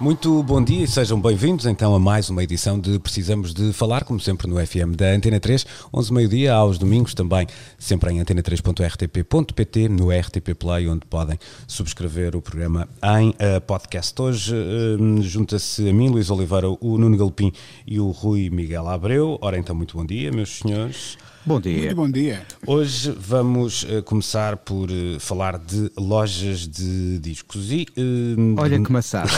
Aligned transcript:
Muito 0.00 0.42
bom 0.42 0.62
dia 0.62 0.82
e 0.82 0.88
sejam 0.88 1.20
bem-vindos 1.20 1.66
então 1.66 1.94
a 1.94 2.00
mais 2.00 2.28
uma 2.28 2.42
edição 2.42 2.80
de 2.80 2.98
Precisamos 2.98 3.54
de 3.54 3.72
Falar, 3.72 4.02
como 4.02 4.18
sempre 4.18 4.48
no 4.48 4.56
FM 4.56 4.96
da 4.96 5.06
Antena 5.06 5.38
3, 5.38 5.64
11 5.94 6.12
meio-dia 6.12 6.52
aos 6.52 6.78
domingos 6.78 7.14
também, 7.14 7.46
sempre 7.78 8.12
em 8.12 8.18
antena3.rtp.pt, 8.18 9.88
no 9.88 10.10
RTP 10.10 10.52
Play, 10.58 10.88
onde 10.88 11.06
podem 11.06 11.38
subscrever 11.68 12.34
o 12.34 12.42
programa 12.42 12.88
em 13.20 13.30
uh, 13.30 13.60
podcast. 13.64 14.20
Hoje 14.20 14.52
uh, 14.52 15.22
junta-se 15.22 15.88
a 15.88 15.92
mim, 15.92 16.08
Luís 16.08 16.28
Oliveira, 16.28 16.68
o 16.68 16.98
Nuno 16.98 17.16
Galpim 17.16 17.52
e 17.86 18.00
o 18.00 18.10
Rui 18.10 18.50
Miguel 18.50 18.88
Abreu. 18.88 19.38
Ora 19.40 19.56
então, 19.56 19.76
muito 19.76 19.96
bom 19.96 20.04
dia, 20.04 20.32
meus 20.32 20.58
senhores. 20.58 21.16
Bom 21.46 21.60
dia. 21.60 21.78
Muito 21.78 21.96
bom 21.96 22.10
dia. 22.10 22.42
Hoje 22.66 23.10
vamos 23.10 23.82
uh, 23.82 24.02
começar 24.02 24.56
por 24.56 24.90
uh, 24.90 25.20
falar 25.20 25.58
de 25.58 25.92
lojas 25.94 26.66
de 26.66 27.18
discos 27.18 27.70
e 27.70 27.86
uh, 27.98 28.58
Olha 28.58 28.82
que 28.82 28.90
maçada. 28.90 29.30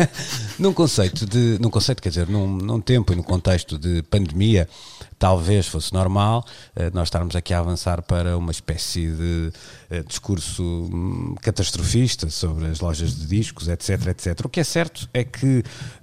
num 0.58 0.72
conceito 0.72 1.26
de, 1.26 1.58
num 1.60 1.68
conceito 1.68 2.00
quer 2.00 2.08
dizer, 2.08 2.26
num, 2.28 2.56
num 2.56 2.80
tempo 2.80 3.12
e 3.12 3.16
no 3.16 3.22
contexto 3.22 3.76
de 3.76 4.02
pandemia, 4.04 4.66
talvez 5.18 5.66
fosse 5.66 5.92
normal 5.92 6.46
nós 6.94 7.08
estarmos 7.08 7.36
aqui 7.36 7.52
a 7.52 7.58
avançar 7.58 8.00
para 8.00 8.38
uma 8.38 8.50
espécie 8.50 9.10
de 9.10 9.52
discurso 10.06 10.62
hum, 10.62 11.34
catastrofista 11.42 12.30
sobre 12.30 12.68
as 12.68 12.80
lojas 12.80 13.14
de 13.14 13.26
discos, 13.26 13.68
etc, 13.68 14.06
etc. 14.06 14.46
O 14.46 14.48
que 14.48 14.60
é 14.60 14.64
certo 14.64 15.06
é 15.12 15.22
que 15.22 15.62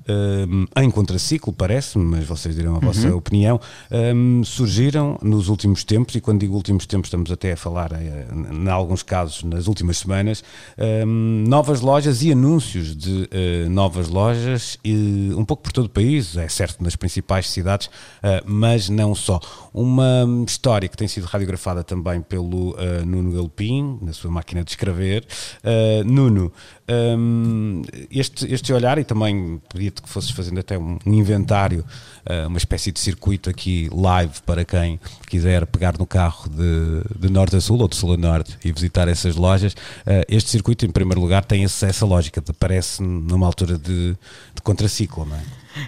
hum, 0.10 0.66
em 0.78 0.90
contraciclo, 0.92 1.52
parece-me, 1.54 2.04
mas 2.04 2.26
vocês 2.26 2.56
dirão 2.56 2.76
a 2.76 2.80
vossa 2.80 3.08
Uhum. 3.10 3.18
opinião, 3.18 3.60
hum, 3.92 4.42
surgiram 4.44 5.18
nos 5.22 5.48
últimos 5.50 5.84
tempos, 5.84 6.16
e 6.16 6.22
quando 6.22 6.40
digo 6.40 6.56
últimos 6.56 6.86
tempos 6.86 7.08
estamos 7.08 7.32
até 7.32 7.54
a 7.54 7.58
falar, 7.58 7.92
eh, 7.94 8.28
em 8.52 8.70
alguns 8.70 9.04
casos, 9.04 9.44
nas 9.44 9.68
últimas 9.68 9.98
semanas, 9.98 10.44
hum, 11.06 11.44
novas 11.48 11.82
lojas 11.82 12.22
e 12.24 12.32
anúncios 12.32 12.96
de 12.96 13.28
eh, 13.32 13.68
novas 13.70 14.08
lojas, 14.10 14.78
e, 14.84 15.32
um 15.36 15.44
pouco 15.46 15.64
por 15.64 15.72
todo 15.72 15.86
o 15.86 15.90
país, 15.90 16.36
é 16.38 16.48
certo, 16.48 16.84
nas 16.84 16.96
principais 16.96 17.50
cidades, 17.50 17.90
eh, 18.24 18.42
mas 18.46 18.90
não 18.90 19.14
só. 19.16 19.40
Uma 19.74 20.26
história 20.48 20.88
que 20.90 20.98
tem 20.98 21.08
sido 21.08 21.26
radiografada 21.26 21.84
também 21.84 22.22
pelo 22.22 22.76
eh, 22.78 23.04
Nuno 23.06 23.32
Galpim, 23.32 24.00
na 24.02 24.14
sua 24.14 24.32
máquina 24.32 24.64
de 24.64 24.72
escrever. 24.72 25.26
Eh, 25.64 26.04
Nuno, 26.06 26.52
hum, 26.90 27.82
este, 28.12 28.52
este 28.54 28.72
olhar, 28.74 28.98
e 28.98 29.04
também 29.04 29.62
pedia-te 29.72 30.02
que 30.02 30.10
fosses 30.10 30.30
fazendo 30.32 30.60
até 30.60 30.78
um, 30.78 30.98
um 31.06 31.14
inventário, 31.14 31.84
eh, 32.26 32.48
uma 32.48 32.58
espécie 32.58 32.92
de 32.92 33.00
circuito 33.00 33.50
aqui 33.50 33.90
live 33.94 34.34
para 34.46 34.64
quem 34.66 35.00
quiser 35.28 35.66
pegar 35.68 35.98
no 35.98 36.06
carro 36.06 36.50
de, 36.50 37.20
de 37.20 37.30
norte 37.32 37.56
a 37.56 37.62
sul 37.62 37.80
ou 37.82 37.88
de 37.88 37.96
sul 37.96 38.14
a 38.14 38.18
norte 38.18 38.58
e 38.64 38.72
visitar 38.72 39.08
essas 39.08 39.36
lojas. 39.36 39.76
Eh, 40.06 40.26
este 40.30 40.50
circuito, 40.50 40.86
em 40.86 40.90
primeiro 40.90 41.20
lugar, 41.22 41.44
tem 41.46 41.64
esse- 41.64 41.86
essa 41.86 42.06
lógica, 42.06 42.42
parece 42.60 43.02
numa 43.04 43.46
altura 43.46 43.78
de, 43.78 44.12
de 44.56 44.62
contraciclo, 44.64 45.26
não 45.26 45.36
é? 45.36 45.42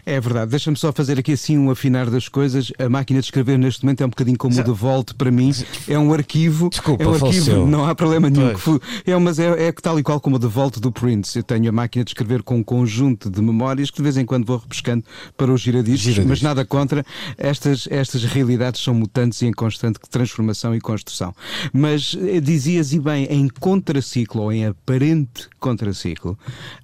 É 0.05 0.19
verdade, 0.19 0.51
deixa-me 0.51 0.77
só 0.77 0.91
fazer 0.91 1.19
aqui 1.19 1.33
assim 1.33 1.57
um 1.57 1.69
afinar 1.71 2.09
das 2.09 2.27
coisas. 2.27 2.71
A 2.79 2.89
máquina 2.89 3.19
de 3.19 3.25
escrever 3.27 3.57
neste 3.57 3.83
momento 3.83 4.01
é 4.01 4.05
um 4.05 4.09
bocadinho 4.09 4.37
como 4.37 4.59
o 4.59 4.63
de 4.63 4.71
Volt 4.71 5.13
para 5.15 5.31
mim. 5.31 5.51
É 5.87 5.97
um 5.97 6.13
arquivo. 6.13 6.69
Desculpa, 6.69 7.03
é 7.03 7.07
um 7.07 7.13
arquivo, 7.13 7.31
faleceu. 7.45 7.67
não 7.67 7.85
há 7.85 7.93
problema 7.95 8.29
nenhum. 8.29 8.57
Fu- 8.57 8.81
É, 9.05 9.15
mas 9.17 9.39
é, 9.39 9.67
é 9.67 9.71
tal 9.71 9.99
e 9.99 10.03
qual 10.03 10.19
como 10.19 10.35
o 10.35 10.39
de 10.39 10.47
Volt 10.47 10.77
do 10.79 10.91
Prince. 10.91 11.37
Eu 11.37 11.43
tenho 11.43 11.69
a 11.69 11.71
máquina 11.71 12.03
de 12.03 12.11
escrever 12.11 12.43
com 12.43 12.57
um 12.57 12.63
conjunto 12.63 13.29
de 13.29 13.41
memórias 13.41 13.89
que 13.91 13.97
de 13.97 14.03
vez 14.03 14.17
em 14.17 14.25
quando 14.25 14.45
vou 14.45 14.57
repescando 14.57 15.03
para 15.37 15.51
os 15.51 15.61
giradiscos, 15.61 16.01
Giradiscos. 16.01 16.29
mas 16.29 16.41
nada 16.41 16.65
contra. 16.65 17.05
Estas, 17.37 17.87
estas 17.91 18.23
realidades 18.23 18.81
são 18.81 18.93
mutantes 18.93 19.41
e 19.41 19.45
em 19.47 19.51
constante 19.51 19.99
transformação 20.09 20.73
e 20.75 20.79
construção. 20.81 21.33
Mas 21.73 22.15
eh, 22.19 22.39
dizias 22.39 22.93
e 22.93 22.99
bem, 22.99 23.25
em 23.29 23.47
contraciclo 23.47 24.41
ou 24.43 24.51
em 24.51 24.65
aparente 24.65 25.47
contraciclo, 25.59 26.37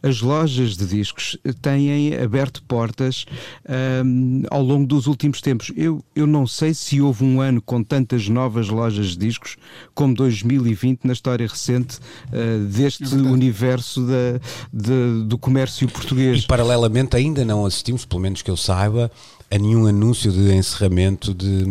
as 0.03 0.21
lojas 0.21 0.75
de 0.77 0.85
discos 0.85 1.37
têm 1.61 2.15
aberto 2.15 2.63
portas 2.63 2.94
ahm, 3.67 4.43
ao 4.49 4.61
longo 4.61 4.85
dos 4.85 5.07
últimos 5.07 5.41
tempos. 5.41 5.71
Eu, 5.75 6.03
eu 6.15 6.25
não 6.27 6.45
sei 6.47 6.73
se 6.73 7.01
houve 7.01 7.23
um 7.23 7.41
ano 7.41 7.61
com 7.61 7.83
tantas 7.83 8.27
novas 8.29 8.69
lojas 8.69 9.07
de 9.07 9.17
discos 9.17 9.57
como 9.93 10.13
2020 10.15 11.05
na 11.05 11.13
história 11.13 11.47
recente 11.47 11.97
ah, 12.31 12.35
deste 12.69 13.03
universo 13.15 14.01
da, 14.05 14.39
de- 14.71 15.23
do 15.25 15.37
comércio 15.37 15.85
E 15.87 15.91
português. 15.91 16.45
paralelamente 16.45 17.15
ainda 17.15 17.43
não 17.45 17.65
assistimos, 17.65 18.05
pelo 18.05 18.21
menos 18.21 18.41
que 18.41 18.49
eu 18.51 18.57
saiba, 18.57 19.11
a 19.55 19.57
nenhum 19.57 19.87
anúncio 19.87 20.31
de 20.31 20.53
encerramento 20.53 21.33
de, 21.33 21.63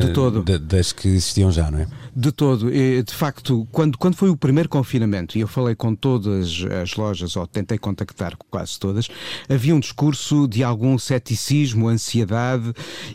De 0.00 0.12
todo. 0.12 0.42
de- 0.44 0.58
das 0.58 0.92
que 0.92 1.08
existiam 1.08 1.50
já, 1.50 1.68
não 1.70 1.80
é? 1.80 1.86
De 2.16 2.30
todo, 2.30 2.70
de 2.70 3.04
facto, 3.12 3.66
quando, 3.72 3.98
quando 3.98 4.14
foi 4.14 4.30
o 4.30 4.36
primeiro 4.36 4.68
confinamento, 4.68 5.36
e 5.36 5.40
eu 5.40 5.48
falei 5.48 5.74
com 5.74 5.96
todas 5.96 6.64
as 6.80 6.94
lojas, 6.94 7.34
ou 7.34 7.44
tentei 7.44 7.76
contactar 7.76 8.36
com 8.36 8.46
quase 8.48 8.78
todas, 8.78 9.08
havia 9.48 9.74
um 9.74 9.80
discurso 9.80 10.46
de 10.46 10.62
algum 10.62 10.96
ceticismo, 10.96 11.88
ansiedade 11.88 12.72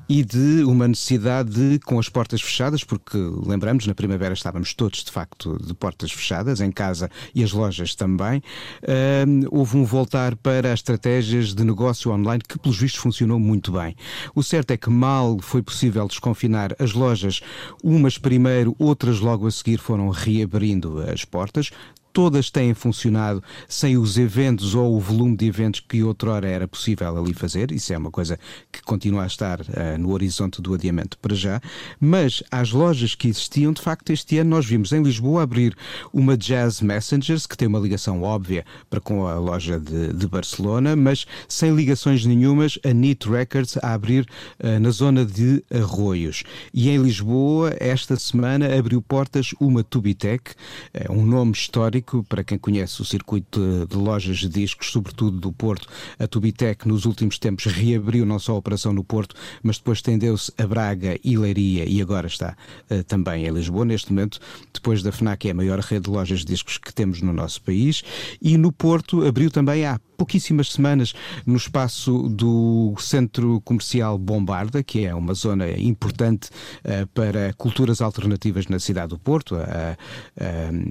e 0.10 0.22
de 0.22 0.64
uma 0.66 0.86
necessidade 0.86 1.50
de, 1.52 1.80
com 1.80 1.98
as 1.98 2.10
portas 2.10 2.42
fechadas, 2.42 2.84
porque 2.84 3.18
lembramos, 3.18 3.88
na 3.88 3.96
primavera 3.96 4.34
estávamos 4.34 4.74
todos 4.74 5.02
de 5.04 5.12
facto 5.12 5.58
de 5.66 5.74
portas 5.74 6.12
fechadas, 6.12 6.60
em 6.60 6.70
casa 6.72 7.10
e 7.34 7.42
as 7.42 7.54
lojas 7.54 7.96
também, 7.96 8.44
hum, 9.28 9.44
houve 9.50 9.78
um 9.78 9.86
voltar 9.86 10.36
para 10.36 10.74
as 10.74 10.80
estratégias 10.80 11.54
de 11.56 11.64
negócio 11.64 12.12
online 12.12 12.44
que, 12.46 12.60
pelos 12.60 12.78
vistos, 12.78 13.02
funcionou 13.02 13.40
muito 13.40 13.72
bem. 13.72 13.96
O 14.36 14.44
certo 14.44 14.72
é 14.72 14.78
que 14.78 14.90
mal 14.90 15.38
foi 15.42 15.62
possível 15.62 16.08
desconfinar 16.08 16.76
as 16.80 16.94
lojas, 16.94 17.42
umas 17.84 18.18
primeiro, 18.18 18.76
outras 18.80 19.20
logo 19.20 19.48
a 19.48 19.52
seguir 19.52 19.80
foram 19.80 20.10
reabrindo 20.10 21.02
as 21.02 21.26
portas. 21.26 21.72
Todas 22.12 22.50
têm 22.50 22.74
funcionado 22.74 23.44
sem 23.68 23.98
os 23.98 24.18
eventos 24.18 24.74
ou 24.74 24.96
o 24.96 25.00
volume 25.00 25.38
de 25.38 25.46
eventos 25.46 25.80
que 25.80 26.04
outrora 26.04 26.48
era 26.48 26.68
possível 26.68 27.16
ali 27.18 27.34
fazer. 27.34 27.72
Isso 27.72 27.94
é 27.94 27.98
uma 27.98 28.10
coisa 28.10 28.40
que 28.72 28.82
continua 28.82 29.24
a 29.24 29.28
estar 29.28 29.62
ah, 29.62 29.98
no 29.98 30.12
horizonte 30.12 30.62
do 30.62 30.74
adiamento 30.74 31.18
para 31.20 31.36
já. 31.36 31.62
Mas 32.00 32.42
as 32.50 32.72
lojas 32.72 33.14
que 33.14 33.28
existiam, 33.28 33.72
de 33.72 33.82
facto, 33.82 34.12
este 34.12 34.40
ano 34.40 34.50
nós 34.50 34.66
vimos 34.66 34.92
em 34.92 35.04
Lisboa 35.04 35.44
abrir 35.44 35.76
uma 36.12 36.36
Jazz 36.36 36.82
Messengers, 36.82 37.46
que 37.46 37.56
tem 37.56 37.68
uma 37.68 37.80
ligação 37.80 38.24
óbvia 38.24 38.66
para 38.90 39.00
com 39.00 39.28
a 39.28 39.36
loja 39.36 39.80
de, 39.80 40.12
de 40.12 40.28
Barcelona, 40.28 40.96
mas 40.96 41.26
sem 41.48 41.76
ligações 41.76 42.26
nenhumas, 42.26 42.80
a 42.84 42.92
NIT 42.92 43.30
Records 43.30 43.78
a 43.84 43.94
abrir 43.94 44.26
ah, 44.60 44.80
na 44.80 44.90
zona 44.90 45.24
de 45.24 45.64
Arroios. 45.72 46.44
E 46.74 46.90
em 46.90 46.98
Lisboa, 47.02 47.76
esta 47.80 48.16
semana, 48.16 48.78
abriu 48.78 49.02
portas 49.02 49.52
uma 49.60 49.84
Tubitec, 49.84 50.54
é 50.94 51.12
um 51.12 51.26
nome 51.26 51.52
histórico 51.52 51.99
para 52.28 52.44
quem 52.44 52.58
conhece 52.58 53.02
o 53.02 53.06
circuito 53.06 53.86
de, 53.88 53.96
lojas 53.96 54.38
de 54.38 54.50
discos, 54.50 54.92
sobretudo 54.92 55.40
do 55.40 55.52
Porto. 55.52 55.88
A 56.18 56.28
Tubitec, 56.28 56.88
nos 56.88 57.06
últimos 57.06 57.38
tempos, 57.38 57.66
reabriu 57.66 58.26
não 58.26 58.40
só 58.40 58.54
a 58.54 58.58
operação 58.58 58.94
no 58.94 59.04
Porto, 59.04 59.36
mas 59.62 59.78
depois 59.78 60.00
estendeu-se 60.00 60.52
a 60.58 60.66
Braga 60.66 61.20
e 61.24 61.38
Leiria 61.38 61.86
e 61.86 62.02
agora 62.02 62.28
está 62.28 62.56
ah, 62.90 63.04
também 63.04 63.46
em 63.46 63.52
Lisboa. 63.52 63.86
Neste 63.86 64.12
momento, 64.12 64.40
depois 64.74 65.04
da 65.04 65.12
FNAC, 65.12 65.48
é 65.48 65.52
a 65.52 65.56
maior 65.56 65.80
rede 65.80 66.06
de 66.06 66.10
lojas 66.10 66.40
de 66.40 66.46
discos 66.46 66.78
que 66.78 66.94
temos 66.94 67.22
no 67.22 67.34
nosso 67.34 67.62
país. 67.62 68.04
E 68.42 68.58
no 68.58 68.72
Porto 68.72 69.26
abriu 69.26 69.52
também 69.52 69.86
há 69.86 70.00
pouquíssimas 70.24 70.74
semanas 70.74 71.14
no 71.46 71.56
espaço 71.56 72.28
do 72.30 72.94
Centro 73.00 73.62
Comercial 73.62 74.18
Bombarda, 74.18 74.84
que 74.84 75.06
é 75.06 75.16
uma 75.16 75.34
zona 75.34 75.72
importante 75.80 76.50
eh, 76.84 77.06
para 77.14 77.54
culturas 77.54 78.02
alternativas 78.02 78.68
na 78.68 78.80
cidade 78.80 79.10
do 79.12 79.18
Porto. 79.18 79.56
A, 79.56 79.62
a- 79.62 79.96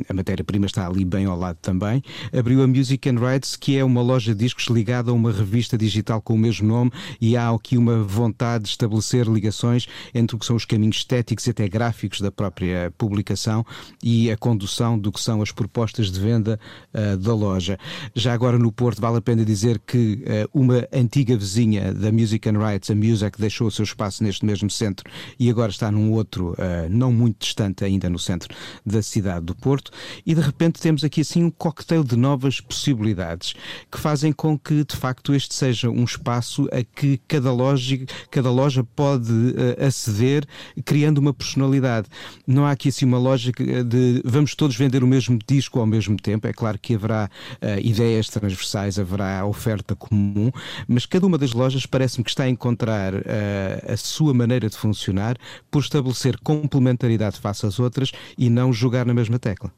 a 0.09 0.15
matéria-prima 0.15 0.65
está 0.65 0.87
ali 0.87 1.05
bem 1.05 1.27
ao 1.27 1.39
lado 1.39 1.59
também. 1.61 2.03
Abriu 2.37 2.63
a 2.63 2.67
Music 2.67 3.07
and 3.09 3.19
Rights, 3.21 3.55
que 3.55 3.77
é 3.77 3.85
uma 3.85 4.01
loja 4.01 4.35
de 4.35 4.45
discos 4.45 4.65
ligada 4.69 5.11
a 5.11 5.15
uma 5.15 5.31
revista 5.31 5.77
digital 5.77 6.23
com 6.23 6.35
o 6.35 6.39
mesmo 6.39 6.67
nome 6.67 6.91
e 7.21 7.37
há 7.37 7.51
aqui 7.51 7.77
uma 7.77 8.03
vontade 8.03 8.65
de 8.65 8.71
estabelecer 8.71 9.27
ligações 9.27 9.87
entre 10.15 10.37
o 10.37 10.39
que 10.39 10.47
são 10.47 10.57
os 10.57 10.65
caminhos 10.65 10.97
estéticos 10.97 11.47
e 11.47 11.51
até 11.51 11.69
gráficos 11.69 12.23
da 12.23 12.33
própria 12.33 12.91
publicação 12.97 13.63
e 14.03 14.31
a 14.31 14.37
condução 14.39 14.99
do 14.99 15.13
que 15.13 15.21
são 15.21 15.43
as 15.43 15.53
propostas 15.53 16.11
de 16.11 16.19
venda 16.19 16.59
ah, 16.95 17.17
da 17.17 17.35
loja. 17.35 17.79
Já 18.15 18.33
agora 18.33 18.59
no 18.59 18.73
Porto 18.73 19.01
vale 19.03 19.18
a 19.19 19.23
pena 19.23 19.45
dizer 19.45 19.81
que 19.87 20.23
ah, 20.27 20.49
uma 20.53 20.87
antiga 20.93 21.37
vizinha 21.37 21.93
da 21.93 22.11
Music 22.11 22.49
and 22.49 22.59
Rights, 22.59 22.91
a 22.91 22.95
Music, 22.95 23.41
deixou 23.41 23.67
o 23.67 23.71
seu 23.71 23.85
espaço 23.85 24.23
neste 24.23 24.45
mesmo 24.45 24.71
centro 24.71 25.11
e 25.39 25.51
agora 25.51 25.71
está 25.71 25.91
num 25.91 26.13
outro, 26.13 26.55
ah, 26.59 26.89
não 26.89 27.13
muito 27.13 27.41
distante 27.41 27.85
ainda 27.85 28.09
no 28.09 28.19
centro 28.19 28.55
da 28.85 29.03
cidade 29.03 29.47
do 29.47 29.55
Porto. 29.55 29.91
E 30.25 30.35
de 30.35 30.41
repente 30.41 30.81
temos 30.81 31.05
aqui 31.05 31.21
assim 31.21 31.45
um 31.45 31.51
cocktail 31.51 32.03
de 32.03 32.17
novas 32.17 32.61
possibilidades 32.61 33.55
que 33.91 33.99
fazem 33.99 34.33
com 34.33 34.59
que 34.59 34.85
de 34.85 34.97
facto 34.97 35.35
este 35.35 35.55
seja 35.55 35.91
um 35.91 36.05
espaço 36.05 36.69
a 36.73 36.83
que 36.83 37.21
cada 37.29 37.53
loja, 37.53 37.99
cada 38.31 38.51
loja 38.51 38.85
pode 38.85 39.33
uh, 39.33 39.85
aceder 39.87 40.45
criando 40.85 41.19
uma 41.19 41.35
personalidade. 41.35 42.09
Não 42.47 42.65
há 42.65 42.71
aqui 42.71 42.89
assim 42.89 43.05
uma 43.05 43.19
lógica 43.19 43.85
de 43.85 44.23
vamos 44.25 44.55
todos 44.55 44.77
vender 44.77 45.03
o 45.03 45.07
mesmo 45.07 45.39
disco 45.47 45.81
ao 45.81 45.87
mesmo 45.87 46.17
tempo. 46.17 46.47
É 46.47 46.53
claro 46.53 46.79
que 46.79 46.95
haverá 46.95 47.31
uh, 47.63 47.81
ideias 47.81 48.29
transversais, 48.29 48.99
haverá 49.09 49.45
oferta 49.47 49.97
comum, 49.97 50.51
mas 50.87 51.07
cada 51.07 51.27
uma 51.27 51.39
das 51.39 51.53
lojas 51.53 51.87
parece-me 51.87 52.25
que 52.25 52.31
está 52.31 52.45
a 52.45 52.49
encontrar 52.49 53.15
uh, 53.15 53.93
a 53.93 53.97
sua 53.97 54.35
maneira 54.35 54.69
de 54.69 54.77
funcionar 54.77 55.37
por 55.71 55.81
estabelecer 55.81 56.39
complementaridade 56.41 57.41
face 57.41 57.65
às 57.67 57.79
outras 57.79 58.13
e 58.37 58.51
não 58.51 58.73
jogar 58.73 59.07
na 59.07 59.15
mesma 59.15 59.39
tecla. 59.39 59.73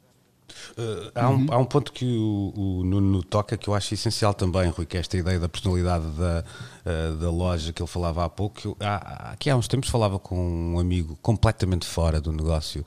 Uh, 0.77 1.11
há, 1.15 1.29
um, 1.29 1.35
uhum. 1.35 1.47
há, 1.51 1.59
um, 1.59 1.65
ponto 1.65 1.93
que 1.93 2.05
o, 2.05 2.53
o 2.57 2.85
Nuno 2.85 3.23
toca 3.23 3.57
que 3.57 3.69
eu 3.69 3.75
acho 3.75 3.95
essencial 3.95 4.35
também, 4.35 4.69
Rui, 4.69 4.85
que 4.85 4.97
é 4.97 5.01
esta 5.01 5.17
ideia 5.17 5.39
da 5.39 5.49
personalidade 5.49 6.05
da, 6.11 6.45
uh, 6.85 7.17
da 7.17 7.31
loja 7.31 7.73
que 7.73 7.81
ele 7.81 7.89
falava 7.89 8.25
há 8.25 8.29
pouco. 8.29 8.61
Eu, 8.65 8.77
há, 8.81 9.31
aqui 9.33 9.49
há 9.49 9.57
uns 9.57 9.69
tempos 9.69 9.89
falava 9.89 10.19
com 10.19 10.75
um 10.75 10.79
amigo 10.79 11.17
completamente 11.23 11.87
fora 11.87 12.21
do 12.21 12.33
negócio 12.33 12.85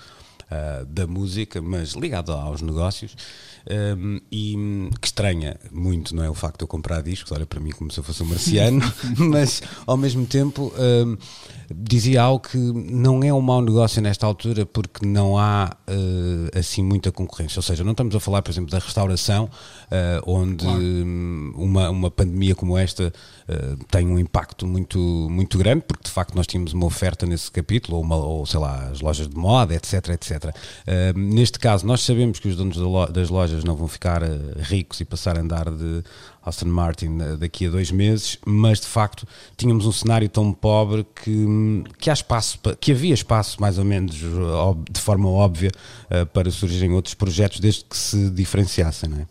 uh, 0.54 0.86
da 0.86 1.08
música, 1.08 1.62
mas 1.62 1.94
ligado 1.94 2.32
aos 2.32 2.62
negócios, 2.62 3.16
um, 3.70 4.20
e 4.32 4.90
que 5.00 5.08
estranha 5.08 5.58
muito, 5.72 6.16
não 6.16 6.24
é? 6.24 6.30
O 6.30 6.34
facto 6.34 6.60
de 6.60 6.64
eu 6.64 6.68
comprar 6.68 7.02
discos, 7.02 7.32
olha 7.32 7.46
para 7.46 7.60
mim 7.60 7.72
como 7.72 7.92
se 7.92 8.00
eu 8.00 8.04
fosse 8.04 8.22
um 8.22 8.26
marciano, 8.26 8.82
mas 9.18 9.62
ao 9.88 9.96
mesmo 9.96 10.26
tempo 10.26 10.74
um, 10.78 11.18
dizia 11.74 12.22
algo 12.22 12.48
que 12.48 12.58
não 12.58 13.24
é 13.24 13.34
um 13.34 13.42
mau 13.42 13.62
negócio 13.62 14.02
nesta 14.02 14.26
altura 14.26 14.66
porque 14.66 15.06
não 15.06 15.38
há 15.38 15.76
uh, 15.88 16.60
assim 16.60 16.84
muita 16.84 17.12
concorrência. 17.12 17.60
Ou 17.60 17.64
seja, 17.64 17.84
não 17.84 17.92
estamos 17.92 18.16
a 18.16 18.20
falar, 18.20 18.42
por 18.42 18.52
exemplo, 18.52 18.70
da 18.70 18.80
restauração, 18.80 19.46
uh, 19.46 20.30
onde 20.30 20.66
claro. 20.66 20.82
uma, 21.56 21.90
uma 21.90 22.12
pandemia 22.12 22.56
como 22.56 22.78
esta 22.78 23.14
tem 23.92 24.08
um 24.08 24.18
impacto 24.18 24.66
muito, 24.66 24.98
muito 25.30 25.58
grande, 25.58 25.84
porque 25.86 26.06
de 26.06 26.10
facto 26.10 26.34
nós 26.34 26.48
tínhamos 26.48 26.72
uma 26.72 26.86
oferta 26.86 27.26
nesse 27.26 27.52
capítulo, 27.52 27.98
ou, 27.98 28.04
uma, 28.04 28.16
ou 28.16 28.46
sei 28.46 28.60
lá, 28.60 28.88
as 28.88 29.02
lojas 29.02 29.28
de 29.28 29.36
moda, 29.36 29.76
etc. 29.76 30.10
etc. 30.10 30.43
neste 31.16 31.60
caso, 31.60 31.86
nós 31.86 32.02
sabemos 32.02 32.40
que 32.40 32.48
os 32.48 32.56
donos 32.56 32.78
das 33.12 33.30
lojas 33.30 33.64
não 33.64 33.76
vão 33.76 33.88
ficar 33.88 34.22
ricos 34.58 35.00
e 35.00 35.06
passar 35.06 35.38
a 35.38 35.42
andar 35.42 35.70
de 35.70 36.04
Aston 36.46 36.66
Martin 36.68 37.20
eh, 37.22 37.38
daqui 37.38 37.68
a 37.68 37.70
dois 37.70 37.92
meses, 37.92 38.38
mas 38.46 38.80
de 38.80 38.88
facto 38.88 39.28
tínhamos 39.58 39.86
um 39.86 39.92
cenário 39.92 40.28
tão 40.28 40.52
pobre 40.52 41.06
que, 41.16 41.46
que, 41.98 42.10
há 42.10 42.14
espaço, 42.14 42.60
que 42.80 42.92
havia 42.92 43.14
espaço 43.14 43.62
mais 43.62 43.78
ou 43.78 43.86
menos 43.86 44.16
de 44.16 45.00
forma 45.00 45.30
óbvia 45.30 45.72
eh, 46.10 46.26
para 46.26 46.52
surgirem 46.52 46.92
outros 46.92 47.14
projetos 47.14 47.60
desde 47.60 47.86
que 47.86 47.98
se 47.98 48.30
diferenciassem, 48.30 49.10
não 49.10 49.20
é? 49.20 49.28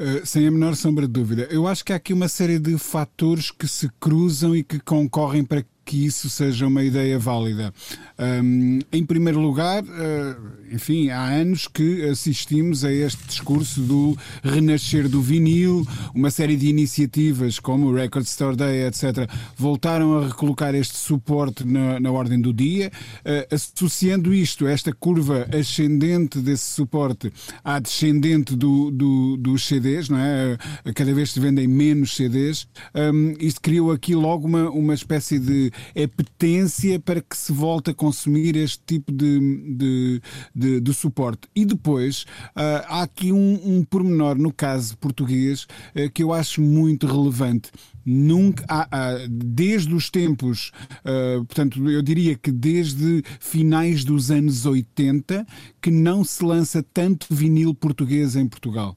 Uh, 0.00 0.24
sem 0.24 0.46
a 0.46 0.50
menor 0.50 0.74
sombra 0.76 1.06
de 1.06 1.12
dúvida. 1.12 1.46
Eu 1.50 1.66
acho 1.66 1.84
que 1.84 1.92
há 1.92 1.96
aqui 1.96 2.14
uma 2.14 2.26
série 2.26 2.58
de 2.58 2.78
fatores 2.78 3.50
que 3.50 3.68
se 3.68 3.86
cruzam 4.00 4.56
e 4.56 4.64
que 4.64 4.80
concorrem 4.80 5.44
para 5.44 5.62
que 5.90 6.06
isso 6.06 6.30
seja 6.30 6.68
uma 6.68 6.84
ideia 6.84 7.18
válida. 7.18 7.74
Um, 8.16 8.78
em 8.92 9.04
primeiro 9.04 9.40
lugar, 9.40 9.82
uh, 9.82 10.52
enfim, 10.70 11.10
há 11.10 11.24
anos 11.24 11.66
que 11.66 12.04
assistimos 12.04 12.84
a 12.84 12.92
este 12.92 13.18
discurso 13.26 13.80
do 13.80 14.16
renascer 14.40 15.08
do 15.08 15.20
vinil, 15.20 15.84
uma 16.14 16.30
série 16.30 16.56
de 16.56 16.68
iniciativas 16.68 17.58
como 17.58 17.86
o 17.86 17.92
Record 17.92 18.24
Store 18.24 18.54
Day, 18.54 18.86
etc., 18.86 19.28
voltaram 19.56 20.16
a 20.16 20.28
recolocar 20.28 20.76
este 20.76 20.96
suporte 20.96 21.66
na, 21.66 21.98
na 21.98 22.12
ordem 22.12 22.40
do 22.40 22.52
dia, 22.52 22.92
uh, 23.24 23.52
associando 23.52 24.32
isto, 24.32 24.68
esta 24.68 24.92
curva 24.92 25.48
ascendente 25.52 26.38
desse 26.38 26.72
suporte 26.72 27.32
à 27.64 27.80
descendente 27.80 28.54
do, 28.54 28.92
do, 28.92 29.36
dos 29.38 29.66
CDs, 29.66 30.08
não 30.08 30.18
é? 30.18 30.56
Cada 30.94 31.12
vez 31.12 31.32
se 31.32 31.40
vendem 31.40 31.66
menos 31.66 32.14
CDs, 32.14 32.68
um, 32.94 33.34
isto 33.40 33.60
criou 33.60 33.90
aqui 33.90 34.14
logo 34.14 34.46
uma, 34.46 34.70
uma 34.70 34.94
espécie 34.94 35.40
de 35.40 35.72
apetência 35.90 36.98
para 36.98 37.20
que 37.20 37.36
se 37.36 37.52
volte 37.52 37.90
a 37.90 37.94
consumir 37.94 38.56
este 38.56 38.80
tipo 38.86 39.12
de, 39.12 39.38
de, 39.76 40.22
de, 40.54 40.80
de 40.80 40.94
suporte. 40.94 41.48
E 41.54 41.64
depois 41.64 42.22
uh, 42.56 42.84
há 42.86 43.02
aqui 43.02 43.32
um, 43.32 43.60
um 43.64 43.84
pormenor 43.84 44.36
no 44.36 44.52
caso 44.52 44.96
português 44.98 45.64
uh, 45.64 46.10
que 46.12 46.22
eu 46.22 46.32
acho 46.32 46.60
muito 46.60 47.06
relevante. 47.06 47.70
Nunca, 48.04 48.64
há, 48.68 48.88
há, 48.90 49.26
desde 49.28 49.94
os 49.94 50.10
tempos, 50.10 50.72
uh, 51.04 51.44
portanto, 51.44 51.88
eu 51.88 52.02
diria 52.02 52.34
que 52.34 52.50
desde 52.50 53.22
finais 53.38 54.04
dos 54.04 54.30
anos 54.30 54.64
80, 54.64 55.46
que 55.80 55.90
não 55.90 56.24
se 56.24 56.44
lança 56.44 56.84
tanto 56.94 57.26
vinil 57.30 57.74
português 57.74 58.36
em 58.36 58.48
Portugal. 58.48 58.96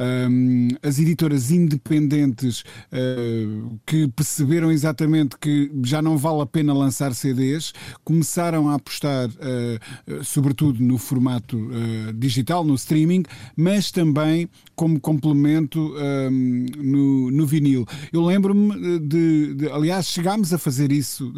Um, 0.00 0.68
as 0.82 0.98
editoras 0.98 1.50
independentes 1.50 2.60
uh, 2.90 3.78
que 3.84 4.08
perceberam 4.08 4.72
exatamente 4.72 5.36
que 5.38 5.70
já 5.84 6.00
não 6.00 6.16
vale 6.16 6.40
a 6.40 6.46
pena 6.46 6.72
lançar 6.72 7.14
CDs 7.14 7.74
começaram 8.02 8.70
a 8.70 8.76
apostar, 8.76 9.28
uh, 9.28 10.24
sobretudo 10.24 10.82
no 10.82 10.96
formato 10.96 11.56
uh, 11.58 12.12
digital, 12.14 12.64
no 12.64 12.74
streaming, 12.76 13.24
mas 13.54 13.90
também 13.90 14.48
como 14.74 14.98
complemento 14.98 15.94
um, 15.94 16.66
no, 16.78 17.30
no, 17.30 17.46
vinil. 17.46 17.86
Eu 18.10 18.24
lembro-me 18.24 18.98
de, 19.00 19.54
de, 19.54 19.68
aliás, 19.68 20.06
chegámos 20.06 20.54
a 20.54 20.58
fazer 20.58 20.90
isso 20.90 21.30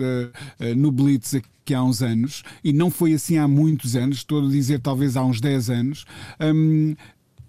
no 0.77 0.93
Blitz 0.93 1.35
aqui 1.63 1.75
há 1.75 1.83
uns 1.83 2.03
anos, 2.03 2.43
e 2.63 2.73
não 2.73 2.91
foi 2.91 3.15
assim 3.15 3.39
há 3.39 3.47
muitos 3.47 3.97
anos, 3.97 4.19
estou 4.19 4.45
a 4.45 4.49
dizer 4.49 4.81
talvez 4.81 5.17
há 5.17 5.25
uns 5.25 5.41
10 5.41 5.71
anos, 5.71 6.05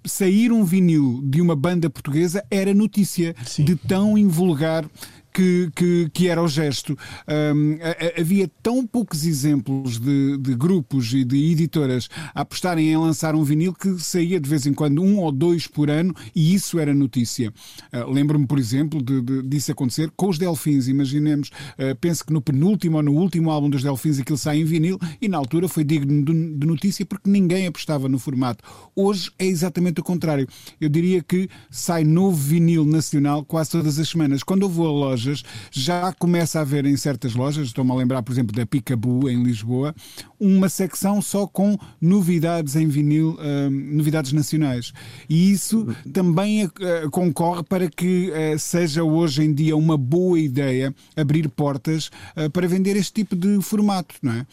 sair 0.05 0.51
um 0.51 0.63
vinil 0.63 1.21
de 1.23 1.41
uma 1.41 1.55
banda 1.55 1.89
portuguesa 1.89 2.43
era 2.49 2.73
notícia 2.73 3.35
Sim. 3.45 3.63
de 3.63 3.75
tão 3.75 4.17
invulgar 4.17 4.85
que, 5.33 5.69
que, 5.75 6.09
que 6.13 6.27
era 6.27 6.41
o 6.41 6.47
gesto. 6.47 6.97
Um, 7.27 7.77
havia 8.19 8.49
tão 8.61 8.85
poucos 8.85 9.25
exemplos 9.25 9.99
de, 9.99 10.37
de, 10.37 10.55
grupos 10.55 11.13
e 11.13 11.23
de 11.23 11.51
editoras 11.51 12.07
a 12.33 12.41
apostarem 12.41 12.89
em 12.89 12.97
lançar 12.97 13.35
um 13.35 13.43
vinil 13.43 13.73
que 13.73 13.97
saía 13.99 14.39
de 14.39 14.47
vez 14.47 14.65
em 14.65 14.73
quando 14.73 15.01
um 15.01 15.19
ou 15.19 15.31
dois 15.31 15.65
por 15.65 15.89
ano 15.89 16.13
e 16.35 16.53
isso 16.53 16.77
era 16.79 16.93
notícia. 16.93 17.51
Uh, 17.91 18.11
Lembro-me, 18.11 18.45
por 18.45 18.59
exemplo, 18.59 19.01
de, 19.01 19.21
de, 19.21 19.41
disso 19.43 19.71
acontecer 19.71 20.11
com 20.15 20.29
os 20.29 20.37
Delfins. 20.37 20.87
Imaginemos, 20.87 21.49
uh, 21.49 21.95
penso 21.99 22.25
que 22.25 22.31
no 22.31 22.41
penúltimo 22.41 22.97
ou 22.97 23.03
no 23.03 23.13
último 23.13 23.49
álbum 23.49 23.69
dos 23.69 23.81
Delfins 23.81 24.19
aquilo 24.19 24.37
sai 24.37 24.59
em 24.59 24.65
vinil 24.65 24.99
e 25.21 25.27
na 25.27 25.37
altura 25.37 25.67
foi 25.67 25.83
digno 25.83 26.23
de, 26.23 26.55
de 26.55 26.67
notícia 26.67 27.05
porque 27.05 27.29
ninguém 27.29 27.65
apostava 27.65 28.07
no 28.07 28.19
formato. 28.19 28.63
Hoje 28.95 29.31
é 29.39 29.45
exatamente 29.45 29.99
o 29.99 30.03
contrário. 30.03 30.47
Eu 30.79 30.89
diria 30.89 31.23
que 31.23 31.49
sai 31.71 32.03
novo 32.03 32.37
vinil 32.37 32.85
nacional 32.85 33.43
quase 33.43 33.71
todas 33.71 33.97
as 33.97 34.09
semanas. 34.09 34.43
Quando 34.43 34.63
eu 34.63 34.69
vou 34.69 34.87
à 34.87 34.91
loja, 34.91 35.22
lojas, 35.23 35.43
já 35.71 36.13
começa 36.13 36.59
a 36.59 36.61
haver 36.61 36.85
em 36.85 36.95
certas 36.97 37.33
lojas, 37.33 37.67
estou-me 37.67 37.91
a 37.91 37.95
lembrar, 37.95 38.21
por 38.21 38.31
exemplo, 38.31 38.55
da 38.55 38.65
Picabu 38.65 39.29
em 39.29 39.41
Lisboa, 39.43 39.95
uma 40.39 40.69
secção 40.69 41.21
só 41.21 41.47
com 41.47 41.77
novidades 42.01 42.75
em 42.75 42.87
vinil, 42.87 43.37
uh, 43.39 43.69
novidades 43.69 44.33
nacionais. 44.33 44.93
E 45.29 45.51
isso 45.51 45.87
também 46.11 46.65
uh, 46.65 46.71
concorre 47.11 47.63
para 47.63 47.89
que 47.89 48.31
uh, 48.31 48.59
seja 48.59 49.03
hoje 49.03 49.43
em 49.43 49.53
dia 49.53 49.75
uma 49.75 49.97
boa 49.97 50.39
ideia 50.39 50.93
abrir 51.15 51.47
portas 51.49 52.07
uh, 52.35 52.49
para 52.51 52.67
vender 52.67 52.95
este 52.95 53.13
tipo 53.13 53.35
de 53.35 53.61
formato, 53.61 54.15
não 54.21 54.33
é? 54.33 54.45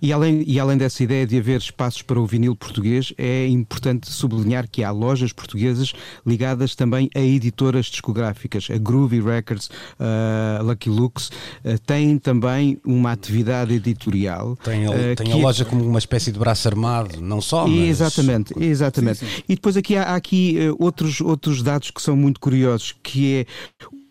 E 0.00 0.12
além, 0.12 0.42
e 0.46 0.58
além 0.58 0.76
dessa 0.76 1.02
ideia 1.02 1.26
de 1.26 1.38
haver 1.38 1.58
espaços 1.58 2.02
para 2.02 2.20
o 2.20 2.26
vinil 2.26 2.54
português, 2.54 3.12
é 3.16 3.46
importante 3.46 4.10
sublinhar 4.10 4.68
que 4.68 4.82
há 4.82 4.90
lojas 4.90 5.32
portuguesas 5.32 5.92
ligadas 6.24 6.74
também 6.74 7.08
a 7.14 7.20
editoras 7.20 7.86
discográficas. 7.86 8.68
A 8.70 8.78
Groovy 8.78 9.20
Records, 9.20 9.70
a 9.98 10.62
Lucky 10.62 10.90
Lux, 10.90 11.28
uh, 11.28 11.78
têm 11.86 12.18
também 12.18 12.78
uma 12.84 13.12
atividade 13.12 13.74
editorial. 13.74 14.56
Tem 14.62 14.86
a, 14.86 14.90
uh, 14.90 15.16
tem 15.16 15.32
a 15.32 15.36
loja 15.36 15.64
como 15.64 15.84
uma 15.84 15.98
espécie 15.98 16.32
de 16.32 16.38
braço 16.38 16.68
armado, 16.68 17.20
não 17.20 17.40
só, 17.40 17.66
mas... 17.66 17.88
Exatamente, 17.88 18.54
exatamente. 18.58 19.18
Sim, 19.20 19.26
sim. 19.26 19.42
E 19.48 19.54
depois 19.54 19.76
aqui 19.76 19.96
há, 19.96 20.02
há 20.04 20.16
aqui 20.16 20.56
uh, 20.70 20.76
outros, 20.78 21.20
outros 21.20 21.62
dados 21.62 21.90
que 21.90 22.02
são 22.02 22.16
muito 22.16 22.40
curiosos, 22.40 22.94
que 23.02 23.34
é 23.34 23.46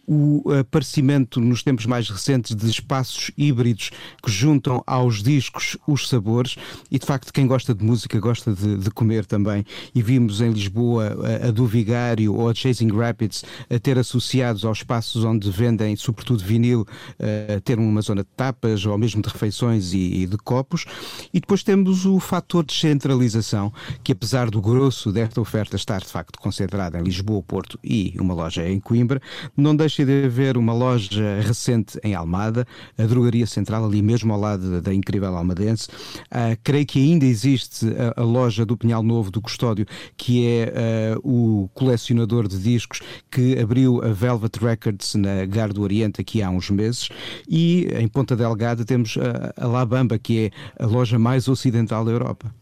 o 0.07 0.43
aparecimento 0.59 1.39
nos 1.39 1.63
tempos 1.63 1.85
mais 1.85 2.09
recentes 2.09 2.55
de 2.55 2.69
espaços 2.69 3.31
híbridos 3.37 3.91
que 4.21 4.31
juntam 4.31 4.83
aos 4.85 5.23
discos 5.23 5.77
os 5.87 6.07
sabores. 6.07 6.55
E 6.91 6.99
de 6.99 7.05
facto 7.05 7.33
quem 7.33 7.47
gosta 7.47 7.73
de 7.73 7.83
música 7.83 8.19
gosta 8.19 8.53
de, 8.53 8.77
de 8.77 8.91
comer 8.91 9.25
também. 9.25 9.65
E 9.93 10.01
vimos 10.01 10.41
em 10.41 10.51
Lisboa 10.51 11.17
a, 11.43 11.47
a, 11.47 11.51
do 11.51 11.65
Vigário 11.65 12.35
ou 12.35 12.49
a 12.49 12.53
Chasing 12.53 12.91
Rapids 12.91 13.43
a 13.69 13.79
ter 13.79 13.97
associados 13.97 14.63
aos 14.63 14.79
espaços 14.79 15.23
onde 15.23 15.49
vendem 15.49 15.95
sobretudo 15.95 16.43
vinil 16.43 16.85
a 17.19 17.59
ter 17.61 17.79
uma 17.79 18.01
zona 18.01 18.23
de 18.23 18.29
tapas 18.35 18.85
ou 18.85 18.97
mesmo 18.97 19.21
de 19.21 19.29
refeições 19.29 19.93
e, 19.93 20.23
e 20.23 20.27
de 20.27 20.37
copos. 20.37 20.85
E 21.33 21.39
depois 21.39 21.63
temos 21.63 22.05
o 22.05 22.19
fator 22.19 22.63
de 22.63 22.73
centralização 22.73 23.73
que 24.03 24.11
apesar 24.11 24.49
do 24.49 24.61
grosso 24.61 25.11
desta 25.11 25.41
oferta 25.41 25.75
estar 25.75 26.01
de 26.01 26.07
facto 26.07 26.39
concentrada 26.39 26.99
em 26.99 27.03
Lisboa, 27.03 27.41
Porto 27.41 27.79
e 27.83 28.13
uma 28.19 28.33
loja 28.33 28.67
em 28.67 28.79
Coimbra 28.79 29.21
não 29.55 29.75
deixa 29.75 29.94
deixa 29.95 30.05
de 30.05 30.25
haver 30.25 30.57
uma 30.57 30.73
loja 30.73 31.39
recente 31.41 31.97
em 32.03 32.13
Almada, 32.13 32.65
a 32.97 33.03
Drogaria 33.03 33.45
Central, 33.45 33.85
ali 33.85 34.01
mesmo 34.01 34.33
ao 34.33 34.39
lado 34.39 34.81
da, 34.81 34.93
incrível 34.93 35.35
Almadense. 35.35 35.87
Uh, 36.25 36.57
creio 36.63 36.85
que 36.85 36.99
ainda 36.99 37.25
existe 37.25 37.85
a, 37.87 38.21
a, 38.21 38.23
loja 38.23 38.65
do 38.65 38.75
Pinhal 38.75 39.03
Novo 39.03 39.31
do 39.31 39.41
Custódio, 39.41 39.85
que 40.17 40.45
é 40.47 41.15
uh, 41.15 41.21
o 41.23 41.69
colecionador 41.73 42.47
de 42.47 42.57
discos 42.57 42.99
que 43.31 43.57
abriu 43.59 44.03
a 44.03 44.09
Velvet 44.09 44.59
Records 44.59 45.15
na 45.15 45.45
Gar 45.45 45.71
do 45.71 45.81
Oriente 45.81 46.19
aqui 46.19 46.41
há 46.41 46.49
uns 46.49 46.69
meses. 46.69 47.09
E 47.47 47.87
em 47.97 48.07
Ponta 48.07 48.35
Delgada 48.35 48.83
temos 48.83 49.17
a, 49.17 49.63
a 49.63 49.67
La 49.67 49.85
Bamba, 49.85 50.17
que 50.17 50.51
é 50.77 50.83
a 50.83 50.87
loja 50.87 51.17
mais 51.19 51.47
ocidental 51.47 52.03
da 52.03 52.11
Europa. 52.11 52.53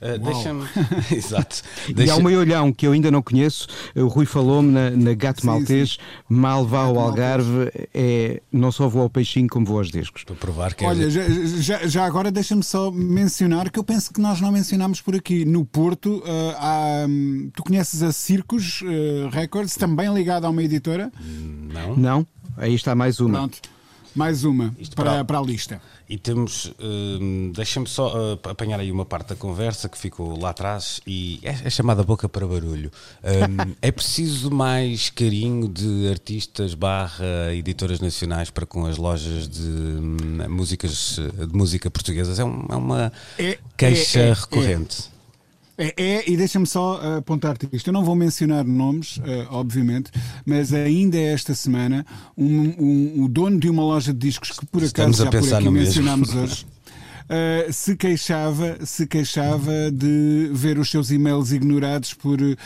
Uh, 0.00 0.18
Deixa-me. 0.18 0.64
Exato. 1.10 1.62
Deixa... 1.94 2.08
E 2.08 2.10
há 2.10 2.16
uma 2.16 2.30
olhão 2.30 2.72
que 2.72 2.86
eu 2.86 2.92
ainda 2.92 3.10
não 3.10 3.20
conheço. 3.20 3.66
O 3.94 4.06
Rui 4.06 4.24
falou-me 4.24 4.70
na, 4.72 4.90
na 4.90 5.14
Gato 5.14 5.42
sim, 5.42 5.46
Maltês. 5.46 5.90
Sim. 5.90 5.98
Mal 6.28 6.66
vá 6.66 6.84
ao 6.84 6.98
Algarve, 6.98 7.70
é, 7.92 8.40
não 8.52 8.72
só 8.72 8.88
vou 8.88 9.02
ao 9.02 9.10
peixinho, 9.10 9.48
como 9.48 9.66
vou 9.66 9.78
aos 9.78 9.90
discos. 9.90 10.24
Para 10.24 10.36
provar 10.36 10.74
que 10.74 10.84
é 10.84 10.88
Olha, 10.88 11.10
já, 11.10 11.22
já, 11.60 11.86
já, 11.86 12.04
agora 12.04 12.30
deixa-me 12.30 12.62
só 12.62 12.90
mencionar 12.90 13.70
que 13.70 13.78
eu 13.78 13.84
penso 13.84 14.12
que 14.12 14.20
nós 14.20 14.40
não 14.40 14.50
mencionámos 14.52 15.00
por 15.00 15.14
aqui. 15.14 15.44
No 15.44 15.64
Porto, 15.64 16.18
uh, 16.18 16.24
há, 16.56 17.06
um, 17.08 17.50
tu 17.54 17.62
conheces 17.62 18.02
a 18.02 18.12
Circus 18.12 18.82
uh, 18.82 19.28
Records, 19.30 19.74
também 19.76 20.12
ligada 20.14 20.46
a 20.46 20.50
uma 20.50 20.62
editora? 20.62 21.12
Não. 21.20 21.96
Não. 21.96 22.26
Aí 22.56 22.74
está 22.74 22.94
mais 22.94 23.20
uma. 23.20 23.38
Pronto. 23.38 23.58
Mais 24.14 24.42
uma 24.44 24.74
para, 24.96 25.10
para, 25.10 25.24
para 25.24 25.38
a 25.38 25.42
lista. 25.42 25.80
E 26.08 26.16
temos, 26.16 26.72
hum, 26.80 27.52
deixa-me 27.54 27.86
só 27.86 28.16
uh, 28.16 28.40
apanhar 28.44 28.80
aí 28.80 28.90
uma 28.90 29.04
parte 29.04 29.28
da 29.28 29.36
conversa 29.36 29.90
que 29.90 29.98
ficou 29.98 30.40
lá 30.40 30.50
atrás 30.50 31.02
e 31.06 31.38
é, 31.42 31.50
é 31.64 31.70
chamada 31.70 32.02
boca 32.02 32.26
para 32.28 32.46
barulho. 32.46 32.90
Um, 33.22 33.74
é 33.82 33.92
preciso 33.92 34.50
mais 34.50 35.10
carinho 35.10 35.68
de 35.68 36.08
artistas 36.08 36.72
barra 36.72 37.52
editoras 37.52 38.00
nacionais 38.00 38.48
para 38.48 38.64
com 38.64 38.86
as 38.86 38.96
lojas 38.96 39.46
de 39.46 39.60
hum, 39.60 40.16
músicas 40.48 41.18
de 41.18 41.54
música 41.54 41.90
portuguesas? 41.90 42.38
É, 42.38 42.44
um, 42.44 42.66
é 42.70 42.76
uma 42.76 43.12
é, 43.38 43.58
queixa 43.76 44.20
é, 44.20 44.28
é, 44.28 44.32
recorrente. 44.32 45.17
É, 45.78 45.94
é, 45.96 46.30
e 46.30 46.36
deixa-me 46.36 46.66
só 46.66 46.96
uh, 46.96 47.18
apontar-te 47.18 47.68
isto. 47.72 47.86
Eu 47.86 47.92
não 47.92 48.04
vou 48.04 48.16
mencionar 48.16 48.64
nomes, 48.64 49.18
uh, 49.18 49.46
obviamente, 49.50 50.10
mas 50.44 50.72
ainda 50.72 51.16
esta 51.16 51.54
semana 51.54 52.04
um, 52.36 52.74
um, 52.76 53.22
o 53.22 53.28
dono 53.28 53.60
de 53.60 53.70
uma 53.70 53.84
loja 53.84 54.12
de 54.12 54.18
discos 54.18 54.50
que 54.50 54.66
por 54.66 54.82
acaso 54.82 55.24
já 55.24 55.30
por 55.30 55.54
aqui 55.54 55.70
mencionámos 55.70 56.34
hoje. 56.34 56.66
uh, 57.28 57.72
se 57.72 57.96
queixava, 57.96 58.84
se 58.84 59.06
queixava 59.06 59.90
de 59.92 60.50
ver 60.52 60.78
os 60.78 60.90
seus 60.90 61.10
e-mails 61.10 61.52
ignorados 61.52 62.14
por 62.14 62.40
uh, 62.40 62.56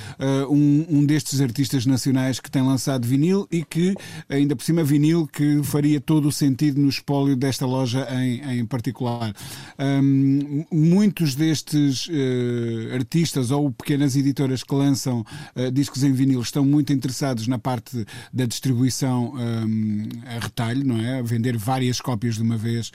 um, 0.49 0.87
um 0.89 1.05
destes 1.05 1.41
artistas 1.41 1.87
nacionais 1.87 2.41
que 2.41 2.51
tem 2.51 2.63
lançado 2.63 3.07
vinil 3.07 3.47
e 3.51 3.65
que, 3.65 3.95
ainda 4.29 4.57
por 4.57 4.65
cima, 4.65 4.85
vinil 4.85 5.27
que 5.27 5.63
faria 5.63 6.01
todo 6.01 6.29
o 6.29 6.33
sentido 6.33 6.81
no 6.81 6.89
espólio 6.89 7.37
desta 7.37 7.67
loja 7.67 8.07
em, 8.11 8.61
em 8.61 8.67
particular. 8.67 9.33
Um, 9.79 10.65
muitos 10.71 11.35
destes 11.35 12.07
uh, 12.09 12.95
artistas 12.95 13.51
ou 13.51 13.71
pequenas 13.73 14.17
editoras 14.17 14.63
que 14.63 14.75
lançam 14.75 15.25
discos 15.73 16.03
em 16.03 16.13
vinil 16.13 16.41
estão 16.41 16.65
muito 16.65 16.93
interessados 16.93 17.47
na 17.47 17.59
parte 17.59 18.07
da 18.33 18.47
distribuição 18.47 19.35
um, 19.35 20.09
a 20.27 20.39
retalho, 20.39 20.85
não 20.85 20.99
é? 20.99 21.19
A 21.19 21.23
vender 21.23 21.57
várias 21.57 22.01
cópias 22.01 22.37
de 22.37 22.43
uma 22.43 22.57
vez, 22.57 22.91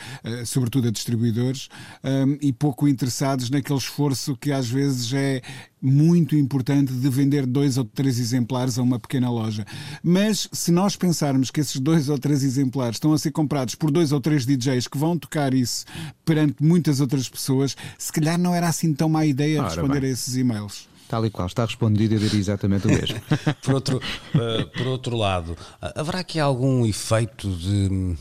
sobretudo 0.45 0.88
a 0.88 0.91
distribuidores 0.91 1.56
um, 2.03 2.37
e 2.41 2.53
pouco 2.53 2.87
interessados 2.87 3.49
naquele 3.49 3.79
esforço 3.79 4.35
que 4.35 4.51
às 4.51 4.69
vezes 4.69 5.13
é 5.13 5.41
muito 5.81 6.35
importante 6.35 6.91
de 6.91 7.09
vender 7.09 7.45
dois 7.45 7.77
ou 7.77 7.85
três 7.85 8.19
exemplares 8.19 8.77
a 8.77 8.83
uma 8.83 8.99
pequena 8.99 9.29
loja. 9.29 9.65
Mas 10.03 10.47
se 10.51 10.71
nós 10.71 10.95
pensarmos 10.95 11.51
que 11.51 11.59
esses 11.59 11.79
dois 11.79 12.09
ou 12.09 12.17
três 12.17 12.43
exemplares 12.43 12.95
estão 12.95 13.13
a 13.13 13.17
ser 13.17 13.31
comprados 13.31 13.75
por 13.75 13.91
dois 13.91 14.11
ou 14.11 14.19
três 14.19 14.45
DJs 14.45 14.87
que 14.87 14.97
vão 14.97 15.17
tocar 15.17 15.53
isso 15.53 15.85
perante 16.25 16.63
muitas 16.63 16.99
outras 16.99 17.29
pessoas, 17.29 17.75
se 17.97 18.11
calhar 18.11 18.37
não 18.37 18.53
era 18.53 18.67
assim 18.67 18.93
tão 18.93 19.09
má 19.09 19.25
ideia 19.25 19.59
Ora 19.59 19.69
responder 19.69 20.01
bem. 20.01 20.09
a 20.09 20.13
esses 20.13 20.35
e-mails. 20.35 20.87
Tal 21.07 21.25
e 21.25 21.29
qual, 21.29 21.47
está 21.47 21.63
respondido 21.63 22.15
e 22.15 22.19
diria 22.19 22.39
exatamente 22.39 22.85
o 22.85 22.89
mesmo. 22.89 23.21
por, 23.63 23.75
outro, 23.75 23.97
uh, 23.97 24.77
por 24.77 24.87
outro 24.87 25.15
lado, 25.15 25.57
haverá 25.95 26.19
aqui 26.19 26.37
algum 26.37 26.85
efeito 26.85 27.49
de 27.49 28.15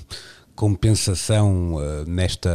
compensação 0.57 1.75
uh, 1.75 2.05
nesta. 2.09 2.51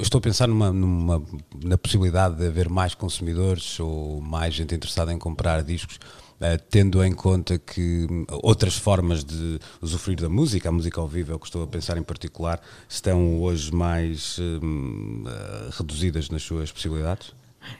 Estou 0.00 0.18
a 0.18 0.22
pensar 0.22 0.48
numa, 0.48 0.72
numa, 0.72 1.22
na 1.62 1.78
possibilidade 1.78 2.36
de 2.36 2.46
haver 2.46 2.68
mais 2.68 2.94
consumidores 2.94 3.78
ou 3.78 4.20
mais 4.20 4.54
gente 4.54 4.74
interessada 4.74 5.12
em 5.12 5.18
comprar 5.18 5.62
discos. 5.62 5.96
Uh, 5.96 6.60
tendo 6.70 7.04
em 7.04 7.12
conta 7.12 7.58
que 7.58 8.06
outras 8.42 8.76
formas 8.76 9.22
de 9.22 9.58
usufruir 9.80 10.20
da 10.20 10.28
música, 10.28 10.68
a 10.68 10.72
música 10.72 11.00
ao 11.00 11.06
vivo 11.06 11.32
é 11.32 11.34
o 11.34 11.38
que 11.38 11.46
estou 11.46 11.62
a 11.62 11.66
pensar 11.66 11.96
em 11.96 12.02
particular, 12.02 12.60
estão 12.88 13.40
hoje 13.40 13.72
mais 13.72 14.38
uh, 14.38 15.70
reduzidas 15.78 16.30
nas 16.30 16.42
suas 16.42 16.72
possibilidades? 16.72 17.32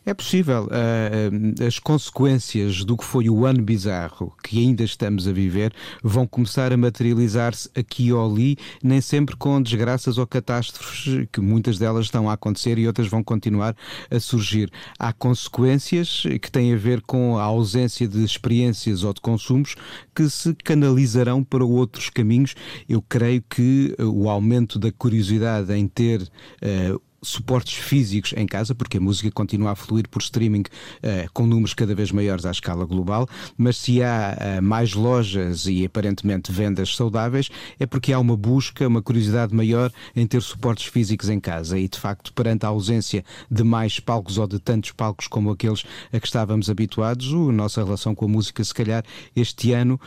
É 0.05 0.15
possível. 0.15 0.65
Uh, 0.67 1.65
as 1.67 1.79
consequências 1.79 2.85
do 2.85 2.97
que 2.97 3.05
foi 3.05 3.29
o 3.29 3.45
ano 3.45 3.63
bizarro 3.63 4.33
que 4.43 4.59
ainda 4.59 4.85
estamos 4.85 5.27
a 5.27 5.33
viver 5.33 5.73
vão 6.03 6.27
começar 6.27 6.73
a 6.73 6.77
materializar-se 6.77 7.69
aqui 7.75 8.13
ou 8.13 8.33
ali, 8.33 8.57
nem 8.83 9.01
sempre 9.01 9.37
com 9.37 9.61
desgraças 9.61 10.19
ou 10.19 10.27
catástrofes, 10.27 11.27
que 11.33 11.41
muitas 11.41 11.79
delas 11.79 12.07
estão 12.07 12.29
a 12.29 12.35
acontecer 12.35 12.79
e 12.79 12.87
outras 12.87 13.09
vão 13.09 13.23
continuar 13.23 13.77
a 14.11 14.21
surgir. 14.21 14.71
Há 14.99 15.13
consequências 15.13 16.23
que 16.41 16.51
têm 16.51 16.73
a 16.73 16.77
ver 16.77 17.01
com 17.03 17.39
a 17.39 17.43
ausência 17.43 18.07
de 18.07 18.23
experiências 18.25 19.03
ou 19.03 19.13
de 19.13 19.21
consumos 19.21 19.75
que 20.17 20.31
se 20.31 20.55
canalizarão 20.65 21.45
para 21.45 21.63
outros 21.63 22.09
caminhos. 22.09 22.55
Eu 22.89 23.03
creio 23.03 23.45
que 23.51 23.95
o 24.01 24.31
aumento 24.31 24.79
da 24.79 24.91
curiosidade 24.91 25.75
em 25.75 25.87
ter 25.87 26.23
uh, 26.23 27.01
suportes 27.27 27.75
físicos 27.75 28.33
em 28.37 28.47
casa, 28.47 28.75
porque 28.75 28.99
a 28.99 29.01
música 29.01 29.31
continua 29.31 29.73
a 29.73 29.75
fluir 29.75 30.09
por 30.09 30.23
streaming 30.23 30.63
uh, 30.63 31.31
com 31.33 31.47
números 31.47 31.75
cada 31.75 31.95
vez 31.95 32.13
maiores 32.13 32.47
à 32.47 32.51
escala 32.51 32.85
global, 32.85 33.29
mas 33.57 33.77
se 33.77 34.03
há 34.03 34.37
uh, 34.39 34.63
mais 34.63 34.95
lojas 34.95 35.67
e 35.67 35.85
aparentemente 35.85 36.53
vendas 36.53 36.95
saudáveis, 36.95 37.51
é 37.79 37.87
porque 37.87 38.13
há 38.13 38.19
uma 38.19 38.37
busca, 38.37 38.87
uma 38.87 39.03
curiosidade 39.03 39.55
maior 39.55 39.91
em 40.15 40.27
ter 40.27 40.41
suportes 40.41 40.87
físicos 40.87 41.29
em 41.29 41.41
casa. 41.41 41.79
E 41.79 41.89
de 41.89 41.99
facto, 41.99 42.33
perante 42.33 42.65
a 42.65 42.69
ausência 42.69 43.25
de 43.51 43.65
mais 43.65 43.99
palcos 43.99 44.39
ou 44.39 44.47
de 44.47 44.59
tantos 44.59 44.93
palcos 44.93 45.27
como 45.27 45.51
aqueles 45.51 45.85
a 46.13 46.21
que 46.21 46.27
estávamos 46.27 46.71
habituados, 46.71 47.33
a 47.33 47.53
nossa 47.53 47.83
relação 47.83 48.15
com 48.15 48.27
a 48.27 48.29
música, 48.29 48.63
se 48.63 48.73
calhar, 48.73 49.05
este 49.35 49.73
ano 49.73 50.01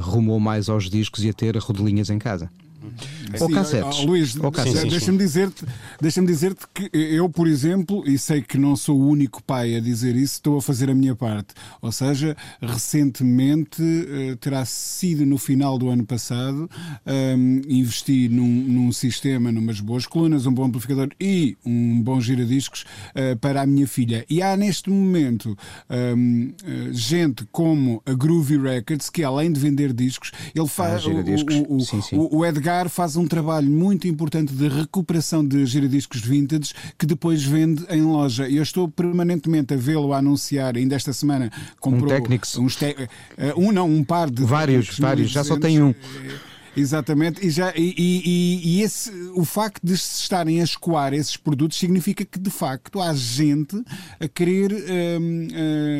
rumou 0.00 0.40
mais 0.40 0.68
aos 0.68 0.88
discos 0.88 1.24
e 1.24 1.28
a 1.28 1.32
ter 1.32 1.56
rodelinhas 1.56 2.10
em 2.10 2.18
casa. 2.18 2.50
Ou 3.40 3.48
cassetes. 3.48 4.04
Luís, 4.04 4.34
deixa-me 4.88 5.18
dizer-te 5.18 5.64
deixa 6.00 6.22
dizer 6.22 6.54
que 6.74 6.90
eu, 6.92 7.28
por 7.28 7.46
exemplo, 7.46 8.02
e 8.06 8.18
sei 8.18 8.42
que 8.42 8.58
não 8.58 8.74
sou 8.76 8.98
o 8.98 9.08
único 9.08 9.42
pai 9.42 9.76
a 9.76 9.80
dizer 9.80 10.16
isso, 10.16 10.34
estou 10.34 10.58
a 10.58 10.62
fazer 10.62 10.90
a 10.90 10.94
minha 10.94 11.14
parte. 11.14 11.54
Ou 11.82 11.92
seja, 11.92 12.36
recentemente, 12.60 13.82
uh, 13.82 14.36
terá 14.36 14.64
sido 14.64 15.26
no 15.26 15.38
final 15.38 15.78
do 15.78 15.88
ano 15.88 16.04
passado, 16.04 16.70
um, 17.06 17.10
ehm, 17.10 17.62
investi 17.68 18.28
num, 18.28 18.46
num, 18.46 18.92
sistema, 18.92 19.52
numas 19.52 19.80
boas 19.80 20.06
colunas, 20.06 20.46
um 20.46 20.52
bom 20.52 20.64
amplificador 20.64 21.08
e 21.20 21.56
um 21.64 22.00
bom 22.00 22.20
giradiscos 22.20 22.84
uh, 23.14 23.36
para 23.38 23.62
a 23.62 23.66
minha 23.66 23.86
filha. 23.86 24.24
E 24.28 24.42
há 24.42 24.56
neste 24.56 24.90
momento 24.90 25.56
um, 25.88 25.94
ehm, 25.94 26.90
uh, 26.90 26.92
gente 26.92 27.46
como 27.52 28.02
a 28.06 28.12
Groovy 28.12 28.58
Records, 28.58 29.10
que 29.10 29.22
além 29.22 29.52
de 29.52 29.60
vender 29.60 29.92
discos, 29.92 30.32
ele 30.54 30.68
faz. 30.68 31.04
Ah, 31.04 31.10
o, 31.10 31.76
o, 31.76 31.80
sim, 31.80 32.00
sim. 32.00 32.16
o 32.16 32.44
Edgar 32.44 32.69
faz 32.88 33.16
um 33.16 33.26
trabalho 33.26 33.70
muito 33.70 34.06
importante 34.06 34.52
de 34.52 34.68
recuperação 34.68 35.46
de 35.46 35.64
giradiscos 35.66 36.20
vintage 36.20 36.72
que 36.98 37.06
depois 37.06 37.42
vende 37.42 37.84
em 37.88 38.02
loja. 38.02 38.48
E 38.48 38.56
eu 38.56 38.62
estou 38.62 38.88
permanentemente 38.88 39.74
a 39.74 39.76
vê-lo 39.76 40.12
a 40.12 40.18
anunciar, 40.18 40.76
ainda 40.76 40.94
esta 40.94 41.12
semana 41.12 41.50
comprou 41.78 42.12
um 42.12 42.64
uns 42.64 42.76
te... 42.76 42.96
Eh, 43.36 43.54
um 43.56 43.72
não, 43.72 43.88
um 43.88 44.04
par 44.04 44.30
de 44.30 44.44
vários, 44.44 44.98
vários, 44.98 45.30
já 45.30 45.44
só 45.44 45.58
tem 45.58 45.82
um. 45.82 45.94
Exatamente, 46.80 47.46
e, 47.46 47.50
já, 47.50 47.72
e, 47.76 47.94
e, 47.96 48.60
e, 48.64 48.82
esse, 48.82 49.10
o 49.34 49.44
facto 49.44 49.84
de 49.84 49.96
se 49.96 50.22
estarem 50.22 50.60
a 50.60 50.64
escoar 50.64 51.12
esses 51.12 51.36
produtos 51.36 51.78
significa 51.78 52.24
que 52.24 52.38
de 52.38 52.50
facto 52.50 53.00
há 53.00 53.12
gente 53.14 53.76
a 54.18 54.26
querer 54.26 54.72
um, 55.20 55.48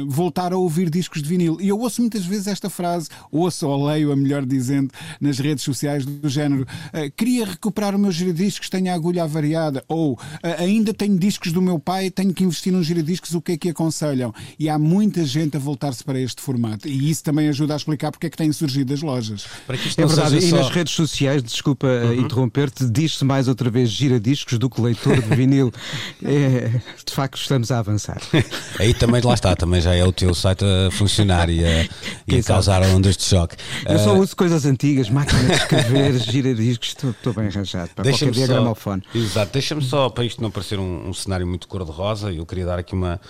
uh, 0.02 0.10
voltar 0.10 0.52
a 0.52 0.56
ouvir 0.56 0.88
discos 0.88 1.22
de 1.22 1.28
vinil. 1.28 1.58
E 1.60 1.68
eu 1.68 1.78
ouço 1.78 2.00
muitas 2.00 2.24
vezes 2.24 2.46
esta 2.46 2.70
frase, 2.70 3.08
ouço 3.30 3.68
ou 3.68 3.86
leio, 3.86 4.10
a 4.10 4.16
melhor 4.16 4.46
dizendo, 4.46 4.90
nas 5.20 5.38
redes 5.38 5.62
sociais 5.64 6.06
do 6.06 6.28
género: 6.28 6.62
uh, 6.62 7.10
queria 7.14 7.44
recuperar 7.44 7.94
o 7.94 7.98
meu 7.98 8.10
giradiscos, 8.10 8.70
tenho 8.70 8.90
a 8.90 8.94
agulha 8.94 9.24
avariada, 9.24 9.84
ou 9.86 10.14
uh, 10.14 10.18
ainda 10.58 10.94
tenho 10.94 11.18
discos 11.18 11.52
do 11.52 11.60
meu 11.60 11.78
pai, 11.78 12.10
tenho 12.10 12.32
que 12.32 12.42
investir 12.42 12.72
nos 12.72 12.86
giradiscos, 12.86 13.34
o 13.34 13.42
que 13.42 13.52
é 13.52 13.56
que 13.58 13.68
aconselham? 13.68 14.32
E 14.58 14.68
há 14.68 14.78
muita 14.78 15.26
gente 15.26 15.58
a 15.58 15.60
voltar-se 15.60 16.02
para 16.02 16.18
este 16.18 16.40
formato. 16.40 16.88
E 16.88 17.10
isso 17.10 17.22
também 17.22 17.48
ajuda 17.48 17.74
a 17.74 17.76
explicar 17.76 18.10
porque 18.10 18.26
é 18.26 18.30
que 18.30 18.36
têm 18.36 18.50
surgido 18.50 18.94
as 18.94 19.02
lojas. 19.02 19.46
Para 19.66 19.76
que 19.76 19.88
isto 19.88 20.00
é 20.00 20.06
verdade, 20.06 20.40
só 20.42 20.69
redes 20.70 20.94
sociais, 20.94 21.42
desculpa 21.42 21.86
uhum. 21.86 22.14
interromper-te, 22.14 22.88
diz-se 22.88 23.24
mais 23.24 23.48
outra 23.48 23.70
vez 23.70 23.90
gira-discos 23.90 24.58
do 24.58 24.70
que 24.70 24.80
leitor 24.80 25.20
de 25.20 25.34
vinil. 25.34 25.72
é, 26.24 26.80
de 27.04 27.12
facto, 27.12 27.36
estamos 27.36 27.70
a 27.70 27.78
avançar. 27.78 28.20
Aí 28.78 28.94
também, 28.94 29.20
lá 29.22 29.34
está, 29.34 29.54
também 29.54 29.80
já 29.80 29.94
é 29.94 30.04
o 30.04 30.12
teu 30.12 30.34
site 30.34 30.64
a 30.64 30.90
funcionar 30.90 31.50
e 31.50 31.64
a, 31.64 31.88
e 32.26 32.38
a 32.38 32.42
causar 32.44 32.82
ondas 32.82 33.16
de 33.16 33.24
choque. 33.24 33.56
Eu 33.86 33.98
só 33.98 34.16
uso 34.16 34.34
coisas 34.36 34.64
antigas, 34.64 35.10
máquina 35.10 35.42
de 35.44 35.52
escrever, 35.52 36.18
gira-discos, 36.18 36.88
estou, 36.88 37.10
estou 37.10 37.34
bem 37.34 37.46
arranjado. 37.46 37.90
Para 37.94 38.10
qualquer 38.10 38.30
dia 38.30 38.46
gramofone. 38.46 39.02
Exato, 39.14 39.52
deixa-me 39.52 39.82
só, 39.82 40.08
para 40.08 40.24
isto 40.24 40.42
não 40.42 40.50
parecer 40.50 40.78
um, 40.78 41.08
um 41.08 41.12
cenário 41.12 41.46
muito 41.46 41.68
cor-de-rosa, 41.68 42.32
eu 42.32 42.46
queria 42.46 42.66
dar 42.66 42.78
aqui 42.78 42.94
uma, 42.94 43.20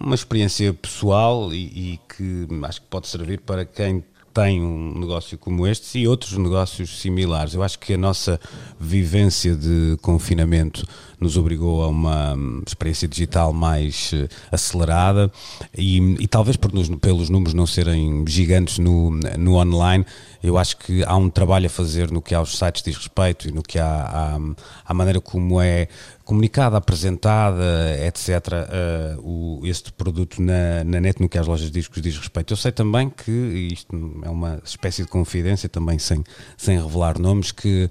uma 0.00 0.14
experiência 0.14 0.72
pessoal 0.72 1.52
e, 1.52 1.64
e 1.64 2.00
que 2.08 2.46
acho 2.64 2.80
que 2.80 2.86
pode 2.88 3.08
servir 3.08 3.40
para 3.40 3.64
quem 3.64 4.04
tem 4.38 4.62
um 4.62 4.96
negócio 4.96 5.36
como 5.36 5.66
este 5.66 5.98
e 5.98 6.06
outros 6.06 6.38
negócios 6.38 7.00
similares. 7.00 7.54
Eu 7.54 7.62
acho 7.62 7.76
que 7.76 7.94
a 7.94 7.98
nossa 7.98 8.38
vivência 8.78 9.56
de 9.56 9.96
confinamento 10.00 10.86
nos 11.20 11.36
obrigou 11.36 11.82
a 11.82 11.88
uma 11.88 12.36
experiência 12.66 13.08
digital 13.08 13.52
mais 13.52 14.12
eh, 14.14 14.28
acelerada 14.50 15.30
e, 15.76 15.98
e 16.20 16.26
talvez 16.26 16.56
por 16.56 16.72
nos, 16.72 16.88
pelos 16.96 17.28
números 17.28 17.54
não 17.54 17.66
serem 17.66 18.24
gigantes 18.26 18.78
no, 18.78 19.10
no 19.38 19.56
online, 19.56 20.04
eu 20.42 20.56
acho 20.56 20.76
que 20.76 21.02
há 21.04 21.16
um 21.16 21.28
trabalho 21.28 21.66
a 21.66 21.70
fazer 21.70 22.10
no 22.10 22.22
que 22.22 22.34
aos 22.34 22.56
sites 22.56 22.82
diz 22.82 22.96
respeito 22.96 23.48
e 23.48 23.52
no 23.52 23.62
que 23.62 23.78
há 23.78 24.38
à 24.84 24.94
maneira 24.94 25.20
como 25.20 25.60
é 25.60 25.88
comunicada, 26.28 26.76
apresentada, 26.76 27.64
etc., 28.06 28.28
uh, 29.16 29.20
o, 29.26 29.66
este 29.66 29.90
produto 29.90 30.42
na, 30.42 30.84
na 30.84 31.00
net, 31.00 31.22
no 31.22 31.26
que 31.26 31.38
às 31.38 31.46
lojas 31.46 31.68
de 31.68 31.72
discos 31.72 32.02
diz 32.02 32.18
respeito. 32.18 32.52
Eu 32.52 32.56
sei 32.58 32.70
também 32.70 33.08
que, 33.08 33.30
isto 33.72 34.20
é 34.22 34.28
uma 34.28 34.60
espécie 34.62 35.02
de 35.02 35.08
confidência, 35.08 35.70
também 35.70 35.98
sem, 35.98 36.22
sem 36.54 36.78
revelar 36.78 37.18
nomes, 37.18 37.50
que 37.50 37.88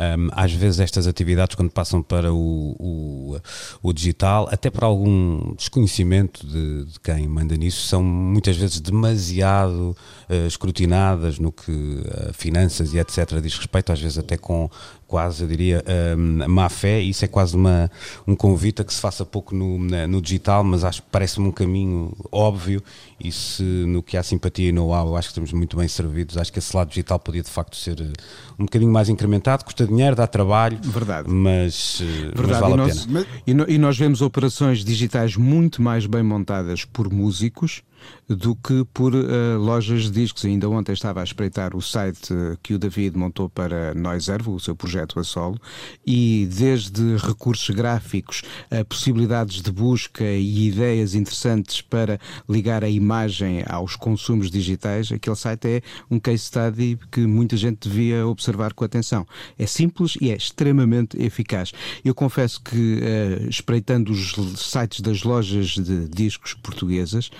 um, 0.00 0.28
às 0.32 0.52
vezes 0.52 0.80
estas 0.80 1.06
atividades, 1.06 1.54
quando 1.54 1.70
passam 1.70 2.02
para 2.02 2.34
o, 2.34 2.65
o, 2.78 3.36
o 3.82 3.92
digital, 3.92 4.48
até 4.50 4.70
por 4.70 4.84
algum 4.84 5.54
desconhecimento 5.54 6.46
de, 6.46 6.84
de, 6.86 7.00
quem 7.00 7.28
manda 7.28 7.56
nisso, 7.56 7.86
são 7.86 8.02
muitas 8.02 8.56
vezes 8.56 8.80
demasiado 8.80 9.96
uh, 10.28 10.46
escrutinadas 10.46 11.38
no 11.38 11.52
que 11.52 11.70
uh, 11.70 12.32
finanças 12.32 12.94
e 12.94 12.98
etc. 12.98 13.40
diz 13.40 13.56
respeito, 13.56 13.92
às 13.92 14.00
vezes 14.00 14.18
até 14.18 14.36
com 14.36 14.68
quase, 15.06 15.42
eu 15.44 15.48
diria, 15.48 15.84
um, 16.16 16.48
má 16.48 16.68
fé. 16.68 17.00
Isso 17.00 17.24
é 17.24 17.28
quase 17.28 17.56
uma, 17.56 17.90
um 18.26 18.34
convite 18.34 18.82
a 18.82 18.84
que 18.84 18.92
se 18.92 19.00
faça 19.00 19.24
pouco 19.24 19.54
no, 19.54 19.78
no 19.78 20.20
digital, 20.20 20.64
mas 20.64 20.84
acho 20.84 21.02
que 21.02 21.08
parece-me 21.10 21.48
um 21.48 21.52
caminho 21.52 22.12
óbvio. 22.30 22.82
E 23.18 23.32
se 23.32 23.62
no 23.62 24.02
que 24.02 24.16
há 24.16 24.22
simpatia 24.22 24.68
e 24.68 24.72
know-how, 24.72 25.16
acho 25.16 25.28
que 25.28 25.32
estamos 25.32 25.52
muito 25.52 25.76
bem 25.76 25.88
servidos. 25.88 26.36
Acho 26.36 26.52
que 26.52 26.58
esse 26.58 26.76
lado 26.76 26.88
digital 26.88 27.18
podia 27.18 27.42
de 27.42 27.50
facto 27.50 27.76
ser 27.76 28.00
eh, 28.00 28.12
um 28.58 28.64
bocadinho 28.66 28.92
mais 28.92 29.08
incrementado. 29.08 29.64
Custa 29.64 29.86
dinheiro, 29.86 30.14
dá 30.14 30.26
trabalho, 30.26 30.78
Verdade. 30.82 31.30
Mas, 31.30 32.02
eh, 32.02 32.32
Verdade. 32.34 32.46
mas 32.48 32.58
vale 32.58 32.74
e 32.74 32.76
nós, 32.76 33.02
a 33.02 33.06
pena. 33.06 33.26
E, 33.46 33.54
no, 33.54 33.70
e 33.70 33.78
nós 33.78 33.96
vemos 33.96 34.20
operações 34.20 34.84
digitais 34.84 35.36
muito 35.36 35.80
mais 35.80 36.06
bem 36.06 36.22
montadas 36.22 36.84
por 36.84 37.10
músicos 37.10 37.82
do 38.28 38.56
que 38.56 38.84
por 38.92 39.14
uh, 39.14 39.58
lojas 39.58 40.04
de 40.04 40.10
discos. 40.10 40.44
Ainda 40.44 40.68
ontem 40.68 40.92
estava 40.92 41.20
a 41.20 41.24
espreitar 41.24 41.76
o 41.76 41.82
site 41.82 42.34
que 42.62 42.74
o 42.74 42.78
David 42.78 43.16
montou 43.16 43.48
para 43.48 43.94
Noiservo, 43.94 44.54
o 44.54 44.60
seu 44.60 44.74
projeto 44.74 45.20
a 45.20 45.24
solo, 45.24 45.58
e 46.06 46.48
desde 46.52 47.16
recursos 47.16 47.74
gráficos 47.74 48.42
a 48.70 48.84
possibilidades 48.84 49.62
de 49.62 49.70
busca 49.70 50.24
e 50.24 50.68
ideias 50.68 51.14
interessantes 51.14 51.80
para 51.80 52.18
ligar 52.48 52.82
a 52.82 52.88
imagem 52.88 53.62
aos 53.66 53.96
consumos 53.96 54.50
digitais, 54.50 55.12
aquele 55.12 55.36
site 55.36 55.68
é 55.68 55.82
um 56.10 56.18
case 56.18 56.44
study 56.44 56.98
que 57.10 57.20
muita 57.20 57.56
gente 57.56 57.88
devia 57.88 58.26
observar 58.26 58.72
com 58.72 58.84
atenção. 58.84 59.26
É 59.58 59.66
simples 59.66 60.16
e 60.20 60.30
é 60.30 60.36
extremamente 60.36 61.20
eficaz. 61.20 61.72
Eu 62.04 62.14
confesso 62.14 62.60
que, 62.62 63.00
uh, 63.00 63.48
espreitando 63.48 64.12
os 64.12 64.34
sites 64.56 65.00
das 65.00 65.22
lojas 65.22 65.68
de 65.70 66.08
discos 66.08 66.54
portuguesas, 66.54 67.30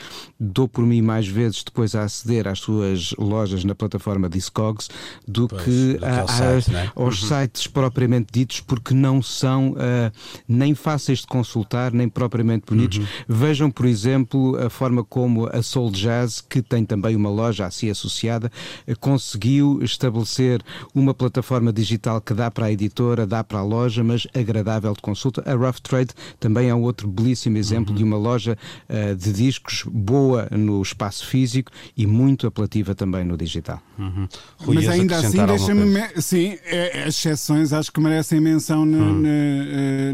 dou 0.57 0.67
por 0.67 0.87
mim 0.87 1.03
mais 1.03 1.29
vezes 1.29 1.63
depois 1.63 1.95
a 1.95 2.05
aceder 2.05 2.49
às 2.49 2.61
suas 2.61 3.13
lojas 3.19 3.63
na 3.63 3.75
plataforma 3.75 4.27
Discogs 4.27 4.89
do 5.29 5.47
pois, 5.47 5.63
que, 5.63 5.99
a, 6.03 6.23
a, 6.23 6.27
site, 6.29 6.71
né? 6.71 6.91
aos 6.97 7.23
uhum. 7.23 7.29
sites 7.29 7.67
propriamente 7.67 8.29
ditos, 8.33 8.61
porque 8.61 8.95
não 8.95 9.21
são 9.21 9.73
uh, 9.73 10.11
nem 10.49 10.75
fáceis 10.75 11.19
de 11.19 11.27
consultar, 11.27 11.93
nem 11.93 12.09
propriamente 12.09 12.65
bonitos. 12.67 12.99
Uhum. 12.99 13.07
Vejam, 13.29 13.71
por 13.71 13.85
exemplo, 13.85 14.57
a 14.57 14.71
forma 14.71 15.05
como 15.05 15.47
a 15.47 15.63
Soul 15.63 15.91
Jazz, 15.91 16.41
que 16.41 16.63
tem 16.63 16.87
também 16.87 17.15
uma 17.15 17.29
loja 17.29 17.67
assim 17.67 17.91
associada, 17.91 18.51
uh, 18.89 18.99
conseguiu 18.99 19.81
estabelecer 19.83 20.63
uma 20.95 21.13
plataforma 21.13 21.71
digital 21.71 22.19
que 22.19 22.33
dá 22.33 22.51
para 22.51 22.67
a 22.67 22.73
editora, 22.73 23.27
dá 23.27 23.45
para 23.45 23.59
a 23.59 23.63
loja, 23.63 24.03
mas 24.03 24.27
agradável 24.35 24.95
de 24.95 25.03
consulta. 25.03 25.43
A 25.45 25.55
Rough 25.55 25.81
Trade 25.83 26.15
também 26.41 26.71
é 26.71 26.75
um 26.75 26.83
outro 26.83 27.07
belíssimo 27.07 27.59
exemplo 27.59 27.91
uhum. 27.91 27.99
de 27.99 28.05
uma 28.05 28.17
loja 28.17 28.57
uh, 28.89 29.15
de 29.15 29.33
discos 29.35 29.85
boa 29.87 30.36
no 30.51 30.81
espaço 30.83 31.27
físico 31.27 31.71
e 31.97 32.07
muito 32.07 32.47
apelativa 32.47 32.95
também 32.95 33.25
no 33.25 33.37
digital. 33.37 33.81
Uhum. 33.99 34.29
Rui, 34.59 34.75
Mas 34.77 34.89
ainda 34.89 35.17
assim, 35.19 35.45
deixa-me. 35.47 36.23
Sim, 36.23 36.59
é, 36.65 37.05
as 37.05 37.15
exceções 37.15 37.73
acho 37.73 37.91
que 37.93 38.01
merecem 38.01 38.41
menção 38.41 38.83
uhum. 38.83 39.23
Eh, 39.27 40.13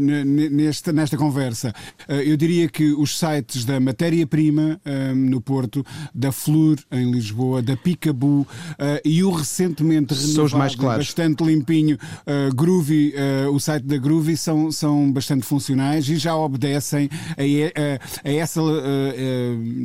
nesta, 0.49 0.91
nesta 0.91 1.17
conversa. 1.17 1.73
Eh, 2.07 2.31
eu 2.31 2.37
diria 2.37 2.67
que 2.67 2.93
os 2.93 3.17
sites 3.17 3.65
da 3.65 3.79
Matéria-Prima 3.79 4.79
ehm, 4.85 5.29
no 5.29 5.41
Porto, 5.41 5.85
da 6.13 6.31
Flur 6.31 6.77
em 6.91 7.11
Lisboa, 7.11 7.61
da 7.61 7.75
Picabu 7.75 8.47
eh, 8.77 9.01
e 9.05 9.23
o 9.23 9.31
recentemente 9.31 10.13
renovado, 10.13 10.49
são 10.49 10.59
mais 10.59 10.75
claros. 10.75 11.05
bastante 11.05 11.43
limpinho, 11.43 11.97
Groovy, 12.55 13.13
o 13.51 13.59
site 13.59 13.83
da 13.85 13.97
Groovy, 13.97 14.37
são, 14.37 14.71
são 14.71 15.11
bastante 15.11 15.45
funcionais 15.45 16.07
e 16.09 16.15
já 16.15 16.35
obedecem 16.35 17.09
a, 17.37 18.27
a, 18.27 18.29
a 18.29 18.33
essa, 18.33 18.61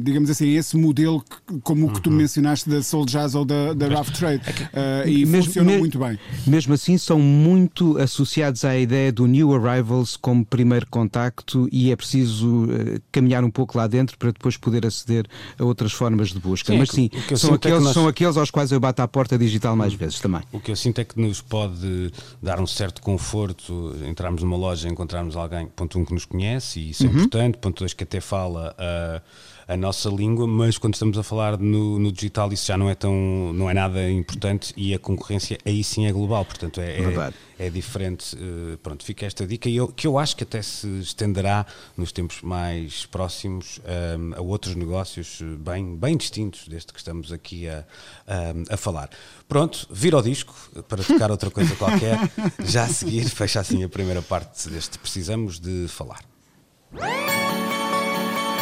digamos 0.03 0.28
assim, 0.29 0.55
esse 0.55 0.77
modelo 0.77 1.23
que, 1.23 1.61
como 1.61 1.87
o 1.87 1.93
que 1.93 2.01
tu 2.01 2.11
uhum. 2.11 2.17
mencionaste 2.17 2.69
da 2.69 2.83
Soul 2.83 3.07
Jazz 3.07 3.35
ou 3.35 3.45
da, 3.45 3.73
da 3.75 3.89
Rough 3.89 4.11
Trade 4.11 4.43
uh, 4.43 5.09
e 5.09 5.25
mesmo, 5.25 5.45
funcionam 5.45 5.75
me, 5.75 5.79
muito 5.79 5.99
bem. 5.99 6.19
Mesmo 6.47 6.75
assim, 6.75 6.99
são 6.99 7.19
muito 7.19 7.99
associados 7.99 8.65
à 8.65 8.77
ideia 8.77 9.13
do 9.13 9.27
New 9.27 9.55
Arrivals 9.55 10.17
como 10.17 10.45
primeiro 10.45 10.87
contacto 10.89 11.69
e 11.73 11.91
é 11.91 11.97
preciso 11.97 12.65
uh, 12.65 13.01
caminhar 13.11 13.45
um 13.45 13.51
pouco 13.51 13.77
lá 13.77 13.87
dentro 13.87 14.17
para 14.19 14.31
depois 14.31 14.57
poder 14.57 14.87
aceder 14.87 15.27
a 15.59 15.65
outras 15.65 15.93
formas 15.93 16.29
de 16.31 16.39
busca. 16.39 16.73
Sim, 16.73 16.79
Mas 16.79 16.91
sim, 16.91 17.11
são 17.37 17.55
aqueles, 17.55 17.79
é 17.79 17.81
nós... 17.81 17.95
são 17.95 18.09
aqueles 18.09 18.37
aos 18.37 18.51
quais 18.51 18.73
eu 18.73 18.81
bato 18.81 19.03
à 19.03 19.09
porta 19.09 19.39
digital 19.39 19.77
mais 19.77 19.95
hum. 19.95 19.99
vezes 19.99 20.21
também. 20.21 20.43
O 20.53 20.61
que 20.61 20.71
eu 20.71 20.77
sinto 20.77 21.01
é 21.01 21.05
que 21.05 21.21
nos 21.21 21.41
pode 21.41 22.13
dar 22.43 22.61
um 22.61 22.67
certo 22.67 23.03
conforto 23.03 23.95
entrarmos 24.07 24.43
numa 24.43 24.57
loja, 24.57 24.89
encontrarmos 24.89 25.37
alguém, 25.37 25.67
ponto 25.67 25.99
um, 25.99 26.05
que 26.05 26.13
nos 26.13 26.25
conhece 26.25 26.81
e 26.81 26.91
isso 26.91 27.05
é 27.05 27.07
uhum. 27.07 27.13
importante, 27.13 27.59
ponto 27.59 27.81
dois, 27.81 27.93
que 27.93 28.05
até 28.05 28.21
fala. 28.21 28.75
Uh, 28.79 29.58
a 29.69 29.77
nossa 29.77 30.09
língua, 30.09 30.47
mas 30.47 30.79
quando 30.79 30.95
estamos 30.95 31.19
a 31.19 31.23
falar 31.23 31.59
no, 31.59 31.99
no, 31.99 32.11
digital 32.11 32.51
isso 32.51 32.67
já 32.67 32.79
não 32.79 32.89
é 32.89 32.95
tão 32.95 33.53
não 33.53 33.69
é 33.69 33.75
nada 33.75 34.11
importante 34.11 34.73
e 34.75 34.95
a 34.95 34.99
concorrência 34.99 35.59
aí 35.63 35.85
sim 35.85 36.07
é 36.07 36.13
global, 36.13 36.43
portanto 36.43 36.81
é, 36.81 36.97
é, 36.97 37.67
é, 37.67 37.71
diferente. 37.71 38.35
Uh, 38.35 38.79
pronto, 38.79 39.05
fica 39.05 39.27
esta 39.27 39.47
dica 39.47 39.69
e 39.69 39.77
eu, 39.77 39.89
que 39.89 40.07
eu 40.07 40.19
acho 40.19 40.35
que 40.35 40.43
até 40.43 40.63
se 40.63 40.89
estenderá 41.01 41.67
nos 41.99 42.13
tempos 42.13 42.41
mais 42.41 43.05
próximos 43.05 43.79
um, 44.19 44.33
eh, 44.33 44.39
a 44.39 44.41
outros 44.41 44.75
negócios 44.75 45.41
eh, 45.43 45.45
bem, 45.59 45.97
bem 45.97 46.17
distintos 46.17 46.67
deste 46.67 46.93
que 46.93 46.99
estamos 46.99 47.31
aqui 47.31 47.69
a, 47.69 47.85
a, 48.27 48.75
a 48.75 48.77
falar. 48.79 49.11
Pronto, 49.47 49.87
vira 49.91 50.17
o 50.17 50.23
disco 50.23 50.55
para 50.89 51.05
tocar 51.05 51.31
outra 51.31 51.51
coisa 51.51 51.75
qualquer. 51.77 52.19
Já 52.65 52.85
a 52.85 52.89
seguir, 52.89 53.29
fecha 53.29 53.61
assim 53.61 53.85
a 53.85 53.89
primeira 53.89 54.23
parte 54.23 54.69
deste 54.71 54.99
Precisamos 54.99 55.61
de 55.61 55.87
Falar. 55.89 56.25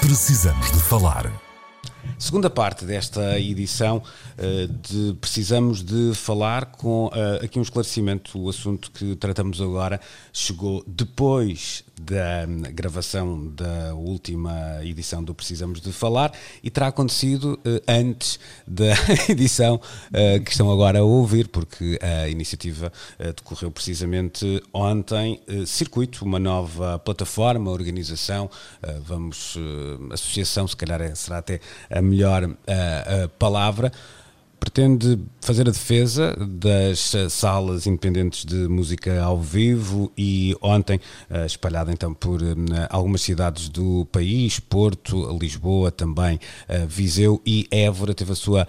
Precisamos 0.07 0.71
de 0.71 0.79
falar. 0.79 1.33
Segunda 2.17 2.49
parte 2.49 2.85
desta 2.85 3.41
edição 3.41 4.01
uh, 4.39 4.69
de 4.69 5.15
precisamos 5.21 5.83
de 5.83 6.13
falar 6.15 6.67
com 6.67 7.07
uh, 7.07 7.45
aqui 7.45 7.59
um 7.59 7.63
esclarecimento. 7.63 8.39
O 8.41 8.49
assunto 8.49 8.93
que 8.93 9.17
tratamos 9.17 9.61
agora 9.61 10.01
chegou 10.33 10.85
depois 10.87 11.83
da 11.99 12.45
gravação 12.73 13.49
da 13.49 13.95
última 13.95 14.85
edição 14.85 15.25
do 15.25 15.35
Precisamos 15.35 15.81
de 15.81 15.93
Falar 15.93 16.31
e 16.63 16.71
terá 16.71 16.89
acontecido 16.89 17.59
uh, 17.65 17.83
antes 17.89 18.39
da 18.67 18.93
edição 19.29 19.77
uh, 19.77 20.45
que 20.45 20.51
estão 20.51 20.71
agora 20.71 20.99
a 20.99 21.03
ouvir, 21.03 21.49
porque 21.49 21.99
a 22.03 22.29
iniciativa 22.29 22.93
uh, 23.19 23.33
decorreu 23.33 23.71
precisamente 23.71 24.63
ontem. 24.73 25.41
Circuito, 25.67 26.25
uma 26.25 26.39
nova 26.39 26.99
plataforma, 26.99 27.71
organização, 27.71 28.51
vamos, 29.05 29.57
associação, 30.13 30.67
se 30.67 30.77
calhar 30.77 31.01
é, 31.01 31.15
será 31.15 31.39
até 31.39 31.61
a 31.91 32.03
melhor 32.03 32.49
palavra 33.39 33.93
pretende 34.59 35.19
fazer 35.41 35.69
a 35.69 35.71
defesa 35.71 36.37
das 36.37 37.13
salas 37.31 37.87
independentes 37.87 38.45
de 38.45 38.69
música 38.69 39.23
ao 39.23 39.41
vivo 39.41 40.13
e 40.17 40.57
ontem, 40.61 41.01
uh, 41.31 41.47
espalhada 41.47 41.93
então 41.93 42.13
por 42.13 42.43
uh, 42.43 42.57
algumas 42.91 43.23
cidades 43.23 43.69
do 43.69 44.07
país, 44.07 44.59
Porto, 44.59 45.37
Lisboa 45.39 45.91
também, 45.91 46.39
Viseu 46.89 47.41
e 47.47 47.67
Évora, 47.71 48.15
teve 48.15 48.33
a 48.33 48.35
sua 48.35 48.67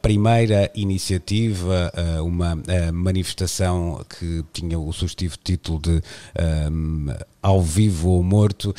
primeira 0.00 0.70
iniciativa, 0.74 1.92
uma 2.24 2.58
manifestação 2.92 4.04
que 4.18 4.44
tinha 4.52 4.78
o 4.78 4.92
sugestivo 4.92 5.36
título 5.42 5.80
de 5.80 6.02
ao 7.42 7.60
vivo 7.60 8.10
ou 8.10 8.22
morto, 8.22 8.70
uh, 8.70 8.74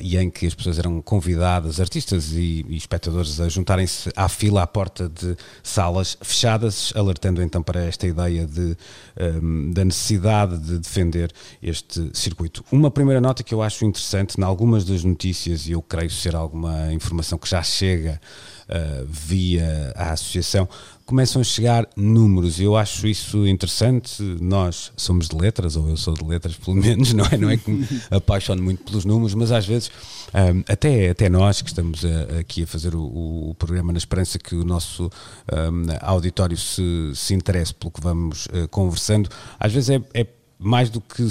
e 0.00 0.16
em 0.16 0.30
que 0.30 0.46
as 0.46 0.54
pessoas 0.54 0.78
eram 0.78 1.02
convidadas, 1.02 1.78
artistas 1.78 2.32
e, 2.32 2.64
e 2.66 2.76
espectadores, 2.76 3.38
a 3.38 3.48
juntarem-se 3.48 4.10
à 4.16 4.28
fila 4.28 4.62
à 4.62 4.66
porta 4.66 5.08
de 5.08 5.36
salas 5.62 5.77
fechadas, 6.20 6.92
alertando 6.94 7.42
então 7.42 7.62
para 7.62 7.84
esta 7.84 8.06
ideia 8.06 8.46
de, 8.46 8.60
um, 8.60 8.76
ehm, 9.16 9.72
da 9.72 9.84
necessidade 9.84 10.58
de 10.58 10.78
defender 10.78 11.32
este 11.62 12.10
circuito. 12.12 12.64
Uma 12.70 12.90
primeira 12.90 13.20
nota 13.20 13.42
que 13.42 13.54
eu 13.54 13.62
acho 13.62 13.84
interessante, 13.84 14.40
em 14.40 14.44
algumas 14.44 14.84
das 14.84 15.04
notícias, 15.04 15.66
e 15.66 15.72
eu 15.72 15.82
creio 15.82 16.10
ser 16.10 16.34
alguma 16.34 16.92
informação 16.92 17.38
que 17.38 17.48
já 17.48 17.62
chega 17.62 18.20
uh, 18.68 19.06
via 19.08 19.92
a 19.96 20.12
associação, 20.12 20.68
começam 21.08 21.40
a 21.40 21.44
chegar 21.44 21.88
números. 21.96 22.60
Eu 22.60 22.76
acho 22.76 23.06
isso 23.06 23.46
interessante. 23.46 24.22
Nós 24.42 24.92
somos 24.94 25.26
de 25.26 25.34
letras, 25.34 25.74
ou 25.74 25.88
eu 25.88 25.96
sou 25.96 26.12
de 26.12 26.22
letras, 26.22 26.54
pelo 26.54 26.76
menos, 26.76 27.14
não 27.14 27.24
é? 27.24 27.38
Não 27.38 27.48
é 27.48 27.56
que 27.56 27.70
me 27.70 27.88
apaixono 28.10 28.62
muito 28.62 28.84
pelos 28.84 29.06
números, 29.06 29.32
mas 29.32 29.50
às 29.50 29.66
vezes, 29.66 29.90
um, 30.34 30.62
até, 30.70 31.08
até 31.08 31.30
nós 31.30 31.62
que 31.62 31.70
estamos 31.70 32.04
a, 32.04 32.40
aqui 32.40 32.64
a 32.64 32.66
fazer 32.66 32.94
o, 32.94 33.00
o, 33.00 33.54
programa 33.58 33.90
na 33.90 33.96
esperança 33.96 34.38
que 34.38 34.54
o 34.54 34.64
nosso 34.64 35.10
um, 35.50 35.86
auditório 36.02 36.58
se, 36.58 36.82
se 37.14 37.32
interesse 37.32 37.72
pelo 37.72 37.90
que 37.90 38.02
vamos 38.02 38.44
uh, 38.46 38.68
conversando, 38.68 39.30
às 39.58 39.72
vezes 39.72 39.88
é, 39.88 40.02
é 40.12 40.26
mais 40.58 40.90
do 40.90 41.00
que 41.00 41.26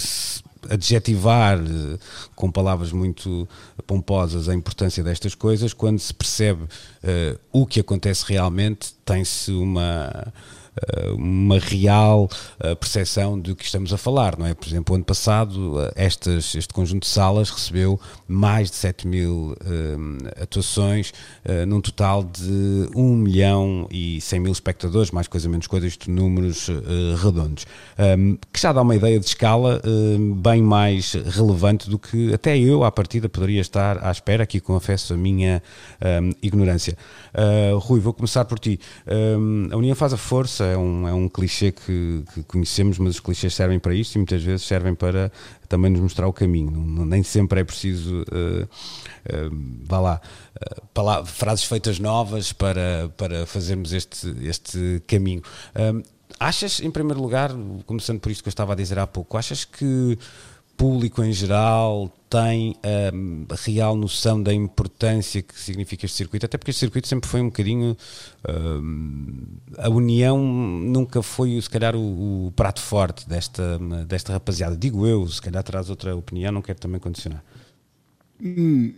adjetivar 0.70 1.58
eh, 1.60 1.98
com 2.36 2.52
palavras 2.52 2.92
muito 2.92 3.48
pomposas 3.86 4.50
a 4.50 4.54
importância 4.54 5.04
destas 5.04 5.36
coisas, 5.36 5.74
quando 5.74 6.00
se 6.00 6.14
percebe 6.14 6.64
uh, 6.64 7.40
o 7.52 7.66
que 7.66 7.80
acontece 7.80 8.26
realmente, 8.28 8.94
tem-se 9.06 9.52
uma 9.52 10.34
uma 11.18 11.60
real 11.60 12.30
uh, 12.60 12.76
percepção 12.76 13.40
do 13.40 13.56
que 13.56 13.64
estamos 13.64 13.92
a 13.94 13.98
falar, 13.98 14.38
não 14.38 14.46
é? 14.46 14.54
Por 14.54 14.68
exemplo, 14.68 14.96
ano 14.96 15.04
passado, 15.04 15.78
uh, 15.78 15.92
estas, 15.96 16.56
este 16.56 16.74
conjunto 16.74 17.04
de 17.04 17.10
salas 17.10 17.50
recebeu 17.50 18.00
mais 18.28 18.70
de 18.70 18.76
7 18.76 19.08
mil 19.08 19.54
uh, 19.54 20.42
atuações, 20.42 21.14
num 21.68 21.80
total 21.80 22.24
de 22.24 22.90
1 22.96 23.16
milhão 23.16 23.88
e 23.90 24.20
100 24.20 24.40
mil 24.40 24.52
espectadores, 24.52 25.12
mais 25.12 25.28
coisa 25.28 25.48
menos 25.48 25.68
coisa, 25.68 25.88
isto 25.88 26.12
números 26.12 26.70
redondos, 27.22 27.66
um, 27.98 28.38
que 28.52 28.60
já 28.60 28.74
dá 28.74 28.82
uma 28.82 28.96
ideia 28.96 29.20
de 29.20 29.26
escala 29.26 29.82
bem 30.36 30.62
mais 30.62 31.14
relevante 31.14 31.90
do 31.90 31.98
que 31.98 32.34
até 32.34 32.58
eu, 32.58 32.84
à 32.84 32.92
partida, 32.92 33.30
poderia 33.30 33.62
estar 33.62 34.04
à 34.06 34.12
espera, 34.12 34.44
aqui 34.44 34.60
confesso 34.60 35.14
a 35.14 35.18
minha 35.18 35.62
um, 36.22 36.32
ignorância. 36.42 36.98
Rui, 37.80 38.00
vou 38.00 38.14
começar 38.14 38.44
por 38.46 38.60
ti. 38.60 38.80
A 39.72 39.78
União 39.78 39.96
faz 39.96 40.14
a 40.14 40.18
força, 40.18 40.67
é 40.68 40.78
um, 40.78 41.08
é 41.08 41.14
um 41.14 41.28
clichê 41.28 41.72
que, 41.72 42.24
que, 42.34 42.44
conhecemos, 42.44 42.98
mas 42.98 43.16
os 43.16 43.20
clichês 43.20 43.54
servem 43.54 43.80
para 43.80 43.94
isto 43.94 44.16
e 44.16 44.18
muitas 44.18 44.44
vezes 44.44 44.66
servem 44.66 44.94
para 44.94 45.32
também 45.68 45.92
nos 45.92 46.02
mostrar 46.02 46.28
o 46.28 46.34
caminho. 46.34 46.72
Nem 47.06 47.24
sempre 47.24 47.62
é 47.62 47.64
preciso, 47.64 48.22
uh, 48.24 48.64
uh, 48.64 49.58
vá 49.84 50.00
lá, 50.00 50.22
uh, 50.96 51.26
frases 51.26 51.66
feitas 51.66 52.00
novas 52.00 52.54
para, 52.54 53.10
para 53.18 53.46
fazermos 53.46 53.94
este, 53.94 54.36
este 54.44 55.02
caminho. 55.08 55.42
achas, 56.40 56.80
em 56.80 56.92
primeiro 56.92 57.22
lugar, 57.22 57.52
começando 57.86 58.20
por 58.20 58.32
isto 58.32 58.44
que 58.44 58.50
eu 58.50 58.52
estava 58.52 58.74
a 58.74 58.76
dizer 58.76 59.00
há 59.00 59.08
pouco, 59.08 59.38
achas 59.38 59.66
que 59.66 60.18
público 60.78 61.24
em 61.24 61.34
geral 61.34 62.10
tem 62.30 62.76
a 62.84 63.14
um, 63.14 63.48
real 63.66 63.96
noção 63.96 64.42
da 64.42 64.54
importância 64.54 65.42
que 65.42 65.58
significa 65.60 66.06
este 66.06 66.16
circuito, 66.18 66.46
até 66.46 66.58
porque 66.58 66.72
este 66.72 66.80
circuito 66.80 67.08
sempre 67.08 67.30
foi 67.30 67.42
um 67.42 67.46
bocadinho. 67.46 67.98
Um, 68.48 69.46
a 69.78 69.90
união 69.90 70.38
nunca 70.38 71.22
foi, 71.24 71.60
se 71.62 71.70
calhar, 71.70 71.96
o, 71.96 72.48
o, 72.48 72.52
prato 72.52 72.82
forte 72.82 73.28
desta, 73.28 73.80
desta 74.06 74.34
rapaziada. 74.34 74.76
Digo 74.76 75.08
eu, 75.08 75.28
se 75.28 75.42
calhar 75.42 75.64
terás 75.64 75.90
outra 75.90 76.16
opinião, 76.16 76.52
não 76.52 76.62
quero 76.62 76.80
também 76.80 77.00
condicionar. 77.00 77.44
Hum, 78.40 78.94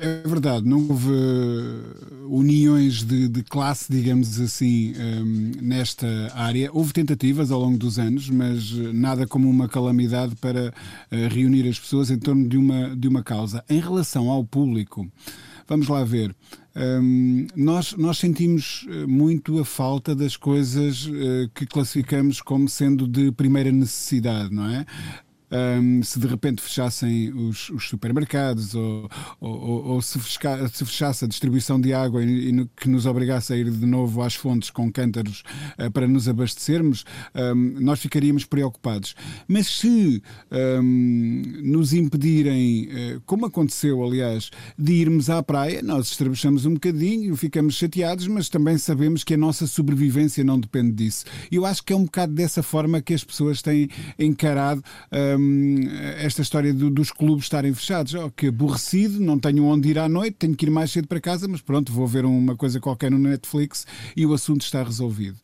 é 0.00 0.28
verdade, 0.28 0.68
não 0.68 0.80
houve 0.88 1.10
uniões 2.28 3.04
de, 3.04 3.28
de 3.28 3.42
classe, 3.44 3.86
digamos 3.90 4.40
assim, 4.40 4.92
um, 4.98 5.52
nesta 5.62 6.06
área. 6.34 6.70
Houve 6.72 6.92
tentativas 6.92 7.52
ao 7.52 7.60
longo 7.60 7.78
dos 7.78 8.00
anos, 8.00 8.28
mas 8.28 8.72
nada 8.92 9.28
como 9.28 9.48
uma 9.48 9.68
calamidade 9.68 10.34
para 10.36 10.70
uh, 10.70 11.28
reunir 11.32 11.68
as 11.68 11.78
pessoas 11.78 12.10
em 12.10 12.18
torno 12.18 12.48
de 12.48 12.56
uma, 12.56 12.96
de 12.96 13.06
uma 13.06 13.22
causa. 13.22 13.64
Em 13.68 13.78
relação 13.80 14.28
ao 14.28 14.44
público, 14.44 15.06
vamos 15.68 15.86
lá 15.86 16.02
ver. 16.02 16.34
Um, 16.74 17.46
nós, 17.54 17.94
nós 17.96 18.18
sentimos 18.18 18.86
muito 19.08 19.58
a 19.60 19.64
falta 19.64 20.14
das 20.14 20.36
coisas 20.36 21.06
uh, 21.06 21.48
que 21.54 21.64
classificamos 21.64 22.40
como 22.40 22.68
sendo 22.68 23.06
de 23.06 23.30
primeira 23.30 23.70
necessidade, 23.70 24.52
não 24.52 24.66
é? 24.68 24.84
Um, 25.50 26.02
se 26.02 26.18
de 26.18 26.26
repente 26.26 26.62
fechassem 26.62 27.32
os, 27.32 27.70
os 27.70 27.88
supermercados 27.88 28.74
ou, 28.74 29.08
ou, 29.40 29.84
ou 29.86 30.02
se, 30.02 30.18
se, 30.20 30.84
fechasse 30.84 31.24
a 31.24 31.28
distribuição 31.28 31.80
de 31.80 31.92
água 31.92 32.22
e, 32.22 32.50
e 32.50 32.66
que 32.76 32.88
nos 32.88 33.06
obrigasse 33.06 33.52
a 33.52 33.56
ir 33.56 33.70
de 33.70 33.86
novo 33.86 34.22
às 34.22 34.34
fontes 34.34 34.70
com 34.70 34.90
cântaros 34.90 35.42
uh, 35.78 35.90
para 35.90 36.06
nos 36.06 36.28
abastecermos, 36.28 37.04
um, 37.34 37.80
nós 37.80 38.00
ficaríamos 38.00 38.44
preocupados. 38.44 39.14
Mas 39.48 39.66
se 39.66 40.22
um, 40.50 41.42
nos 41.62 41.92
impedirem, 41.92 42.88
uh, 42.88 43.20
como 43.26 43.46
aconteceu, 43.46 44.02
aliás, 44.04 44.50
de 44.78 44.92
irmos 44.92 45.28
à 45.28 45.42
praia, 45.42 45.82
nós 45.82 46.08
estrebuchamos 46.08 46.66
um 46.66 46.74
bocadinho, 46.74 47.34
ficamos 47.36 47.74
chateados, 47.74 48.26
mas 48.26 48.48
também 48.48 48.78
sabemos 48.78 49.24
que 49.24 49.34
a 49.34 49.38
nossa 49.38 49.66
sobrevivência 49.66 50.44
não 50.44 50.58
depende 50.58 50.92
disso. 50.92 51.24
Eu 51.50 51.66
acho 51.66 51.82
que 51.82 51.92
é 51.92 51.96
um 51.96 52.04
bocado 52.04 52.32
dessa 52.32 52.62
forma 52.62 53.00
que 53.00 53.14
as 53.14 53.24
pessoas 53.24 53.62
têm 53.62 53.88
encarado 54.18 54.82
esta 56.18 56.42
história 56.42 56.72
do, 56.72 56.90
dos 56.90 57.10
clubes 57.10 57.44
estarem 57.44 57.72
fechados. 57.74 58.14
Oh, 58.14 58.30
que 58.30 58.48
aborrecido, 58.48 59.20
não 59.20 59.38
tenho 59.38 59.64
onde 59.64 59.88
ir 59.88 59.98
à 59.98 60.08
noite, 60.08 60.36
tenho 60.38 60.54
que 60.54 60.66
ir 60.66 60.70
mais 60.70 60.90
cedo 60.90 61.08
para 61.08 61.20
casa, 61.20 61.48
mas 61.48 61.60
pronto, 61.60 61.92
vou 61.92 62.06
ver 62.06 62.24
uma 62.24 62.56
coisa 62.56 62.80
qualquer 62.80 63.10
no 63.10 63.18
Netflix 63.18 63.86
e 64.16 64.26
o 64.26 64.32
assunto 64.32 64.62
está 64.62 64.82
resolvido. 64.82 65.38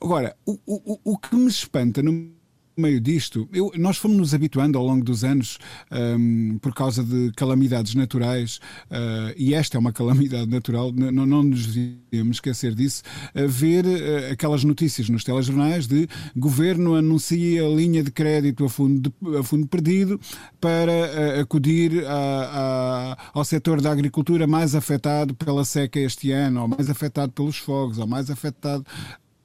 Agora, 0.00 0.36
o, 0.46 0.58
o, 0.66 1.00
o 1.04 1.18
que 1.18 1.34
me 1.36 1.48
espanta 1.48 2.02
no 2.02 2.37
meio 2.78 3.00
disto, 3.00 3.48
eu, 3.52 3.72
nós 3.76 3.96
fomos 3.96 4.16
nos 4.16 4.34
habituando 4.34 4.78
ao 4.78 4.84
longo 4.84 5.04
dos 5.04 5.24
anos 5.24 5.58
um, 5.90 6.58
por 6.58 6.72
causa 6.72 7.02
de 7.02 7.32
calamidades 7.36 7.94
naturais, 7.94 8.60
uh, 8.90 9.34
e 9.36 9.54
esta 9.54 9.76
é 9.76 9.80
uma 9.80 9.92
calamidade 9.92 10.48
natural, 10.48 10.92
não, 10.92 11.26
não 11.26 11.42
nos 11.42 11.66
devíamos 11.66 12.36
esquecer 12.36 12.74
disso, 12.74 13.02
a 13.34 13.46
ver 13.46 13.84
uh, 13.84 14.32
aquelas 14.32 14.64
notícias 14.64 15.08
nos 15.08 15.24
telejornais 15.24 15.86
de 15.86 16.08
governo 16.36 16.94
anuncia 16.94 17.68
linha 17.68 18.02
de 18.02 18.10
crédito 18.10 18.64
a 18.64 18.68
fundo, 18.68 19.12
de, 19.20 19.36
a 19.36 19.42
fundo 19.42 19.66
perdido 19.66 20.20
para 20.60 20.92
uh, 20.92 21.40
acudir 21.40 22.04
a, 22.06 23.16
a, 23.16 23.30
ao 23.34 23.44
setor 23.44 23.80
da 23.80 23.90
agricultura 23.90 24.46
mais 24.46 24.74
afetado 24.74 25.34
pela 25.34 25.64
seca 25.64 25.98
este 25.98 26.30
ano, 26.30 26.62
ou 26.62 26.68
mais 26.68 26.88
afetado 26.88 27.32
pelos 27.32 27.58
fogos, 27.58 27.98
ou 27.98 28.06
mais 28.06 28.30
afetado 28.30 28.84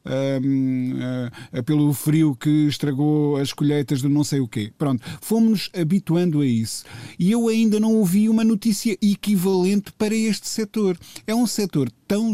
uh, 0.05 1.63
pelo 1.63 1.93
frio 1.93 2.35
que 2.35 2.67
estragou 2.67 3.37
as 3.37 3.53
colheitas 3.53 4.01
do 4.01 4.09
não 4.09 4.23
sei 4.23 4.39
o 4.39 4.47
quê. 4.47 4.71
Pronto, 4.77 5.03
fomos 5.21 5.69
habituando 5.75 6.41
a 6.41 6.45
isso. 6.45 6.85
E 7.17 7.31
eu 7.31 7.47
ainda 7.47 7.79
não 7.79 7.95
ouvi 7.95 8.29
uma 8.29 8.43
notícia 8.43 8.97
equivalente 9.01 9.91
para 9.93 10.15
este 10.15 10.47
setor. 10.47 10.97
É 11.25 11.33
um 11.33 11.47
setor 11.47 11.89
tão 12.07 12.33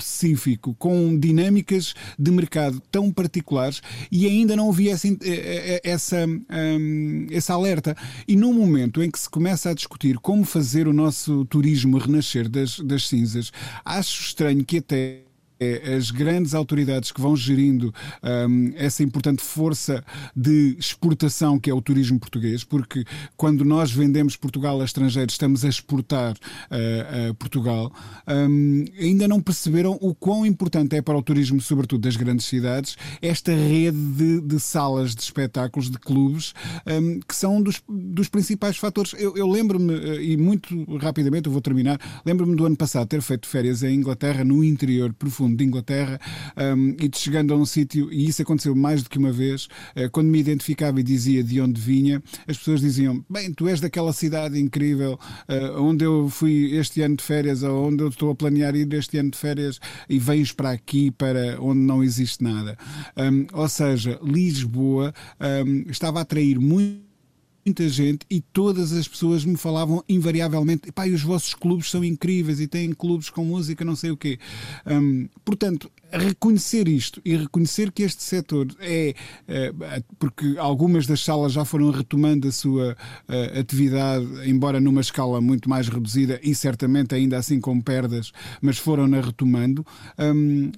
específico, 0.00 0.74
com 0.78 1.18
dinâmicas 1.18 1.94
de 2.18 2.30
mercado 2.30 2.80
tão 2.90 3.12
particulares 3.12 3.82
e 4.10 4.26
ainda 4.26 4.56
não 4.56 4.66
ouvi 4.66 4.88
essa, 4.88 5.06
eh, 5.06 5.18
eh, 5.22 5.80
essa, 5.84 6.26
um, 6.26 7.26
essa 7.30 7.54
alerta. 7.54 7.96
E 8.26 8.34
no 8.34 8.52
momento 8.52 9.02
em 9.02 9.10
que 9.10 9.18
se 9.18 9.28
começa 9.28 9.70
a 9.70 9.74
discutir 9.74 10.18
como 10.18 10.44
fazer 10.44 10.88
o 10.88 10.92
nosso 10.92 11.44
turismo 11.44 11.98
renascer 11.98 12.48
das, 12.48 12.80
das 12.80 13.06
cinzas, 13.08 13.52
acho 13.84 14.22
estranho 14.22 14.64
que 14.64 14.78
até 14.78 15.29
é 15.60 15.94
as 15.94 16.10
grandes 16.10 16.54
autoridades 16.54 17.12
que 17.12 17.20
vão 17.20 17.36
gerindo 17.36 17.92
um, 18.22 18.72
essa 18.76 19.02
importante 19.02 19.42
força 19.42 20.02
de 20.34 20.74
exportação 20.78 21.58
que 21.58 21.68
é 21.68 21.74
o 21.74 21.82
turismo 21.82 22.18
português, 22.18 22.64
porque 22.64 23.04
quando 23.36 23.62
nós 23.62 23.92
vendemos 23.92 24.36
Portugal 24.36 24.80
a 24.80 24.84
estrangeiros, 24.84 25.34
estamos 25.34 25.62
a 25.62 25.68
exportar 25.68 26.32
uh, 26.32 27.30
a 27.30 27.34
Portugal, 27.34 27.92
um, 28.26 28.84
ainda 28.98 29.28
não 29.28 29.40
perceberam 29.40 29.98
o 30.00 30.14
quão 30.14 30.46
importante 30.46 30.96
é 30.96 31.02
para 31.02 31.18
o 31.18 31.22
turismo, 31.22 31.60
sobretudo 31.60 32.00
das 32.00 32.16
grandes 32.16 32.46
cidades, 32.46 32.96
esta 33.20 33.52
rede 33.52 33.98
de, 33.98 34.40
de 34.40 34.58
salas 34.58 35.14
de 35.14 35.20
espetáculos, 35.20 35.90
de 35.90 35.98
clubes, 35.98 36.54
um, 36.86 37.20
que 37.20 37.36
são 37.36 37.60
dos, 37.60 37.82
dos 37.86 38.28
principais 38.28 38.78
fatores. 38.78 39.12
Eu, 39.18 39.36
eu 39.36 39.46
lembro-me, 39.46 39.92
uh, 39.92 40.22
e 40.22 40.38
muito 40.38 40.96
rapidamente 40.96 41.48
eu 41.48 41.52
vou 41.52 41.60
terminar, 41.60 42.00
lembro-me 42.24 42.56
do 42.56 42.64
ano 42.64 42.76
passado 42.76 43.06
ter 43.06 43.20
feito 43.20 43.46
férias 43.46 43.82
em 43.82 43.94
Inglaterra, 43.94 44.42
no 44.42 44.64
interior 44.64 45.12
profundo 45.12 45.49
de 45.54 45.64
Inglaterra, 45.64 46.20
um, 46.56 46.96
e 47.00 47.10
chegando 47.14 47.52
a 47.52 47.56
um 47.56 47.64
sítio, 47.64 48.12
e 48.12 48.28
isso 48.28 48.42
aconteceu 48.42 48.74
mais 48.74 49.02
do 49.02 49.10
que 49.10 49.18
uma 49.18 49.32
vez, 49.32 49.66
uh, 49.96 50.10
quando 50.10 50.28
me 50.28 50.38
identificava 50.38 51.00
e 51.00 51.02
dizia 51.02 51.42
de 51.42 51.60
onde 51.60 51.80
vinha, 51.80 52.22
as 52.46 52.56
pessoas 52.58 52.80
diziam: 52.80 53.24
Bem, 53.28 53.52
tu 53.52 53.68
és 53.68 53.80
daquela 53.80 54.12
cidade 54.12 54.58
incrível 54.58 55.18
uh, 55.48 55.82
onde 55.82 56.04
eu 56.04 56.28
fui 56.28 56.76
este 56.76 57.02
ano 57.02 57.16
de 57.16 57.24
férias, 57.24 57.62
ou 57.62 57.88
onde 57.88 58.02
eu 58.02 58.08
estou 58.08 58.30
a 58.30 58.34
planear 58.34 58.74
ir 58.74 58.92
este 58.94 59.18
ano 59.18 59.30
de 59.30 59.38
férias, 59.38 59.80
e 60.08 60.18
vens 60.18 60.52
para 60.52 60.70
aqui, 60.70 61.10
para 61.10 61.60
onde 61.60 61.80
não 61.80 62.02
existe 62.02 62.42
nada. 62.42 62.76
Um, 63.16 63.46
ou 63.52 63.68
seja, 63.68 64.18
Lisboa 64.22 65.14
um, 65.66 65.90
estava 65.90 66.18
a 66.18 66.22
atrair 66.22 66.58
muito 66.58 67.09
muita 67.64 67.88
gente 67.88 68.26
e 68.30 68.40
todas 68.40 68.92
as 68.92 69.06
pessoas 69.06 69.44
me 69.44 69.56
falavam 69.56 70.02
invariavelmente: 70.08 70.90
pá, 70.92 71.06
os 71.06 71.22
vossos 71.22 71.54
clubes 71.54 71.90
são 71.90 72.04
incríveis 72.04 72.60
e 72.60 72.66
têm 72.66 72.92
clubes 72.92 73.30
com 73.30 73.44
música, 73.44 73.84
não 73.84 73.96
sei 73.96 74.10
o 74.10 74.16
quê. 74.16 74.38
Um, 74.86 75.28
portanto, 75.44 75.90
reconhecer 76.12 76.88
isto 76.88 77.20
e 77.24 77.36
reconhecer 77.36 77.92
que 77.92 78.02
este 78.02 78.22
setor 78.22 78.68
é, 78.80 79.14
é, 79.46 79.72
porque 80.18 80.56
algumas 80.58 81.06
das 81.06 81.22
salas 81.22 81.52
já 81.52 81.64
foram 81.64 81.90
retomando 81.90 82.48
a 82.48 82.52
sua 82.52 82.96
uh, 83.28 83.58
atividade, 83.58 84.26
embora 84.48 84.80
numa 84.80 85.00
escala 85.00 85.40
muito 85.40 85.68
mais 85.68 85.88
reduzida 85.88 86.40
e 86.42 86.54
certamente 86.54 87.14
ainda 87.14 87.36
assim 87.36 87.60
com 87.60 87.80
perdas, 87.80 88.32
mas 88.60 88.78
foram-na 88.78 89.20
retomando. 89.20 89.84
Um, 90.18 90.72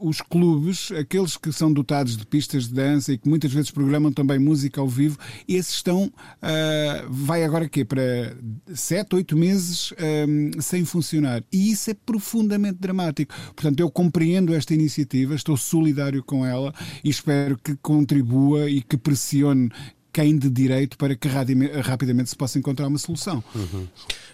os 0.00 0.20
clubes, 0.20 0.92
aqueles 0.92 1.36
que 1.36 1.52
são 1.52 1.72
dotados 1.72 2.16
de 2.16 2.26
pistas 2.26 2.68
de 2.68 2.74
dança 2.74 3.12
e 3.12 3.18
que 3.18 3.28
muitas 3.28 3.52
vezes 3.52 3.70
programam 3.70 4.12
também 4.12 4.38
música 4.38 4.80
ao 4.80 4.88
vivo, 4.88 5.18
esses 5.48 5.74
estão, 5.74 6.04
uh, 6.04 7.08
vai 7.08 7.44
agora 7.44 7.68
quê? 7.68 7.84
Para 7.84 8.36
sete, 8.74 9.14
oito 9.16 9.36
meses 9.36 9.92
um, 10.28 10.60
sem 10.60 10.84
funcionar. 10.84 11.42
E 11.52 11.70
isso 11.70 11.90
é 11.90 11.94
profundamente 11.94 12.78
dramático. 12.78 13.34
Portanto, 13.54 13.80
eu 13.80 13.90
compreendo 13.90 14.54
esta 14.54 14.61
iniciativa, 14.70 15.34
estou 15.34 15.56
solidário 15.56 16.22
com 16.22 16.44
ela 16.44 16.72
e 17.02 17.10
espero 17.10 17.58
que 17.58 17.74
contribua 17.76 18.68
e 18.68 18.82
que 18.82 18.96
pressione 18.96 19.70
quem 20.12 20.36
de 20.36 20.50
direito 20.50 20.98
para 20.98 21.16
que 21.16 21.26
rapidamente 21.26 22.28
se 22.28 22.36
possa 22.36 22.58
encontrar 22.58 22.86
uma 22.86 22.98
solução. 22.98 23.42
Uhum. 23.54 23.88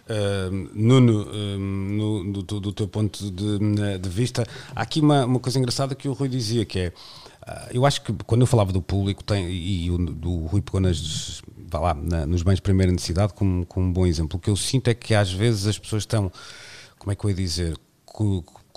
Uh, 0.08 0.70
Nuno, 0.74 1.22
uh, 1.22 1.58
no, 1.58 2.42
do, 2.42 2.60
do, 2.60 2.72
teu 2.72 2.88
ponto 2.88 3.30
de, 3.30 3.98
de, 3.98 4.08
vista, 4.08 4.44
há 4.74 4.82
aqui 4.82 5.00
uma, 5.00 5.24
uma 5.24 5.38
coisa 5.38 5.58
engraçada 5.58 5.94
que 5.94 6.08
o 6.08 6.12
Rui 6.12 6.28
dizia, 6.28 6.64
que 6.64 6.80
é, 6.80 6.88
uh, 6.88 7.68
eu 7.70 7.86
acho 7.86 8.02
que 8.02 8.12
quando 8.26 8.40
eu 8.40 8.46
falava 8.46 8.72
do 8.72 8.82
público, 8.82 9.22
tem, 9.22 9.48
e 9.48 9.88
o 9.90 9.98
do 9.98 10.46
Rui 10.46 10.60
pegou 10.60 10.80
vá 11.70 11.78
lá, 11.78 11.94
na, 11.94 12.26
nos 12.26 12.42
bens 12.42 12.56
de 12.56 12.62
primeira 12.62 12.90
necessidade 12.90 13.34
como, 13.34 13.64
como 13.66 13.86
um 13.86 13.92
bom 13.92 14.06
exemplo, 14.06 14.38
o 14.38 14.40
que 14.40 14.50
eu 14.50 14.56
sinto 14.56 14.88
é 14.88 14.94
que 14.94 15.14
às 15.14 15.30
vezes 15.30 15.66
as 15.66 15.78
pessoas 15.78 16.02
estão, 16.02 16.32
como 16.98 17.12
é 17.12 17.14
que 17.14 17.24
eu 17.24 17.30
ia 17.30 17.36
dizer, 17.36 17.76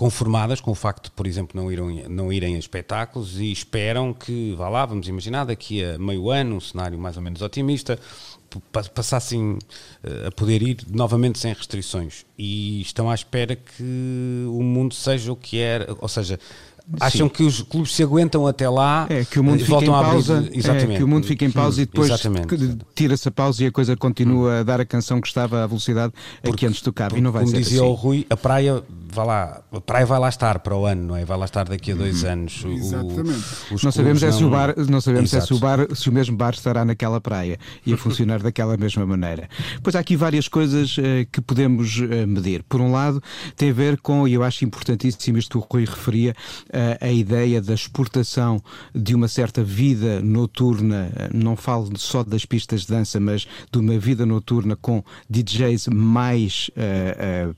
conformadas 0.01 0.59
com 0.59 0.71
o 0.71 0.73
facto 0.73 1.03
de, 1.03 1.11
por 1.11 1.27
exemplo, 1.27 1.61
não, 1.61 1.71
irem, 1.71 2.09
não 2.09 2.33
irem 2.33 2.55
a 2.55 2.57
espetáculos 2.57 3.39
e 3.39 3.51
esperam 3.51 4.15
que, 4.15 4.55
vá 4.57 4.67
lá, 4.67 4.83
vamos 4.83 5.07
imaginar, 5.07 5.43
daqui 5.43 5.83
a 5.83 5.95
meio 5.99 6.31
ano, 6.31 6.55
um 6.55 6.59
cenário 6.59 6.97
mais 6.97 7.17
ou 7.17 7.21
menos 7.21 7.39
otimista, 7.43 7.99
passassem 8.95 9.59
eh, 10.03 10.25
a 10.25 10.31
poder 10.31 10.63
ir 10.63 10.77
novamente 10.89 11.37
sem 11.37 11.53
restrições. 11.53 12.25
E 12.35 12.81
estão 12.81 13.11
à 13.11 13.13
espera 13.13 13.55
que 13.55 14.43
o 14.47 14.63
mundo 14.63 14.95
seja 14.95 15.31
o 15.31 15.35
que 15.35 15.59
era, 15.59 15.95
ou 15.99 16.07
seja, 16.07 16.39
Acham 16.99 17.27
Sim. 17.27 17.33
que 17.33 17.43
os 17.43 17.61
clubes 17.61 17.95
se 17.95 18.03
aguentam 18.03 18.45
até 18.47 18.67
lá 18.67 19.05
é, 19.09 19.23
que 19.23 19.39
o 19.39 19.43
mundo 19.43 19.63
fica 19.63 19.83
em 19.83 19.87
pausa, 19.87 20.49
é, 20.51 20.97
que 20.97 21.03
o 21.03 21.07
mundo 21.07 21.25
fica 21.25 21.45
em 21.45 21.51
pausa 21.51 21.81
e 21.81 21.85
depois 21.85 22.09
tira-se 22.93 23.27
a 23.27 23.31
pausa 23.31 23.63
e 23.63 23.67
a 23.67 23.71
coisa 23.71 23.95
continua 23.95 24.59
a 24.59 24.63
dar 24.63 24.81
a 24.81 24.85
canção 24.85 25.21
que 25.21 25.27
estava 25.27 25.63
à 25.63 25.67
velocidade 25.67 26.13
porque, 26.41 26.55
aqui 26.55 26.65
antes 26.65 26.81
tocava. 26.81 27.17
E 27.17 27.21
não 27.21 27.31
vai 27.31 27.43
como 27.43 27.55
ser 27.55 27.61
dizia 27.61 27.81
assim. 27.81 27.89
o 27.89 27.93
Rui, 27.93 28.25
a 28.29 28.35
praia 28.35 28.83
vai 29.13 29.25
lá, 29.25 29.61
a 29.71 29.81
praia 29.81 30.05
vai 30.05 30.19
lá 30.19 30.29
estar 30.29 30.59
para 30.59 30.75
o 30.75 30.85
ano, 30.85 31.03
não 31.03 31.15
é? 31.15 31.25
Vai 31.25 31.37
lá 31.37 31.45
estar 31.45 31.65
daqui 31.65 31.91
a 31.91 31.95
dois 31.95 32.23
uhum. 32.23 32.31
anos. 32.31 32.63
Exatamente. 32.65 33.45
O, 33.71 33.77
não 33.83 33.91
sabemos, 33.91 34.23
é 34.23 34.31
se, 34.31 34.43
o 34.43 34.49
bar, 34.49 34.73
não 34.89 35.01
sabemos 35.01 35.33
é 35.33 35.41
se, 35.41 35.53
o 35.53 35.59
bar, 35.59 35.79
se 35.95 36.09
o 36.09 36.13
mesmo 36.13 36.35
bar 36.35 36.53
estará 36.53 36.85
naquela 36.85 37.19
praia 37.19 37.57
e 37.85 37.93
a 37.93 37.97
funcionar 37.97 38.41
daquela 38.41 38.77
mesma 38.77 39.05
maneira. 39.05 39.49
Pois 39.83 39.95
há 39.95 39.99
aqui 39.99 40.15
várias 40.15 40.47
coisas 40.47 40.97
uh, 40.97 41.01
que 41.31 41.41
podemos 41.41 41.97
uh, 41.97 42.27
medir. 42.27 42.63
Por 42.63 42.81
um 42.81 42.91
lado, 42.91 43.21
tem 43.55 43.69
a 43.69 43.73
ver 43.73 43.99
com, 43.99 44.27
e 44.27 44.33
eu 44.33 44.43
acho 44.43 44.63
importantíssimo 44.65 45.37
isto 45.37 45.59
que 45.61 45.65
o 45.65 45.67
Rui 45.69 45.85
referia, 45.85 46.35
uh, 46.67 47.05
a 47.05 47.11
ideia 47.11 47.61
da 47.61 47.73
exportação 47.73 48.61
de 48.93 49.13
uma 49.13 49.27
certa 49.27 49.63
vida 49.63 50.21
noturna, 50.21 51.11
não 51.33 51.55
falo 51.55 51.89
só 51.97 52.23
das 52.23 52.45
pistas 52.45 52.81
de 52.81 52.87
dança, 52.87 53.19
mas 53.19 53.47
de 53.71 53.79
uma 53.79 53.97
vida 53.97 54.25
noturna 54.25 54.75
com 54.75 55.03
DJs 55.29 55.87
mais 55.87 56.69
uh, 56.75 57.51
uh, 57.51 57.55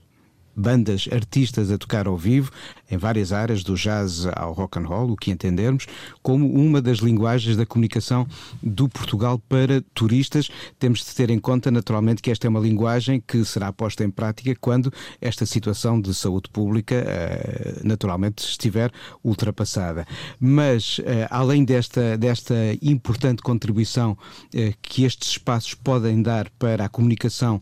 bandas, 0.56 1.08
artistas 1.12 1.72
a 1.72 1.78
tocar 1.78 2.08
ao 2.08 2.18
vivo, 2.18 2.52
em 2.89 2.98
várias 2.98 3.32
áreas, 3.32 3.63
do 3.63 3.76
jazz 3.76 4.26
ao 4.36 4.54
rock 4.54 4.80
and 4.80 4.86
roll, 4.86 5.12
o 5.12 5.16
que 5.16 5.32
entendermos, 5.32 5.88
como 6.22 6.48
uma 6.54 6.82
das 6.82 7.00
linguagens 7.00 7.58
da 7.58 7.66
comunicação 7.66 8.28
do 8.62 8.88
Portugal 8.88 9.39
para 9.50 9.82
turistas. 9.94 10.50
Temos 10.78 11.00
de 11.00 11.16
ter 11.16 11.30
em 11.30 11.39
conta, 11.39 11.72
naturalmente, 11.72 12.22
que 12.22 12.30
esta 12.32 12.48
é 12.48 12.50
uma 12.50 12.60
linguagem 12.60 13.22
que 13.26 13.44
será 13.44 13.72
posta 13.74 14.04
em 14.04 14.12
prática 14.12 14.56
quando 14.60 14.94
esta 15.20 15.46
situação 15.46 16.00
de 16.00 16.13
saúde 16.13 16.50
pública, 16.50 16.96
eh, 16.96 17.82
naturalmente, 17.84 18.44
estiver 18.46 18.92
ultrapassada. 19.24 20.06
Mas, 20.39 21.02
eh, 21.04 21.28
além 21.30 21.66
desta, 21.66 22.18
desta 22.18 22.54
importante 22.82 23.42
contribuição 23.42 24.18
eh, 24.54 24.74
que 24.82 25.04
estes 25.04 25.30
espaços 25.30 25.74
podem 25.74 26.22
dar 26.22 26.50
para 26.60 26.86
a 26.86 26.89
comunicação 26.89 27.60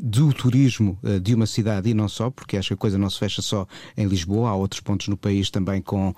do 0.00 0.32
turismo 0.32 0.96
uh, 1.02 1.18
de 1.18 1.34
uma 1.34 1.46
cidade 1.46 1.90
e 1.90 1.94
não 1.94 2.08
só, 2.08 2.30
porque 2.30 2.56
acho 2.56 2.68
que 2.68 2.74
a 2.74 2.76
coisa 2.76 2.96
não 2.96 3.10
se 3.10 3.18
fecha 3.18 3.42
só 3.42 3.66
em 3.96 4.06
Lisboa, 4.06 4.50
há 4.50 4.54
outros 4.54 4.80
pontos 4.80 5.08
no 5.08 5.16
país 5.16 5.50
também 5.50 5.82
com 5.82 6.10
uh, 6.10 6.14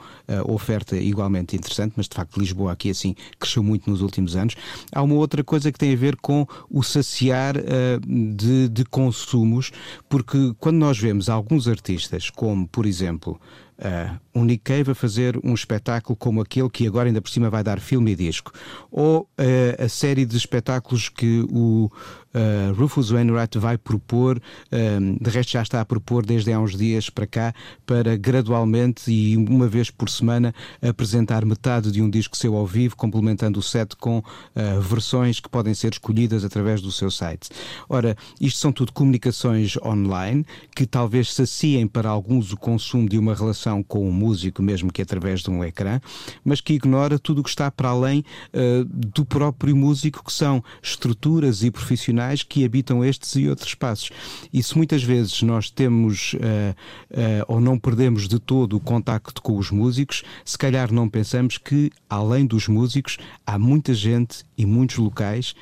oferta 0.52 0.96
igualmente 0.96 1.56
interessante, 1.56 1.94
mas 1.96 2.06
de 2.06 2.14
facto 2.14 2.38
Lisboa 2.38 2.72
aqui 2.72 2.90
assim 2.90 3.14
cresceu 3.38 3.62
muito 3.62 3.88
nos 3.88 4.02
últimos 4.02 4.36
anos. 4.36 4.54
Há 4.92 5.02
uma 5.02 5.14
outra 5.14 5.42
coisa 5.42 5.72
que 5.72 5.78
tem 5.78 5.94
a 5.94 5.96
ver 5.96 6.16
com 6.16 6.46
o 6.68 6.82
saciar 6.82 7.56
uh, 7.56 8.34
de, 8.34 8.68
de 8.68 8.84
consumos, 8.84 9.72
porque 10.08 10.54
quando 10.58 10.76
nós 10.76 10.98
vemos 10.98 11.28
alguns 11.28 11.66
artistas, 11.66 12.28
como 12.28 12.68
por 12.68 12.84
exemplo 12.84 13.40
uh, 13.80 14.18
um 14.34 14.44
Nick 14.44 14.62
Cave 14.64 14.92
a 14.92 14.94
fazer 14.94 15.38
um 15.42 15.54
espetáculo 15.54 16.16
como 16.16 16.40
aquele 16.40 16.68
que 16.68 16.86
agora 16.86 17.08
ainda 17.08 17.20
por 17.20 17.30
cima 17.30 17.50
vai 17.50 17.64
dar 17.64 17.80
filme 17.80 18.12
e 18.12 18.16
disco, 18.16 18.52
ou 18.90 19.22
uh, 19.22 19.84
a 19.84 19.88
série 19.88 20.24
de 20.24 20.36
espetáculos 20.36 21.08
que 21.08 21.46
o 21.50 21.90
uh, 22.34 22.72
Rufus 22.74 23.10
Wainwright 23.10 23.58
vai 23.58 23.76
propor, 23.76 24.40
um, 24.72 25.16
de 25.20 25.30
resto 25.30 25.52
já 25.52 25.62
está 25.62 25.80
a 25.80 25.84
propor 25.84 26.24
desde 26.24 26.52
há 26.52 26.60
uns 26.60 26.76
dias 26.76 27.10
para 27.10 27.26
cá, 27.26 27.54
para 27.84 28.16
gradualmente 28.16 29.10
e 29.10 29.36
uma 29.36 29.66
vez 29.66 29.90
por 29.90 30.08
semana 30.08 30.54
apresentar 30.80 31.44
metade 31.44 31.90
de 31.90 32.00
um 32.02 32.08
disco 32.08 32.36
seu 32.36 32.56
ao 32.56 32.66
vivo, 32.66 32.96
complementando 32.96 33.58
o 33.58 33.62
set 33.62 33.96
com 33.96 34.18
uh, 34.18 34.80
versões 34.80 35.40
que 35.40 35.48
podem 35.48 35.74
ser 35.74 35.92
escolhidas 35.92 36.44
através 36.44 36.80
do 36.80 36.92
seu 36.92 37.10
site. 37.10 37.48
Ora, 37.88 38.16
isto 38.40 38.58
são 38.58 38.72
tudo 38.72 38.92
comunicações 38.92 39.76
online 39.84 40.44
que 40.74 40.86
talvez 40.86 41.32
saciem 41.32 41.86
para 41.86 42.08
alguns 42.08 42.52
o 42.52 42.56
consumo 42.56 43.08
de 43.08 43.18
uma 43.18 43.34
relação 43.34 43.82
com 43.82 44.08
o 44.08 44.12
músico, 44.12 44.62
mesmo 44.62 44.92
que 44.92 45.02
através 45.02 45.40
de 45.40 45.50
um 45.50 45.64
ecrã, 45.64 46.00
mas 46.44 46.60
que 46.60 46.74
ignora 46.74 47.18
tudo 47.18 47.40
o 47.40 47.44
que 47.44 47.50
está 47.50 47.70
para 47.70 47.88
além 47.88 48.24
uh, 48.54 48.84
do 48.84 49.24
próprio 49.24 49.74
músico, 49.74 50.24
que 50.24 50.32
são 50.32 50.62
estruturas 50.82 51.62
e 51.62 51.70
profissionais 51.70 52.19
profissionais 52.20 52.42
que 52.42 52.64
habitam 52.64 53.04
estes 53.04 53.34
e 53.36 53.48
outros 53.48 53.68
espaços. 53.68 54.10
E 54.52 54.62
se 54.62 54.76
muitas 54.76 55.02
vezes 55.02 55.42
nós 55.42 55.70
temos 55.70 56.34
uh, 56.34 56.38
uh, 56.38 57.44
ou 57.48 57.60
não 57.60 57.78
perdemos 57.78 58.28
de 58.28 58.38
todo 58.38 58.76
o 58.76 58.80
contacto 58.80 59.40
com 59.40 59.56
os 59.56 59.70
músicos, 59.70 60.22
se 60.44 60.58
calhar 60.58 60.92
não 60.92 61.08
pensamos 61.08 61.56
que, 61.56 61.90
além 62.08 62.44
dos 62.44 62.68
músicos, 62.68 63.16
há 63.46 63.58
muita 63.58 63.94
gente 63.94 64.44
e 64.56 64.66
muitos 64.66 64.96
locais 64.96 65.54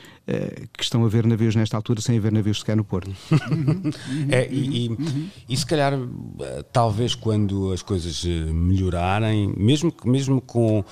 que 0.76 0.82
estão 0.82 1.04
a 1.04 1.08
ver 1.08 1.26
navios 1.26 1.54
nesta 1.54 1.76
altura 1.76 2.00
sem 2.00 2.18
haver 2.18 2.32
navios 2.32 2.60
sequer 2.60 2.76
no 2.76 2.84
Porto. 2.84 3.10
é, 4.30 4.46
e, 4.50 4.86
e, 4.86 5.30
e, 5.48 5.56
se 5.56 5.64
calhar, 5.64 5.94
talvez 6.72 7.14
quando 7.14 7.72
as 7.72 7.82
coisas 7.82 8.24
melhorarem, 8.24 9.52
mesmo, 9.56 9.92
mesmo 10.04 10.40
com 10.40 10.84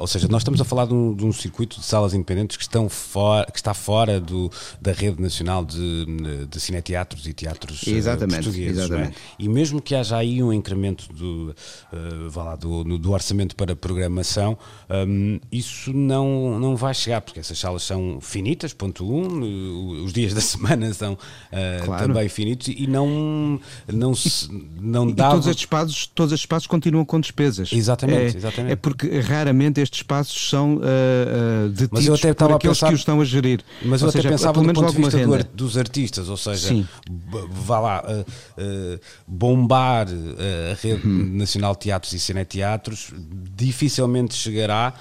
ou 0.00 0.06
seja, 0.06 0.26
nós 0.28 0.42
estamos 0.42 0.60
a 0.60 0.64
falar 0.64 0.86
de 0.86 0.94
um, 0.94 1.14
de 1.14 1.24
um, 1.24 1.32
circuito 1.32 1.78
de 1.78 1.86
salas 1.86 2.12
independentes 2.12 2.56
que, 2.56 2.62
estão 2.62 2.88
for, 2.88 3.46
que 3.46 3.58
está 3.58 3.72
fora 3.72 4.18
do, 4.18 4.50
da 4.80 4.92
rede 4.92 5.22
nacional 5.22 5.64
de, 5.64 6.06
de 6.48 6.60
cineteatros 6.60 7.26
e 7.26 7.32
teatros 7.32 7.86
eh, 7.86 7.90
exatamente, 7.90 8.44
portugueses. 8.44 8.78
É? 8.78 8.84
Exatamente. 8.84 9.16
É? 9.16 9.20
E 9.38 9.48
mesmo 9.48 9.80
que 9.80 9.94
haja 9.94 10.16
aí 10.16 10.42
um 10.42 10.52
incremento 10.52 11.12
do, 11.12 11.54
uh, 11.92 12.38
lá, 12.38 12.56
do, 12.56 12.84
do, 12.98 13.12
orçamento 13.12 13.54
para 13.54 13.76
programação, 13.76 14.58
um, 14.90 15.38
isso 15.52 15.92
não, 15.92 16.58
não 16.58 16.76
vai 16.76 16.94
chegar, 16.94 17.20
porque 17.20 17.40
essas 17.40 17.58
salas 17.58 17.82
são 17.82 18.18
finitas, 18.20 18.72
2.1, 18.76 20.04
os 20.04 20.12
dias 20.12 20.34
da 20.34 20.40
semana 20.42 20.92
são 20.92 21.14
uh, 21.14 21.84
claro. 21.84 22.06
também 22.06 22.28
finitos 22.28 22.68
e 22.68 22.86
não, 22.86 23.60
não, 23.92 24.14
se, 24.14 24.48
não 24.80 25.10
dá. 25.10 25.30
Todos 25.30 25.46
estes, 25.46 25.62
espaços, 25.62 26.06
todos 26.14 26.32
estes 26.32 26.44
espaços 26.44 26.66
continuam 26.66 27.04
com 27.04 27.20
despesas. 27.20 27.72
Exatamente, 27.72 28.34
é, 28.34 28.38
exatamente. 28.38 28.72
É 28.72 28.76
porque 28.76 29.20
raramente 29.20 29.80
estes 29.80 30.00
espaços 30.00 30.48
são 30.48 30.76
uh, 30.76 30.78
uh, 30.78 31.68
detidos 31.70 31.88
mas 31.92 32.06
eu 32.06 32.14
até 32.14 32.34
por 32.34 32.52
aqueles 32.52 32.78
pensar, 32.78 32.88
que 32.88 32.94
os 32.94 33.00
estão 33.00 33.20
a 33.20 33.24
gerir. 33.24 33.60
Mas 33.82 34.02
eu 34.02 34.08
até 34.08 34.18
seja, 34.18 34.28
pensava 34.28 34.60
do 34.60 34.72
ponto 34.72 34.92
de 34.92 34.96
vista 34.96 35.26
do, 35.26 35.44
dos 35.54 35.78
artistas, 35.78 36.28
ou 36.28 36.36
seja, 36.36 36.68
Sim. 36.68 36.86
vá 37.50 37.80
lá, 37.80 38.04
uh, 38.06 39.00
bombar 39.26 40.06
a 40.08 40.74
Rede 40.80 41.06
uhum. 41.06 41.36
Nacional 41.36 41.72
de 41.74 41.80
Teatros 41.80 42.12
e 42.12 42.20
Cineteatros 42.20 43.12
dificilmente 43.56 44.34
chegará 44.34 44.94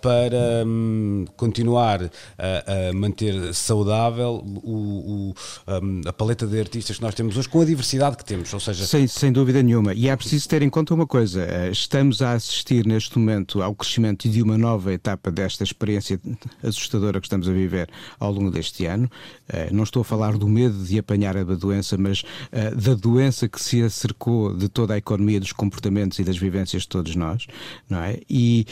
para 0.00 0.64
um, 0.66 1.24
continuar 1.36 2.02
a, 2.38 2.88
a, 2.88 2.92
manter 2.92 3.54
saudável 3.54 4.44
o, 4.62 4.70
o, 4.70 5.34
um, 5.82 6.00
a 6.06 6.12
paleta 6.12 6.46
de 6.46 6.58
artistas 6.58 6.96
que 6.96 7.02
nós 7.02 7.14
temos 7.14 7.36
hoje 7.36 7.48
com 7.48 7.60
a 7.60 7.64
diversidade 7.64 8.16
que 8.16 8.24
temos, 8.24 8.52
ou 8.52 8.60
seja... 8.60 8.86
Sem, 8.86 9.06
sem 9.06 9.32
dúvida 9.32 9.62
nenhuma. 9.62 9.94
E 9.94 10.08
é 10.08 10.16
preciso 10.16 10.48
ter 10.48 10.62
em 10.62 10.70
conta 10.70 10.94
uma 10.94 11.06
coisa, 11.06 11.42
eh, 11.42 11.70
estamos 11.70 12.22
a 12.22 12.32
assistir 12.32 12.86
neste 12.86 13.18
momento 13.18 13.62
ao 13.62 13.74
crescimento 13.74 14.28
de 14.28 14.42
uma 14.42 14.56
nova 14.56 14.92
etapa 14.92 15.30
desta 15.30 15.64
experiência 15.64 16.20
assustadora 16.62 17.20
que 17.20 17.26
estamos 17.26 17.48
a 17.48 17.52
viver 17.52 17.88
ao 18.18 18.32
longo 18.32 18.50
deste 18.50 18.86
ano. 18.86 19.10
Eh, 19.48 19.68
não 19.72 19.84
estou 19.84 20.02
a 20.02 20.04
falar 20.04 20.36
do 20.36 20.48
medo 20.48 20.84
de 20.84 20.98
apanhar 20.98 21.36
a 21.36 21.44
doença, 21.44 21.96
mas 21.98 22.22
eh, 22.52 22.70
da 22.74 22.94
doença 22.94 23.48
que 23.48 23.60
se 23.60 23.82
acercou 23.82 24.54
de 24.54 24.68
toda 24.68 24.94
a 24.94 24.98
economia 24.98 25.40
dos 25.40 25.52
comportamentos 25.52 26.18
e 26.18 26.24
das 26.24 26.36
vivências 26.36 26.82
de 26.82 26.88
todos 26.88 27.14
nós, 27.16 27.46
não 27.88 27.98
é? 27.98 28.20
E 28.28 28.66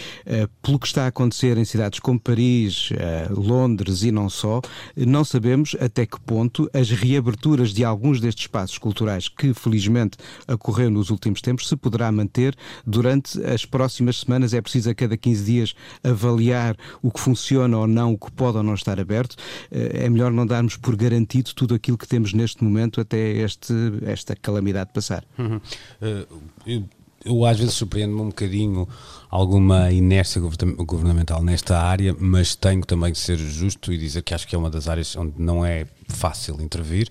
pelo 0.62 0.78
que 0.78 0.86
está 0.92 1.05
a 1.05 1.09
acontecer 1.09 1.57
em 1.57 1.64
cidades 1.64 1.98
como 1.98 2.20
Paris, 2.20 2.90
Londres 3.31 4.02
e 4.02 4.12
não 4.12 4.28
só, 4.28 4.61
não 4.96 5.24
sabemos 5.24 5.74
até 5.81 6.05
que 6.05 6.20
ponto 6.20 6.70
as 6.72 6.90
reaberturas 6.90 7.72
de 7.72 7.85
alguns 7.85 8.20
destes 8.20 8.44
espaços 8.44 8.78
culturais 8.78 9.28
que 9.28 9.55
felizmente 9.55 10.18
ocorreu 10.46 10.90
nos 10.90 11.11
últimos 11.11 11.40
tempos 11.40 11.68
se 11.68 11.76
poderá 11.76 12.12
manter 12.12 12.55
durante 12.87 13.42
as 13.44 13.64
próximas 13.64 14.20
semanas. 14.20 14.52
É 14.52 14.61
preciso 14.61 14.90
a 14.90 14.94
cada 14.94 15.16
15 15.16 15.44
dias 15.44 15.74
avaliar 16.05 16.76
o 17.02 17.11
que 17.11 17.20
funciona 17.20 17.78
ou 17.78 17.87
não, 17.87 18.12
o 18.12 18.18
que 18.18 18.31
pode 18.31 18.59
ou 18.59 18.62
não 18.62 18.74
estar 18.74 19.00
aberto. 19.00 19.37
Eh, 19.70 20.05
é 20.05 20.11
melhor 20.11 20.31
não 20.31 20.46
darmos 20.46 20.76
por 20.76 20.94
garantido 20.94 21.55
tudo 21.55 21.74
aquilo 21.74 21.96
que 21.96 22.07
temos 22.07 22.33
neste 22.33 22.62
momento 22.62 23.00
até 23.00 23.18
este, 23.38 23.72
esta 24.02 24.37
calamidade 24.37 24.90
passar. 24.92 25.24
Uhum. 25.38 25.57
Uh, 25.57 26.42
eu, 26.66 26.85
eu 27.24 27.44
às 27.44 27.58
vezes 27.58 27.74
surpreendo-me 27.74 28.20
um 28.20 28.28
bocadinho 28.28 28.88
alguma 29.30 29.90
inércia 29.90 30.40
governamental 30.40 31.42
nesta 31.42 31.78
área, 31.78 32.14
mas 32.18 32.54
tenho 32.54 32.85
também 32.85 33.12
de 33.12 33.18
ser 33.18 33.38
justo 33.38 33.92
e 33.92 33.98
dizer 33.98 34.22
que 34.22 34.35
acho 34.35 34.46
que 34.46 34.54
é 34.54 34.58
uma 34.58 34.70
das 34.70 34.88
áreas 34.88 35.16
onde 35.16 35.35
não 35.38 35.64
é 35.64 35.87
fácil 36.08 36.61
intervir 36.61 37.08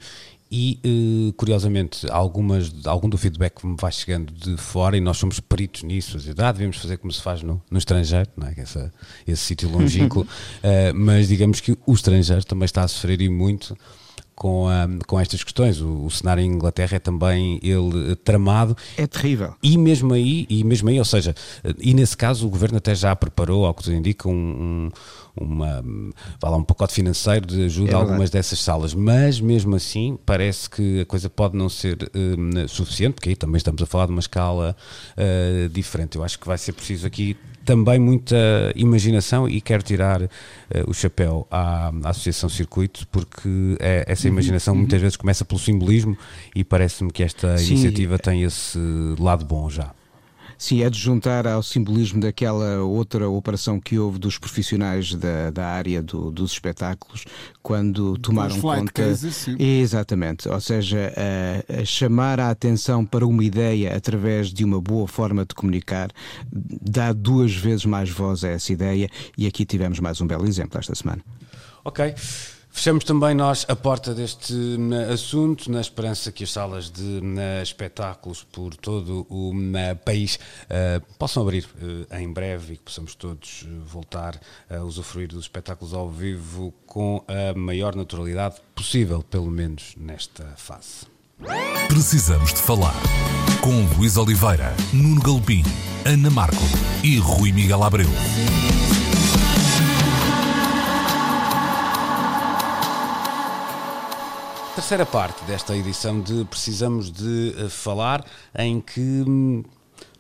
e 0.51 0.79
uh, 0.85 1.33
curiosamente 1.33 2.05
algumas, 2.11 2.69
algum 2.85 3.07
do 3.07 3.17
feedback 3.17 3.65
me 3.65 3.77
vai 3.79 3.91
chegando 3.91 4.33
de 4.33 4.57
fora 4.57 4.97
e 4.97 4.99
nós 4.99 5.17
somos 5.17 5.39
peritos 5.39 5.83
nisso, 5.83 6.17
ah, 6.37 6.51
devemos 6.51 6.75
fazer 6.75 6.97
como 6.97 7.11
se 7.13 7.21
faz 7.21 7.41
no, 7.41 7.61
no 7.71 7.77
estrangeiro, 7.77 8.29
não 8.35 8.47
é? 8.47 8.53
Essa, 8.57 8.91
esse 9.25 9.41
sítio 9.41 9.69
longínquo, 9.71 10.21
uh, 10.21 10.27
mas 10.93 11.29
digamos 11.29 11.61
que 11.61 11.77
o 11.85 11.93
estrangeiro 11.93 12.43
também 12.43 12.65
está 12.65 12.83
a 12.83 12.87
sofrer 12.89 13.21
e 13.21 13.29
muito 13.29 13.77
com, 14.41 14.67
a, 14.67 14.87
com 15.05 15.19
estas 15.19 15.43
questões. 15.43 15.79
O, 15.81 16.05
o, 16.05 16.09
cenário 16.09 16.41
em 16.41 16.47
Inglaterra 16.47 16.95
é 16.95 16.99
também 16.99 17.59
ele 17.61 18.15
tramado. 18.15 18.75
É 18.97 19.05
terrível. 19.05 19.53
E 19.61 19.77
mesmo 19.77 20.15
aí, 20.15 20.47
e 20.49 20.63
mesmo 20.63 20.89
aí, 20.89 20.97
ou 20.97 21.05
seja, 21.05 21.35
e 21.77 21.93
nesse 21.93 22.17
caso 22.17 22.47
o 22.47 22.49
governo 22.49 22.79
até 22.79 22.95
já 22.95 23.15
preparou, 23.15 23.67
ao 23.67 23.73
que 23.75 23.83
tudo 23.83 23.95
indica, 23.95 24.27
um, 24.27 24.33
um 24.33 24.89
uma, 25.39 25.83
lá, 26.43 26.57
um 26.57 26.63
pacote 26.63 26.93
financeiro 26.93 27.45
de 27.45 27.63
ajuda 27.63 27.91
é 27.91 27.95
a 27.95 27.97
algumas 27.97 28.29
dessas 28.29 28.59
salas, 28.59 28.93
mas 28.93 29.39
mesmo 29.39 29.75
assim 29.75 30.17
parece 30.25 30.69
que 30.69 31.01
a 31.01 31.05
coisa 31.05 31.29
pode 31.29 31.55
não 31.55 31.69
ser 31.69 31.97
um, 32.13 32.67
suficiente, 32.67 33.13
porque 33.13 33.29
aí 33.29 33.35
também 33.35 33.57
estamos 33.57 33.81
a 33.81 33.85
falar 33.85 34.07
de 34.07 34.11
uma 34.11 34.19
escala 34.19 34.75
uh, 35.15 35.69
diferente. 35.69 36.17
Eu 36.17 36.23
acho 36.23 36.37
que 36.37 36.47
vai 36.47 36.57
ser 36.57 36.73
preciso 36.73 37.07
aqui 37.07 37.37
também 37.65 37.99
muita 37.99 38.35
imaginação 38.75 39.47
e 39.47 39.61
quero 39.61 39.83
tirar 39.83 40.21
uh, 40.21 40.27
o 40.87 40.93
chapéu 40.93 41.47
à, 41.49 41.91
à, 42.03 42.09
Associação 42.09 42.49
Circuito 42.49 43.07
porque 43.11 43.77
é, 43.79 44.03
essa 44.07 44.27
uhum, 44.27 44.33
imaginação 44.33 44.73
uhum. 44.73 44.81
muitas 44.81 45.01
vezes 45.01 45.17
começa 45.17 45.45
pelo 45.45 45.59
simbolismo 45.59 46.17
e 46.55 46.63
parece-me 46.63 47.11
que 47.11 47.23
esta 47.23 47.57
Sim. 47.57 47.73
iniciativa 47.73 48.17
tem 48.17 48.43
esse 48.43 48.79
lado 49.19 49.45
bom 49.45 49.69
já. 49.69 49.93
Sim, 50.61 50.83
é 50.83 50.91
de 50.91 50.99
juntar 50.99 51.47
ao 51.47 51.63
simbolismo 51.63 52.21
daquela 52.21 52.83
outra 52.83 53.27
operação 53.27 53.79
que 53.79 53.97
houve 53.97 54.19
dos 54.19 54.37
profissionais 54.37 55.15
da, 55.15 55.49
da 55.49 55.65
área 55.65 56.03
do, 56.03 56.29
dos 56.29 56.51
espetáculos 56.51 57.25
quando 57.63 58.15
tomaram 58.19 58.61
conta. 58.61 58.91
Cases, 58.91 59.35
sim. 59.35 59.55
Exatamente, 59.57 60.47
ou 60.47 60.61
seja, 60.61 61.11
a, 61.17 61.81
a 61.81 61.83
chamar 61.83 62.39
a 62.39 62.51
atenção 62.51 63.03
para 63.03 63.25
uma 63.25 63.43
ideia 63.43 63.97
através 63.97 64.53
de 64.53 64.63
uma 64.63 64.79
boa 64.79 65.07
forma 65.07 65.43
de 65.47 65.55
comunicar 65.55 66.11
dá 66.51 67.11
duas 67.11 67.55
vezes 67.55 67.85
mais 67.85 68.11
voz 68.11 68.43
a 68.43 68.49
essa 68.49 68.71
ideia 68.71 69.09
e 69.35 69.47
aqui 69.47 69.65
tivemos 69.65 69.99
mais 69.99 70.21
um 70.21 70.27
belo 70.27 70.47
exemplo 70.47 70.77
esta 70.77 70.93
semana. 70.93 71.23
Ok. 71.83 72.13
Fechamos 72.71 73.03
também 73.03 73.35
nós 73.35 73.65
a 73.67 73.75
porta 73.75 74.13
deste 74.13 74.55
assunto, 75.13 75.69
na 75.69 75.81
esperança 75.81 76.31
que 76.31 76.45
as 76.45 76.51
salas 76.51 76.89
de 76.89 77.21
espetáculos 77.61 78.43
por 78.43 78.75
todo 78.75 79.27
o 79.29 79.53
país 80.05 80.39
uh, 80.65 81.01
possam 81.19 81.43
abrir 81.43 81.65
uh, 81.65 82.15
em 82.15 82.31
breve 82.31 82.73
e 82.73 82.77
que 82.77 82.83
possamos 82.83 83.13
todos 83.13 83.65
eh, 83.65 83.69
voltar 83.85 84.39
a 84.69 84.79
usufruir 84.79 85.27
dos 85.27 85.43
espetáculos 85.43 85.93
ao 85.93 86.09
vivo 86.09 86.73
com 86.85 87.23
a 87.27 87.57
maior 87.57 87.95
naturalidade 87.95 88.55
possível, 88.73 89.21
pelo 89.21 89.51
menos 89.51 89.93
nesta 89.97 90.45
fase. 90.55 91.05
Precisamos 91.87 92.53
de 92.53 92.61
falar 92.61 92.95
com 93.61 93.85
Luís 93.97 94.17
Oliveira, 94.17 94.73
Nuno 94.93 95.21
Galpim, 95.21 95.63
Ana 96.05 96.29
Marco 96.29 96.63
e 97.03 97.17
Rui 97.17 97.51
Miguel 97.51 97.83
Abreu. 97.83 98.09
Terceira 104.73 105.05
parte 105.05 105.43
desta 105.43 105.75
edição 105.75 106.21
de 106.21 106.45
Precisamos 106.45 107.11
de 107.11 107.53
eh, 107.57 107.67
Falar, 107.67 108.25
em 108.57 108.79
que 108.79 109.01
hum, 109.01 109.63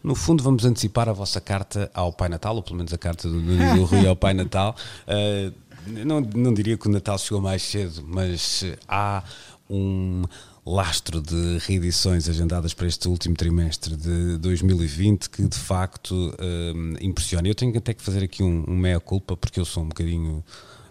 no 0.03 0.13
fundo 0.13 0.43
vamos 0.43 0.65
antecipar 0.65 1.07
a 1.07 1.13
vossa 1.13 1.39
carta 1.39 1.89
ao 1.93 2.11
Pai 2.11 2.27
Natal, 2.27 2.57
ou 2.57 2.61
pelo 2.61 2.75
menos 2.75 2.93
a 2.93 2.97
carta 2.97 3.29
do, 3.29 3.39
do 3.39 3.85
Rui 3.85 4.05
ao 4.05 4.15
Pai 4.15 4.33
Natal. 4.33 4.75
Uh, 5.07 5.53
não, 6.05 6.19
não 6.19 6.53
diria 6.53 6.77
que 6.77 6.85
o 6.85 6.91
Natal 6.91 7.17
chegou 7.17 7.39
mais 7.39 7.61
cedo, 7.61 8.03
mas 8.05 8.65
há 8.89 9.23
um 9.69 10.23
lastro 10.65 11.21
de 11.21 11.57
reedições 11.59 12.27
agendadas 12.27 12.73
para 12.73 12.87
este 12.87 13.07
último 13.07 13.35
trimestre 13.35 13.95
de 13.95 14.37
2020 14.37 15.29
que 15.29 15.47
de 15.47 15.57
facto 15.57 16.11
uh, 16.11 16.97
impressiona. 16.99 17.47
Eu 17.47 17.55
tenho 17.55 17.75
até 17.77 17.93
que 17.93 18.03
fazer 18.03 18.21
aqui 18.21 18.43
um, 18.43 18.65
um 18.67 18.75
meia-culpa 18.75 19.37
porque 19.37 19.61
eu 19.61 19.65
sou 19.65 19.83
um 19.83 19.87
bocadinho. 19.87 20.43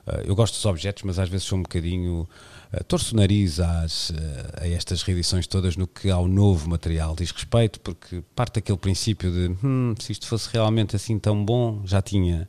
Uh, 0.06 0.22
eu 0.24 0.34
gosto 0.34 0.54
dos 0.54 0.64
objetos, 0.64 1.02
mas 1.02 1.18
às 1.18 1.28
vezes 1.28 1.46
sou 1.46 1.58
um 1.58 1.62
bocadinho 1.62 2.26
Uh, 2.72 2.84
torço 2.84 3.14
o 3.14 3.16
nariz 3.16 3.58
às, 3.58 4.10
uh, 4.10 4.14
a 4.60 4.68
estas 4.68 5.02
reedições 5.02 5.46
todas 5.46 5.76
no 5.76 5.86
que 5.86 6.10
ao 6.10 6.28
novo 6.28 6.68
material 6.68 7.16
diz 7.16 7.30
respeito, 7.30 7.80
porque 7.80 8.22
parte 8.34 8.54
daquele 8.54 8.78
princípio 8.78 9.30
de 9.30 9.56
hum, 9.64 9.94
se 9.98 10.12
isto 10.12 10.26
fosse 10.26 10.48
realmente 10.52 10.94
assim 10.94 11.18
tão 11.18 11.44
bom, 11.44 11.82
já 11.84 12.00
tinha 12.00 12.48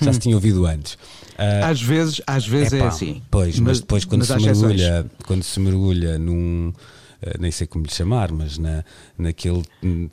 já 0.00 0.12
se 0.12 0.18
tinha 0.18 0.34
ouvido 0.34 0.64
antes. 0.66 0.94
Uh, 0.94 1.64
às 1.64 1.80
vezes, 1.82 2.20
às 2.26 2.46
vezes 2.46 2.72
é 2.72 2.86
assim. 2.86 3.22
Pois, 3.30 3.58
mas, 3.58 3.60
mas 3.60 3.80
depois 3.80 4.04
quando 4.04 4.26
mas 4.26 4.28
se 4.28 4.46
mergulha, 4.46 5.06
quando 5.26 5.42
se 5.42 5.60
mergulha 5.60 6.18
num 6.18 6.72
eh, 6.76 7.01
nem 7.38 7.50
sei 7.50 7.66
como 7.66 7.84
lhe 7.84 7.92
chamar, 7.92 8.32
mas 8.32 8.58
na, 8.58 8.84
naquele 9.16 9.62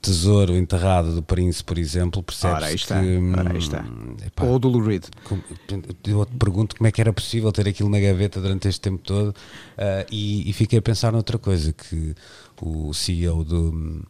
tesouro 0.01 0.55
enterrado 0.55 1.13
do 1.13 1.23
príncipe, 1.23 1.67
por 1.67 1.77
exemplo, 1.77 2.21
percebe-se 2.21 2.87
que... 2.87 2.93
Ora, 2.93 3.51
aí 3.51 3.57
está. 3.57 3.81
Hum, 3.81 4.15
epá, 4.25 4.43
Ou 4.43 4.59
do 4.59 4.69
Lou 4.69 4.81
Reed. 4.81 5.05
Eu 6.05 6.25
te 6.25 6.35
pergunto 6.37 6.75
como 6.75 6.87
é 6.87 6.91
que 6.91 7.01
era 7.01 7.11
possível 7.11 7.51
ter 7.51 7.67
aquilo 7.67 7.89
na 7.89 7.99
gaveta 7.99 8.41
durante 8.41 8.67
este 8.67 8.81
tempo 8.81 9.01
todo 9.03 9.29
uh, 9.29 10.05
e, 10.11 10.49
e 10.49 10.53
fiquei 10.53 10.79
a 10.79 10.81
pensar 10.81 11.11
noutra 11.11 11.37
coisa, 11.37 11.73
que 11.73 12.15
o 12.61 12.93
CEO 12.93 13.43
do 13.43 14.03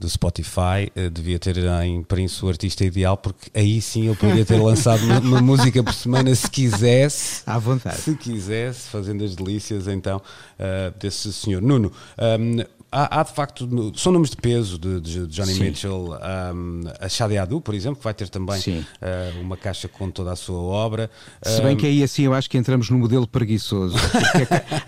do 0.00 0.08
Spotify 0.08 0.90
uh, 0.96 1.10
devia 1.10 1.38
ter 1.38 1.56
em 1.84 2.02
Prince 2.02 2.44
o 2.44 2.48
artista 2.48 2.84
ideal, 2.84 3.16
porque 3.16 3.50
aí 3.54 3.80
sim 3.80 4.06
eu 4.06 4.16
poderia 4.16 4.44
ter 4.44 4.60
lançado 4.60 5.02
uma, 5.04 5.18
uma, 5.20 5.40
música 5.40 5.82
por 5.82 5.94
semana 5.94 6.34
se 6.34 6.50
quisesse. 6.50 7.42
À 7.46 7.58
vontade. 7.58 7.96
Se 7.96 8.14
quisesse, 8.14 8.88
fazendo 8.88 9.24
as 9.24 9.34
delícias 9.34 9.86
então 9.88 10.18
uh, 10.18 10.98
desse 10.98 11.32
senhor. 11.32 11.62
Nuno, 11.62 11.92
um, 12.18 12.75
há, 12.96 13.20
há, 13.20 13.22
de 13.22 13.32
facto, 13.32 13.68
são 13.94 14.10
nomes 14.10 14.30
de 14.30 14.36
peso 14.36 14.78
de, 14.78 15.00
de 15.00 15.26
Johnny 15.26 15.52
Sim. 15.52 15.64
Mitchell, 15.64 16.14
um, 16.54 16.80
a 16.98 17.08
Shadi 17.08 17.36
Adu, 17.36 17.60
por 17.60 17.74
exemplo, 17.74 17.98
que 17.98 18.04
vai 18.04 18.14
ter 18.14 18.28
também 18.30 18.58
uh, 18.58 19.40
uma 19.40 19.56
caixa 19.56 19.86
com 19.86 20.10
toda 20.10 20.32
a 20.32 20.36
sua 20.36 20.58
obra. 20.58 21.10
Se 21.42 21.60
bem 21.60 21.76
que 21.76 21.86
aí 21.86 22.02
assim 22.02 22.22
eu 22.22 22.32
acho 22.32 22.48
que 22.48 22.56
entramos 22.56 22.88
no 22.88 22.98
modelo 22.98 23.26
preguiçoso. 23.26 23.96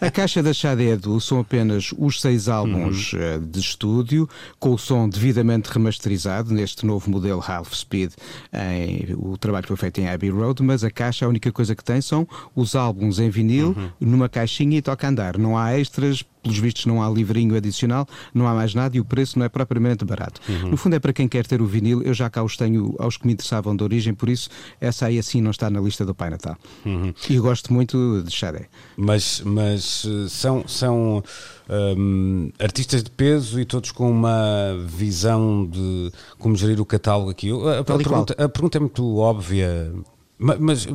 A, 0.00 0.06
a, 0.06 0.10
caixa 0.10 0.42
da 0.42 0.52
Shadi 0.52 0.92
Adu 0.92 1.20
são 1.20 1.40
apenas 1.40 1.92
os 1.98 2.20
seis 2.20 2.48
álbuns 2.48 3.12
uhum. 3.12 3.36
uh, 3.36 3.46
de 3.46 3.60
estúdio, 3.60 4.28
com 4.58 4.70
o 4.70 4.78
som 4.78 5.08
devidamente 5.08 5.70
remasterizado 5.70 6.52
neste 6.54 6.86
novo 6.86 7.10
modelo 7.10 7.44
Half 7.46 7.74
Speed. 7.74 8.12
Em, 8.52 9.14
o 9.16 9.36
trabalho 9.36 9.66
foi 9.66 9.76
feito 9.76 10.00
em 10.00 10.08
Abbey 10.08 10.30
Road, 10.30 10.62
mas 10.62 10.82
a 10.82 10.90
caixa, 10.90 11.26
a 11.26 11.28
única 11.28 11.52
coisa 11.52 11.74
que 11.74 11.84
tem 11.84 12.00
são 12.00 12.26
os 12.56 12.74
álbuns 12.74 13.18
em 13.18 13.28
vinil, 13.28 13.74
uhum. 13.76 13.90
numa 14.00 14.28
caixinha 14.28 14.78
e 14.78 14.82
toca 14.82 15.06
andar. 15.06 15.36
Não 15.36 15.58
há 15.58 15.78
extras 15.78 16.24
pelos 16.42 16.58
vistos 16.58 16.86
não 16.86 17.02
há 17.02 17.10
livrinho 17.10 17.56
adicional, 17.56 18.06
não 18.32 18.46
há 18.46 18.54
mais 18.54 18.74
nada 18.74 18.96
e 18.96 19.00
o 19.00 19.04
preço 19.04 19.38
não 19.38 19.46
é 19.46 19.48
propriamente 19.48 20.04
barato. 20.04 20.40
Uhum. 20.48 20.70
No 20.70 20.76
fundo 20.76 20.96
é 20.96 20.98
para 20.98 21.12
quem 21.12 21.28
quer 21.28 21.46
ter 21.46 21.60
o 21.60 21.66
vinil, 21.66 22.02
eu 22.02 22.14
já 22.14 22.28
cá 22.30 22.42
os 22.42 22.56
tenho 22.56 22.94
aos 22.98 23.16
que 23.16 23.26
me 23.26 23.32
interessavam 23.32 23.76
de 23.76 23.82
origem, 23.84 24.14
por 24.14 24.28
isso 24.28 24.48
essa 24.80 25.06
aí 25.06 25.18
assim 25.18 25.40
não 25.40 25.50
está 25.50 25.68
na 25.70 25.80
lista 25.80 26.04
do 26.04 26.14
Pai 26.14 26.30
Natal. 26.30 26.56
Uhum. 26.84 27.12
E 27.28 27.34
eu 27.34 27.42
gosto 27.42 27.72
muito 27.72 28.22
de 28.22 28.30
Xadé. 28.30 28.68
Mas, 28.96 29.42
mas 29.44 30.06
eh, 30.06 30.28
são, 30.28 30.66
são 30.66 31.22
um, 31.68 32.50
artistas 32.58 33.02
de 33.02 33.10
peso 33.10 33.60
e 33.60 33.64
todos 33.64 33.92
com 33.92 34.10
uma 34.10 34.76
visão 34.86 35.66
de 35.66 36.10
como 36.38 36.56
gerir 36.56 36.80
o 36.80 36.86
catálogo 36.86 37.30
aqui. 37.30 37.50
A, 37.50 37.80
a, 37.80 37.84
pergunta, 37.84 38.44
a 38.44 38.48
pergunta 38.48 38.78
é 38.78 38.80
muito 38.80 39.16
óbvia 39.16 39.92
mas, 40.38 40.86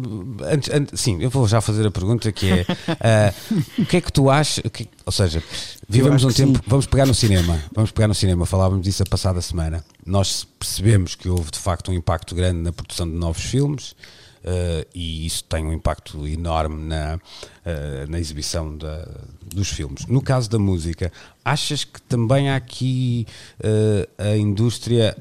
antes, 0.50 0.74
antes, 0.74 1.02
sim, 1.02 1.22
eu 1.22 1.30
vou 1.30 1.48
já 1.48 1.60
fazer 1.60 1.86
a 1.86 1.91
pergunta 1.91 2.32
que 2.32 2.50
é 2.50 2.62
uh, 2.62 3.62
o 3.82 3.86
que 3.86 3.98
é 3.98 4.02
que 4.02 4.12
tu 4.12 4.30
achas? 4.30 4.64
Que, 4.72 4.88
ou 5.06 5.12
seja, 5.12 5.44
vivemos 5.88 6.24
um 6.24 6.32
tempo, 6.32 6.60
sim. 6.60 6.64
vamos 6.66 6.86
pegar 6.86 7.06
no 7.06 7.14
cinema, 7.14 7.62
vamos 7.74 7.91
pegar 7.91 8.08
no 8.08 8.16
cinema, 8.16 8.46
falávamos 8.46 8.84
disso 8.84 9.04
a 9.04 9.06
passada 9.06 9.41
semana. 9.41 9.84
Nós 10.06 10.48
percebemos 10.58 11.16
que 11.16 11.28
houve 11.28 11.52
de 11.52 11.60
facto 11.60 11.91
um 11.91 11.94
impacto 11.94 12.34
grande 12.34 12.62
na 12.62 12.72
produção 12.72 13.08
de 13.10 13.16
novos 13.16 13.44
filmes 13.44 13.96
uh, 14.44 14.88
e 14.94 15.26
isso 15.26 15.44
tem 15.46 15.66
um 15.66 15.74
impacto 15.74 16.28
enorme 16.28 16.84
na, 16.84 17.16
uh, 17.16 18.10
na 18.12 18.20
exibição 18.20 18.78
da, 18.78 19.08
dos 19.46 19.70
filmes. 19.70 20.06
No 20.06 20.22
caso 20.22 20.50
da 20.50 20.60
música, 20.60 21.12
achas 21.44 21.84
que 21.84 22.02
também 22.02 22.50
há 22.50 22.56
aqui 22.56 23.26
uh, 23.60 24.24
a 24.24 24.38
indústria 24.38 25.16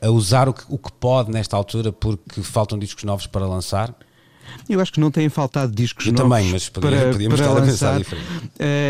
a 0.00 0.10
usar 0.10 0.48
o 0.48 0.54
que, 0.54 0.64
o 0.68 0.78
que 0.78 0.92
pode 0.92 1.30
nesta 1.30 1.56
altura 1.56 1.92
porque 1.92 2.42
faltam 2.42 2.78
discos 2.78 3.04
novos 3.04 3.26
para 3.26 3.46
lançar? 3.46 3.94
Eu 4.68 4.80
acho 4.80 4.92
que 4.92 5.00
não 5.00 5.10
têm 5.10 5.28
faltado 5.28 5.74
discos 5.74 6.06
eu 6.06 6.12
novos 6.12 6.28
também, 6.30 6.50
mas 6.50 6.68
para, 6.68 7.10
podíamos 7.12 7.40
para 7.40 7.52
lançar. 7.52 8.00
Uh, 8.00 8.04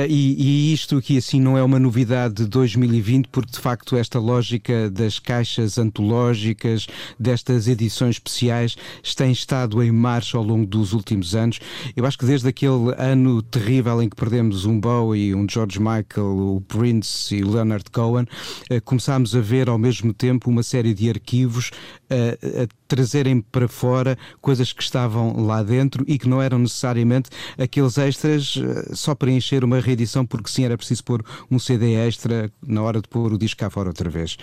e, 0.09 0.70
e, 0.70 0.72
isto 0.72 0.97
aqui 0.97 1.18
assim 1.18 1.41
não 1.41 1.59
é 1.59 1.62
uma 1.62 1.79
novidade 1.79 2.35
de 2.35 2.47
2020, 2.47 3.29
porque 3.29 3.53
de 3.53 3.59
facto 3.59 3.97
esta 3.97 4.18
lógica 4.18 4.91
das 4.91 5.18
caixas 5.18 5.79
antológicas, 5.79 6.87
destas 7.18 7.66
edições 7.66 8.16
especiais, 8.16 8.77
tem 9.16 9.33
estado 9.33 9.83
em 9.83 9.91
marcha 9.91 10.37
ao 10.37 10.45
longo 10.45 10.66
dos 10.66 10.93
últimos 10.93 11.35
anos. 11.35 11.59
Eu 11.97 12.05
acho 12.07 12.18
que 12.18 12.27
desde 12.27 12.49
aquele 12.49 12.95
ano 12.97 13.43
terrível 13.43 14.03
em 14.03 14.09
que 14.09 14.16
perdemos 14.16 14.64
um 14.64 14.79
Bowie, 14.79 15.35
um 15.35 15.47
George 15.49 15.79
Michael, 15.79 16.57
o 16.57 16.61
Prince 16.66 17.35
e 17.35 17.43
o 17.43 17.51
Leonard 17.51 17.85
Cohen, 17.91 18.25
uh, 18.25 18.83
começámos 18.85 19.35
a 19.35 19.41
ver 19.41 19.68
ao 19.68 19.79
mesmo 19.79 20.12
tempo 20.12 20.51
uma 20.51 20.62
série 20.62 20.95
de 20.95 21.09
arquivos 21.09 21.70
uh, 22.11 22.62
a 22.62 22.85
trazerem 22.87 23.41
para 23.41 23.66
fora 23.66 24.16
coisas 24.41 24.72
que 24.72 24.83
estavam 24.83 25.45
lá 25.45 25.63
dentro 25.64 26.04
e 26.06 26.18
que 26.18 26.28
não 26.28 26.40
eram 26.40 26.58
necessariamente 26.58 27.30
aqueles 27.58 27.98
extras 27.98 28.56
eh, 28.56 28.94
só 28.94 29.14
para 29.14 29.30
encher 29.30 29.64
uma 29.64 29.80
reedição, 29.80 30.24
porque 30.24 30.50
sim, 30.50 30.64
era 30.64 30.76
preciso 30.76 31.02
pôr 31.04 31.24
um 31.50 31.58
CD 31.58 31.94
extra 31.94 32.50
na 32.66 32.82
hora 32.82 33.00
de 33.00 33.08
pôr 33.08 33.32
o 33.32 33.38
disco 33.38 33.60
cá 33.60 33.70
fora 33.70 33.88
outra 33.88 34.08
vez. 34.10 34.36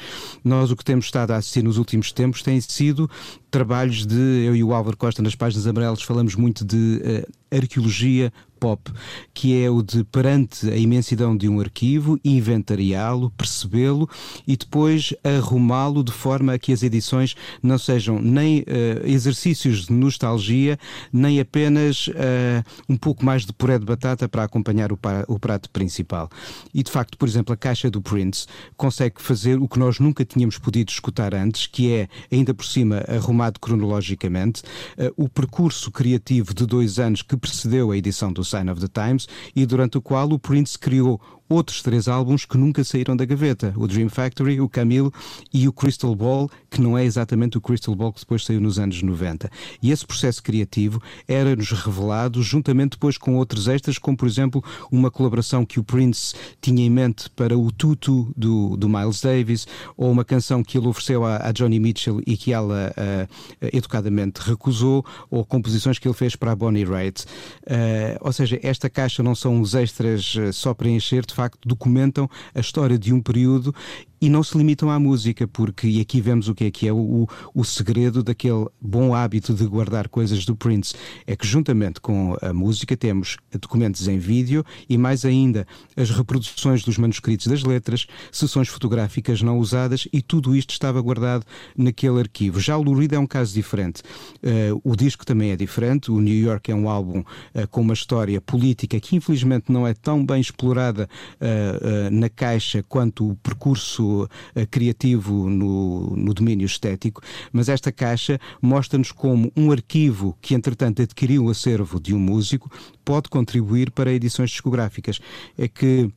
Nós 0.44 0.72
o 0.72 0.76
que 0.76 0.84
temos 0.84 1.06
estado 1.06 1.32
a 1.32 1.38
assistir 1.38 1.64
nos 1.64 1.78
últimos 1.78 2.12
tempos 2.12 2.42
tem 2.42 2.60
sido 2.60 3.10
trabalhos 3.52 4.06
de 4.06 4.46
eu 4.46 4.56
e 4.56 4.64
o 4.64 4.74
Álvaro 4.74 4.96
Costa 4.96 5.22
nas 5.22 5.36
páginas 5.36 5.68
amarelas 5.68 6.02
falamos 6.02 6.36
muito 6.36 6.64
de 6.64 7.02
uh, 7.04 7.56
arqueologia 7.56 8.32
pop, 8.62 8.92
que 9.34 9.60
é 9.60 9.72
o 9.72 9.82
de 9.82 10.04
perante 10.04 10.70
a 10.70 10.78
imensidão 10.78 11.36
de 11.36 11.50
um 11.50 11.60
arquivo, 11.60 12.20
inventariá-lo, 12.24 13.32
percebê-lo 13.32 14.08
e 14.48 14.56
depois 14.56 15.16
arrumá-lo 15.24 16.04
de 16.04 16.12
forma 16.12 16.54
a 16.54 16.60
que 16.60 16.72
as 16.72 16.84
edições 16.84 17.36
não 17.62 17.80
sejam 17.80 18.22
nem 18.22 18.60
uh, 18.60 18.64
exercícios 19.04 19.88
de 19.88 19.94
nostalgia, 19.94 20.78
nem 21.12 21.40
apenas 21.40 22.08
uh, 22.10 22.64
um 22.88 22.96
pouco 22.96 23.26
mais 23.26 23.48
de 23.48 23.52
puré 23.52 23.80
de 23.80 23.86
batata 23.86 24.30
para 24.30 24.44
acompanhar 24.44 24.92
o, 24.92 25.00
o 25.28 25.40
prato 25.40 25.68
principal. 25.72 26.30
E 26.72 26.84
de 26.84 26.92
facto, 26.92 27.18
por 27.18 27.28
exemplo, 27.28 27.52
a 27.52 27.58
caixa 27.58 27.90
do 27.90 28.00
Prince 28.00 28.46
consegue 28.78 29.20
fazer 29.20 29.58
o 29.58 29.68
que 29.68 29.80
nós 29.80 30.00
nunca 30.00 30.24
tínhamos 30.24 30.60
podido 30.60 30.90
escutar 30.90 31.34
antes, 31.34 31.66
que 31.66 31.92
é, 31.92 32.08
ainda 32.32 32.54
por 32.54 32.66
cima, 32.66 33.04
arrumado 33.42 33.60
cronologicamente, 33.60 34.62
uh, 34.98 35.12
o 35.18 35.28
percurso 35.28 35.92
criativo 35.92 36.54
de 36.54 36.66
dois 36.66 37.00
anos 37.00 37.22
que 37.22 37.36
precedeu 37.36 37.92
a 37.92 37.98
edição 37.98 38.32
do 38.32 38.44
Sign 38.44 38.70
of 38.70 38.80
the 38.80 38.88
Times 38.88 39.28
e 39.56 39.66
durante 39.66 39.98
o 39.98 40.02
qual 40.02 40.30
o 40.30 40.40
Prince 40.40 40.78
criou 40.78 41.20
outros 41.52 41.82
três 41.82 42.08
álbuns 42.08 42.46
que 42.46 42.58
nunca 42.58 42.84
saíram 42.84 43.16
da 43.16 43.26
gaveta: 43.26 43.74
o 43.76 43.88
Dream 43.88 44.10
Factory, 44.10 44.62
o 44.62 44.70
Camille 44.70 45.12
e 45.54 45.68
o 45.68 45.74
Crystal 45.74 46.16
Ball, 46.16 46.50
que 46.70 46.82
não 46.82 46.98
é 46.98 47.04
exatamente 47.04 47.58
o 47.58 47.62
Crystal 47.62 47.94
Ball 47.96 48.14
que 48.14 48.22
depois 48.22 48.46
saiu 48.46 48.62
nos 48.62 48.80
anos 48.80 49.02
90. 49.02 49.50
E 49.82 49.92
esse 49.92 50.06
processo 50.06 50.42
criativo 50.42 51.02
era-nos 51.28 51.72
revelado 51.72 52.42
juntamente 52.42 52.92
depois 52.92 53.18
com 53.18 53.36
outros 53.36 53.68
extras, 53.68 53.98
como 53.98 54.18
por 54.18 54.28
exemplo 54.28 54.64
uma 54.92 55.12
colaboração 55.12 55.66
que 55.66 55.80
o 55.80 55.84
Prince 55.84 56.34
tinha 56.62 56.86
em 56.86 56.90
mente 56.90 57.30
para 57.30 57.58
o 57.58 57.72
Tutu 57.72 58.32
do, 58.36 58.78
do 58.78 58.88
Miles 58.88 59.22
Davis, 59.22 59.68
ou 59.98 60.12
uma 60.12 60.24
canção 60.24 60.64
que 60.64 60.78
ele 60.78 60.88
ofereceu 60.88 61.26
a, 61.26 61.48
a 61.48 61.52
Johnny 61.52 61.80
Mitchell 61.80 62.22
e 62.26 62.38
que 62.38 62.54
ela 62.54 62.94
uh, 62.98 63.68
educadamente 63.74 64.42
recusou, 64.42 65.06
ou 65.30 65.46
composições 65.46 66.00
que 66.00 66.08
ele 66.08 66.16
fez 66.16 66.36
para 66.36 66.52
a 66.52 66.56
Bonnie 66.56 66.84
Raitt. 66.84 67.26
Uh, 67.64 68.18
ou 68.22 68.32
seja, 68.32 68.60
esta 68.64 68.90
caixa 68.90 69.22
não 69.22 69.36
são 69.36 69.60
os 69.60 69.76
extras 69.76 70.36
só 70.54 70.74
para 70.74 70.90
encher, 70.90 71.26
de 71.26 71.34
facto 71.42 71.68
documentam 71.68 72.30
a 72.54 72.60
história 72.60 73.00
de 73.00 73.12
um 73.12 73.20
período 73.20 73.74
e 74.22 74.30
não 74.30 74.44
se 74.44 74.56
limitam 74.56 74.92
à 74.92 75.00
música, 75.00 75.48
porque, 75.48 75.88
e 75.88 76.00
aqui 76.00 76.22
vemos 76.22 76.48
o 76.48 76.54
que 76.54 76.66
é 76.66 76.72
que 76.72 76.88
é 76.88 76.94
o, 76.94 77.28
o 77.56 77.64
segredo 77.66 78.22
daquele 78.22 78.68
bom 78.80 79.16
hábito 79.16 79.52
de 79.52 79.66
guardar 79.66 80.08
coisas 80.08 80.46
do 80.46 80.56
Prince, 80.56 80.94
é 81.26 81.36
que 81.36 81.48
juntamente 81.48 82.00
com 82.00 82.38
a 82.40 82.54
música 82.54 82.96
temos 82.96 83.38
documentos 83.60 84.08
em 84.08 84.20
vídeo 84.20 84.64
e 84.88 84.96
mais 84.96 85.26
ainda 85.26 85.66
as 85.98 86.12
reproduções 86.12 86.84
dos 86.84 87.00
manuscritos 87.00 87.48
das 87.48 87.64
letras, 87.64 88.06
sessões 88.32 88.68
fotográficas 88.68 89.42
não 89.42 89.58
usadas 89.58 90.08
e 90.14 90.22
tudo 90.22 90.56
isto 90.56 90.70
estava 90.70 91.02
guardado 91.02 91.44
naquele 91.76 92.20
arquivo. 92.20 92.60
Já 92.60 92.78
o 92.78 92.94
Reed 92.94 93.14
é 93.14 93.20
um 93.20 93.26
caso 93.26 93.54
diferente. 93.54 94.04
Uh, 94.44 94.80
o 94.84 94.96
disco 94.96 95.26
também 95.26 95.50
é 95.50 95.56
diferente, 95.56 96.12
o 96.12 96.20
New 96.20 96.38
York 96.38 96.72
é 96.72 96.76
um 96.76 96.88
álbum 96.88 97.22
uh, 97.22 97.68
com 97.72 97.82
uma 97.82 97.94
história 97.94 98.40
política 98.40 99.00
que 99.00 99.16
infelizmente 99.16 99.72
não 99.72 99.88
é 99.88 99.96
tão 99.96 100.24
bem 100.24 100.40
explorada 100.40 101.10
uh, 101.40 102.12
na 102.12 102.30
caixa 102.30 102.84
quanto 102.84 103.32
o 103.32 103.36
percurso 103.38 104.11
uh, 104.12 104.30
criativo 104.70 105.50
no, 105.50 106.16
no 106.16 106.34
domínio 106.34 106.66
estético, 106.66 107.22
mas 107.52 107.70
esta 107.70 107.92
caixa 107.92 108.40
mostra-nos 108.62 109.12
como 109.12 109.52
um 109.56 109.72
arquivo 109.72 110.38
que, 110.42 110.54
entretanto, 110.54 111.02
adquiriu 111.02 111.46
o 111.46 111.50
acervo 111.50 112.00
de 112.00 112.14
um 112.14 112.20
músico 112.20 112.72
pode 113.04 113.30
contribuir 113.30 113.92
para 113.92 114.12
edições 114.12 114.52
discográficas. 114.52 115.20
É 115.58 115.68
que 115.68 116.12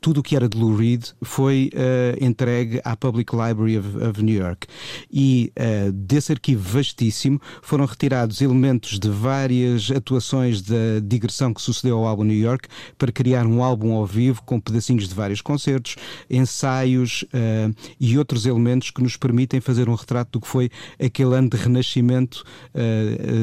tudo 0.00 0.20
o 0.20 0.22
que 0.22 0.36
era 0.36 0.48
de 0.48 0.56
Lou 0.56 0.76
Reed 0.76 1.04
foi 1.22 1.70
uh, 1.74 2.24
entregue 2.24 2.80
à 2.84 2.96
Public 2.96 3.34
Library 3.34 3.78
of, 3.78 3.88
of 3.98 4.22
New 4.22 4.34
York. 4.34 4.66
E 5.10 5.52
uh, 5.58 5.92
desse 5.92 6.32
arquivo 6.32 6.62
vastíssimo 6.62 7.40
foram 7.62 7.84
retirados 7.84 8.40
elementos 8.40 8.98
de 8.98 9.08
várias 9.08 9.90
atuações 9.90 10.62
da 10.62 11.00
digressão 11.02 11.52
que 11.52 11.62
sucedeu 11.62 11.98
ao 11.98 12.06
álbum 12.06 12.24
New 12.24 12.38
York 12.38 12.68
para 12.98 13.10
criar 13.12 13.46
um 13.46 13.62
álbum 13.62 13.94
ao 13.94 14.06
vivo 14.06 14.42
com 14.42 14.60
pedacinhos 14.60 15.08
de 15.08 15.14
vários 15.14 15.40
concertos, 15.40 15.96
ensaios 16.30 17.22
uh, 17.22 17.74
e 17.98 18.18
outros 18.18 18.46
elementos 18.46 18.90
que 18.90 19.02
nos 19.02 19.16
permitem 19.16 19.60
fazer 19.60 19.88
um 19.88 19.94
retrato 19.94 20.32
do 20.32 20.40
que 20.40 20.48
foi 20.48 20.70
aquele 21.02 21.34
ano 21.34 21.48
de 21.48 21.56
renascimento 21.56 22.44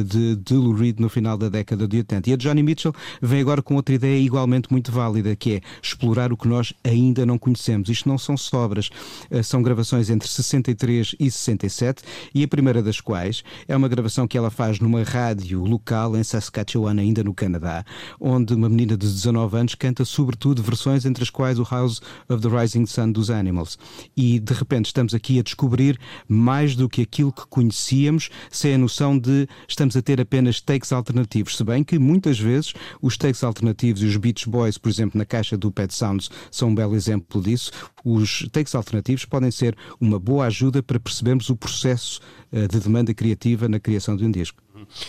de, 0.05 0.35
de 0.35 0.53
Lou 0.53 0.73
Reed 0.73 0.99
no 0.99 1.09
final 1.09 1.37
da 1.37 1.49
década 1.49 1.87
de 1.87 1.97
80. 1.97 2.29
E 2.29 2.33
a 2.33 2.35
Johnny 2.35 2.63
Mitchell 2.63 2.93
vem 3.21 3.41
agora 3.41 3.61
com 3.61 3.75
outra 3.75 3.95
ideia 3.95 4.19
igualmente 4.19 4.71
muito 4.71 4.91
válida, 4.91 5.35
que 5.35 5.55
é 5.55 5.61
explorar 5.81 6.30
o 6.34 6.38
que 6.38 6.47
nós 6.47 6.73
ainda 6.84 7.25
não 7.25 7.38
conhecemos. 7.38 7.89
Isto 7.89 8.07
não 8.07 8.17
são 8.17 8.38
sobras, 8.38 8.89
eh, 9.29 9.43
são 9.43 9.61
gravações 9.61 10.09
entre 10.09 10.27
63 10.27 11.15
e 11.19 11.29
67 11.29 12.03
e 12.34 12.43
a 12.43 12.47
primeira 12.47 12.82
das 12.82 13.01
quais 13.01 13.43
é 13.67 13.75
uma 13.75 13.88
gravação 13.88 14.27
que 14.27 14.38
ela 14.38 14.49
faz 14.49 14.79
numa 14.79 15.03
rádio 15.03 15.63
local 15.63 16.15
em 16.15 16.23
Saskatchewan, 16.23 16.99
ainda 16.99 17.23
no 17.23 17.34
Canadá, 17.34 17.84
onde 18.19 18.53
uma 18.53 18.69
menina 18.69 18.97
de 18.97 19.07
19 19.07 19.57
anos 19.57 19.75
canta 19.75 20.05
sobretudo 20.05 20.61
versões 20.61 21.05
entre 21.05 21.23
as 21.23 21.29
quais 21.29 21.59
o 21.59 21.67
House 21.69 22.01
of 22.29 22.41
the 22.41 22.49
Rising 22.49 22.86
Sun 22.86 23.11
dos 23.11 23.29
Animals. 23.29 23.77
E 24.15 24.39
de 24.39 24.53
repente 24.53 24.88
estamos 24.88 25.13
aqui 25.13 25.39
a 25.39 25.43
descobrir 25.43 25.99
mais 26.27 26.75
do 26.75 26.89
que 26.89 27.01
aquilo 27.01 27.32
que 27.32 27.45
conhecíamos, 27.47 28.29
sem 28.49 28.75
a 28.75 28.77
noção 28.77 29.17
de 29.17 29.47
estamos 29.67 29.95
a 29.95 30.01
ter 30.01 30.19
apenas 30.19 30.61
takes 30.61 30.91
alternativos, 30.91 31.57
se 31.57 31.63
bem 31.63 31.84
que 31.84 31.97
muitas 31.97 32.39
vezes 32.39 32.73
os 33.01 33.17
takes 33.17 33.43
alternativos 33.43 34.01
e 34.01 34.05
os 34.05 34.17
Beach 34.17 34.49
Boys, 34.49 34.77
por 34.77 34.89
exemplo, 34.89 35.17
na 35.17 35.25
caixa 35.25 35.57
do 35.57 35.71
Pet 35.71 35.93
Sounds 35.93 36.20
Stones 36.22 36.30
são 36.51 36.69
um 36.69 36.76
belo 36.76 36.95
exemplo 36.95 37.41
disso. 37.41 37.72
Os 38.03 38.47
takes 38.51 38.76
alternativos 38.76 39.26
podem 39.26 39.51
ser 39.51 39.76
uma 39.99 40.19
boa 40.19 40.45
ajuda 40.45 40.84
para 40.84 40.99
percebermos 40.99 41.49
o 41.49 41.55
processo 41.55 42.19
uh, 42.51 42.67
de 42.67 42.80
demanda 42.80 43.13
criativa 43.13 43.67
na 43.67 43.80
criação 43.80 44.15
de 44.15 44.26
um 44.26 44.32
disco. 44.32 44.61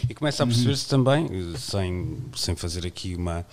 E 0.09 0.15
começa 0.15 0.43
a 0.43 0.47
perceber-se 0.47 0.89
também, 0.89 1.29
sem, 1.57 2.19
sem 2.35 2.55
fazer 2.55 2.87
aqui 2.87 3.15
uma. 3.15 3.45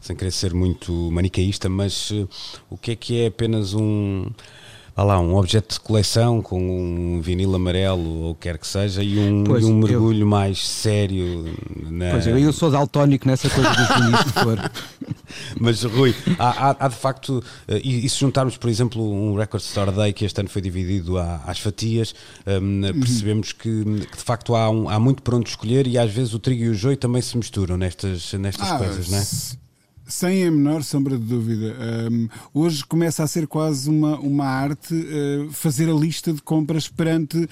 sem 0.00 0.14
querer 0.16 0.32
ser 0.32 0.54
muito 0.54 0.92
manicaísta, 1.10 1.68
mas 1.68 2.10
uh, 2.10 2.28
o 2.68 2.76
que 2.76 2.92
é 2.92 2.96
que 2.96 3.20
é 3.20 3.26
apenas 3.26 3.74
um 3.74 4.30
há 4.96 5.02
lá, 5.02 5.20
um 5.20 5.34
objeto 5.36 5.74
de 5.74 5.80
coleção 5.80 6.42
com 6.42 6.60
um 6.60 7.20
vinil 7.20 7.54
amarelo 7.54 8.24
ou 8.24 8.34
quer 8.34 8.58
que 8.58 8.66
seja 8.66 9.02
e 9.02 9.18
um, 9.18 9.44
pois, 9.44 9.64
e 9.64 9.66
um 9.66 9.78
mergulho 9.78 10.22
eu... 10.22 10.26
mais 10.26 10.66
sério. 10.66 11.44
Na... 11.90 12.10
Pois 12.10 12.26
eu, 12.26 12.38
eu 12.38 12.52
sou 12.52 12.70
daltónico 12.70 13.26
nessa 13.26 13.48
coisa 13.48 13.70
dos 13.70 13.88
vinis 13.88 14.24
de 14.24 14.32
cor. 14.32 14.58
Mas 15.58 15.82
Rui, 15.82 16.14
há, 16.38 16.70
há, 16.70 16.76
há, 16.78 16.88
de 16.88 16.96
facto, 16.96 17.42
eh, 17.68 17.80
e, 17.82 18.04
e, 18.04 18.08
se 18.08 18.18
juntarmos, 18.18 18.56
por 18.56 18.68
exemplo, 18.68 19.02
um 19.02 19.36
Record 19.36 19.62
Store 19.62 19.92
Day 19.92 20.12
que 20.12 20.24
este 20.24 20.40
ano 20.40 20.48
foi 20.48 20.62
dividido 20.62 21.18
às 21.18 21.58
fatias, 21.58 22.14
um, 22.46 22.52
uhum. 22.52 23.00
percebemos 23.00 23.52
que, 23.52 23.84
que, 23.84 24.16
de 24.16 24.22
facto 24.22 24.54
há, 24.54 24.70
um, 24.70 24.88
há 24.88 24.98
muito 24.98 25.22
para 25.22 25.36
onde 25.36 25.48
escolher 25.48 25.86
e 25.86 25.98
às 25.98 26.10
vezes 26.10 26.34
o 26.34 26.38
trigo 26.38 26.64
e 26.64 26.68
o 26.68 26.74
joio 26.74 26.96
também 26.96 27.22
se 27.22 27.36
misturam 27.36 27.76
nestas, 27.76 28.32
nestas 28.34 28.70
ah, 28.70 28.78
coisas, 28.78 29.08
não 29.08 29.18
é? 29.18 29.61
Sem 30.12 30.46
a 30.46 30.50
menor 30.50 30.82
sombra 30.82 31.18
de 31.18 31.24
dúvida. 31.24 31.74
Um, 32.12 32.28
hoje 32.52 32.84
começa 32.84 33.24
a 33.24 33.26
ser 33.26 33.46
quase 33.46 33.88
uma, 33.88 34.20
uma 34.20 34.44
arte 34.44 34.94
uh, 34.94 35.50
fazer 35.50 35.88
a 35.88 35.94
lista 35.94 36.34
de 36.34 36.42
compras 36.42 36.86
perante 36.86 37.38
uh, 37.38 37.48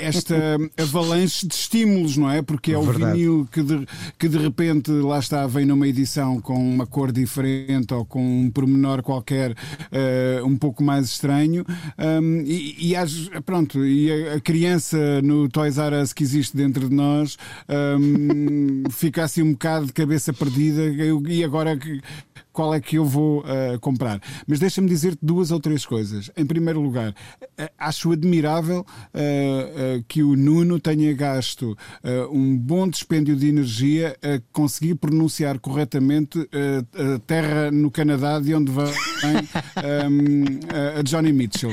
esta 0.00 0.34
avalanche 0.76 1.46
de 1.46 1.54
estímulos, 1.54 2.16
não 2.16 2.28
é? 2.28 2.42
Porque 2.42 2.72
é 2.72 2.78
o 2.78 2.82
Verdade. 2.82 3.12
vinil 3.12 3.48
que 3.50 3.62
de, 3.62 3.86
que 4.18 4.28
de 4.28 4.38
repente 4.38 4.90
lá 4.90 5.20
está, 5.20 5.46
vem 5.46 5.64
numa 5.64 5.86
edição 5.86 6.40
com 6.40 6.56
uma 6.56 6.84
cor 6.84 7.12
diferente 7.12 7.94
ou 7.94 8.04
com 8.04 8.42
um 8.42 8.50
pormenor 8.50 9.00
qualquer 9.00 9.52
uh, 9.52 10.44
um 10.44 10.56
pouco 10.56 10.82
mais 10.82 11.06
estranho. 11.06 11.64
Um, 11.96 12.42
e, 12.44 12.88
e 12.88 12.96
as, 12.96 13.30
pronto, 13.46 13.86
e 13.86 14.10
a, 14.10 14.34
a, 14.34 14.40
criança 14.40 15.22
no 15.22 15.48
Toys 15.48 15.78
R 15.78 16.02
Us 16.02 16.12
que 16.12 16.24
existe 16.24 16.56
dentro 16.56 16.88
de 16.88 16.94
nós 16.94 17.38
um, 17.68 18.82
fica 18.90 19.22
assim 19.22 19.42
um 19.42 19.52
bocado 19.52 19.86
de 19.86 19.92
cabeça 19.92 20.32
perdida. 20.32 20.82
E 21.28 21.44
agora 21.44 21.51
qual 22.52 22.74
é 22.74 22.80
que 22.80 22.98
eu 22.98 23.04
vou 23.04 23.40
uh, 23.40 23.78
comprar. 23.80 24.20
Mas 24.46 24.58
deixa-me 24.58 24.88
dizer-te 24.88 25.18
duas 25.22 25.50
ou 25.50 25.58
três 25.58 25.86
coisas. 25.86 26.30
Em 26.36 26.44
primeiro 26.44 26.80
lugar, 26.80 27.10
uh, 27.10 27.68
acho 27.78 28.12
admirável 28.12 28.80
uh, 28.80 30.04
que 30.06 30.22
o 30.22 30.36
Nuno 30.36 30.78
tenha 30.78 31.12
gasto 31.14 31.76
um 32.30 32.56
bom 32.56 32.88
dispêndio 32.88 33.36
de 33.36 33.48
energia 33.48 34.16
a 34.22 34.40
conseguir 34.52 34.96
pronunciar 34.96 35.58
corretamente 35.58 36.38
a 36.94 37.18
terra 37.26 37.70
no 37.70 37.90
Canadá 37.90 38.38
de 38.40 38.54
onde 38.54 38.70
vem 38.72 38.84
um, 40.08 40.98
a 40.98 41.02
Johnny 41.02 41.32
Mitchell. 41.32 41.72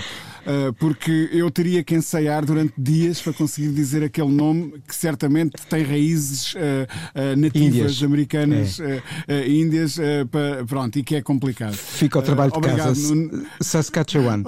Uh, 0.50 0.74
porque 0.74 1.30
eu 1.32 1.52
teria 1.52 1.84
que 1.84 1.94
ensaiar 1.94 2.44
durante 2.44 2.74
dias 2.76 3.22
para 3.22 3.34
conseguir 3.34 3.70
dizer 3.70 4.04
aquele 4.04 4.32
nome 4.32 4.82
que 4.88 4.96
certamente 4.96 5.52
tem 5.70 5.84
raízes 5.84 6.56
uh, 6.56 6.58
uh, 6.58 7.36
nativas 7.38 7.68
índias. 7.68 8.04
americanas, 8.04 8.80
é. 9.28 9.48
índias, 9.48 9.98
pronto, 10.68 10.98
e 10.98 11.04
que 11.04 11.16
é 11.16 11.22
complicado. 11.22 11.76
Fica 11.76 12.18
o 12.18 12.22
trabalho 12.24 12.52
de 12.52 12.60
casa. 12.62 13.14
No... 13.14 13.46
Saskatchewan. 13.62 14.44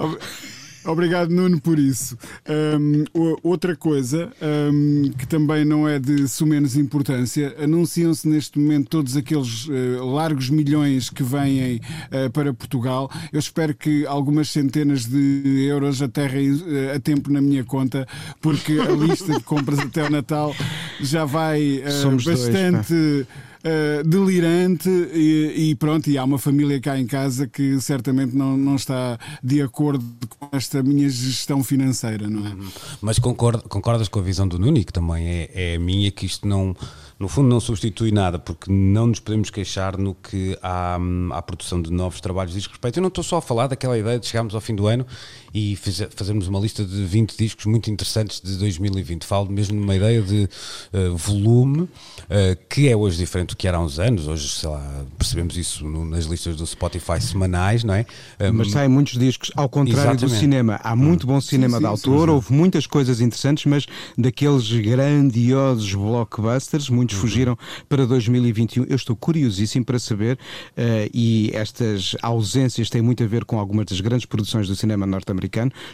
Obrigado, 0.84 1.30
Nuno, 1.30 1.60
por 1.60 1.78
isso. 1.78 2.16
Um, 2.48 3.04
outra 3.42 3.76
coisa 3.76 4.32
um, 4.72 5.10
que 5.16 5.26
também 5.26 5.64
não 5.64 5.88
é 5.88 5.98
de 5.98 6.26
sumenos 6.28 6.76
importância, 6.76 7.54
anunciam-se 7.58 8.28
neste 8.28 8.58
momento 8.58 8.88
todos 8.88 9.16
aqueles 9.16 9.66
uh, 9.66 10.04
largos 10.04 10.50
milhões 10.50 11.08
que 11.08 11.22
vêm 11.22 11.76
uh, 11.76 12.30
para 12.32 12.52
Portugal. 12.52 13.10
Eu 13.32 13.38
espero 13.38 13.74
que 13.74 14.06
algumas 14.06 14.50
centenas 14.50 15.06
de 15.06 15.64
euros 15.68 16.02
aterrem 16.02 16.52
uh, 16.52 16.96
a 16.96 17.00
tempo 17.00 17.32
na 17.32 17.40
minha 17.40 17.64
conta, 17.64 18.06
porque 18.40 18.72
a 18.72 18.90
lista 18.90 19.32
de 19.34 19.42
compras 19.44 19.78
até 19.78 20.04
o 20.04 20.10
Natal 20.10 20.54
já 21.00 21.24
vai 21.24 21.82
bastante. 22.24 22.92
Dois, 22.92 23.26
uh, 23.64 24.08
delirante 24.08 24.88
e, 24.88 25.70
e, 25.70 25.74
pronto, 25.74 26.08
e 26.10 26.18
há 26.18 26.24
uma 26.24 26.38
família 26.38 26.80
cá 26.80 26.98
em 26.98 27.06
casa 27.06 27.46
que 27.46 27.80
certamente 27.80 28.34
não, 28.34 28.56
não 28.56 28.76
está 28.76 29.18
de 29.42 29.62
acordo 29.62 30.04
com 30.28 30.48
esta 30.52 30.82
minha 30.82 31.08
gestão 31.08 31.62
financeira, 31.62 32.28
não 32.28 32.46
é? 32.46 32.50
Uhum. 32.50 32.68
Mas 33.00 33.18
concordas, 33.18 33.62
concordas 33.68 34.08
com 34.08 34.18
a 34.18 34.22
visão 34.22 34.46
do 34.46 34.58
Nuno, 34.58 34.84
que 34.84 34.92
também 34.92 35.26
é, 35.26 35.50
é 35.54 35.76
a 35.76 35.78
minha, 35.78 36.10
que 36.10 36.26
isto 36.26 36.46
não 36.46 36.74
no 37.22 37.28
fundo 37.28 37.48
não 37.48 37.60
substitui 37.60 38.10
nada, 38.10 38.36
porque 38.36 38.68
não 38.68 39.06
nos 39.06 39.20
podemos 39.20 39.48
queixar 39.48 39.96
no 39.96 40.12
que 40.12 40.58
há, 40.60 40.98
à 41.30 41.40
produção 41.40 41.80
de 41.80 41.88
novos 41.88 42.20
trabalhos 42.20 42.52
diz 42.52 42.66
respeito. 42.66 42.98
Eu 42.98 43.00
não 43.00 43.08
estou 43.08 43.22
só 43.22 43.36
a 43.36 43.42
falar 43.42 43.68
daquela 43.68 43.96
ideia 43.96 44.18
de 44.18 44.26
chegarmos 44.26 44.56
ao 44.56 44.60
fim 44.60 44.74
do 44.74 44.88
ano 44.88 45.06
e 45.54 45.76
fazermos 45.76 46.48
uma 46.48 46.58
lista 46.58 46.84
de 46.84 47.04
20 47.04 47.36
discos 47.36 47.66
muito 47.66 47.90
interessantes 47.90 48.40
de 48.40 48.56
2020. 48.56 49.24
Falo 49.24 49.50
mesmo 49.50 49.78
numa 49.78 49.94
ideia 49.94 50.20
de 50.20 50.48
uh, 50.92 51.16
volume, 51.16 51.82
uh, 51.82 51.88
que 52.68 52.88
é 52.88 52.96
hoje 52.96 53.18
diferente 53.18 53.50
do 53.50 53.56
que 53.56 53.68
era 53.68 53.76
há 53.76 53.80
uns 53.80 53.98
anos. 53.98 54.26
Hoje, 54.26 54.48
sei 54.48 54.68
lá, 54.68 55.04
percebemos 55.16 55.56
isso 55.56 55.84
no, 55.84 56.04
nas 56.04 56.24
listas 56.24 56.56
do 56.56 56.66
Spotify 56.66 57.20
semanais, 57.20 57.84
não 57.84 57.94
é? 57.94 58.04
Um, 58.40 58.52
mas 58.54 58.70
saem 58.70 58.88
muitos 58.88 59.18
discos, 59.18 59.52
ao 59.54 59.68
contrário 59.68 60.12
exatamente. 60.12 60.34
do 60.34 60.40
cinema. 60.40 60.80
Há 60.82 60.96
muito 60.96 61.24
hum. 61.24 61.34
bom 61.34 61.40
cinema 61.40 61.74
sim, 61.74 61.74
sim, 61.76 61.80
de 61.80 61.86
autor, 61.86 62.28
sim, 62.28 62.34
houve 62.34 62.52
muitas 62.52 62.86
coisas 62.86 63.20
interessantes, 63.20 63.66
mas 63.66 63.86
daqueles 64.16 64.70
grandiosos 64.72 65.94
blockbusters, 65.94 66.88
muitos 66.88 67.12
muitos 67.12 67.18
fugiram 67.18 67.58
para 67.88 68.06
2021. 68.06 68.86
Eu 68.88 68.96
estou 68.96 69.14
curiosíssimo 69.14 69.84
para 69.84 69.98
saber, 69.98 70.36
uh, 70.36 71.10
e 71.12 71.50
estas 71.52 72.16
ausências 72.22 72.88
têm 72.88 73.02
muito 73.02 73.22
a 73.22 73.26
ver 73.26 73.44
com 73.44 73.58
algumas 73.58 73.86
das 73.86 74.00
grandes 74.00 74.26
produções 74.26 74.68
do 74.68 74.76
cinema 74.76 75.06
norte-americano. 75.06 75.41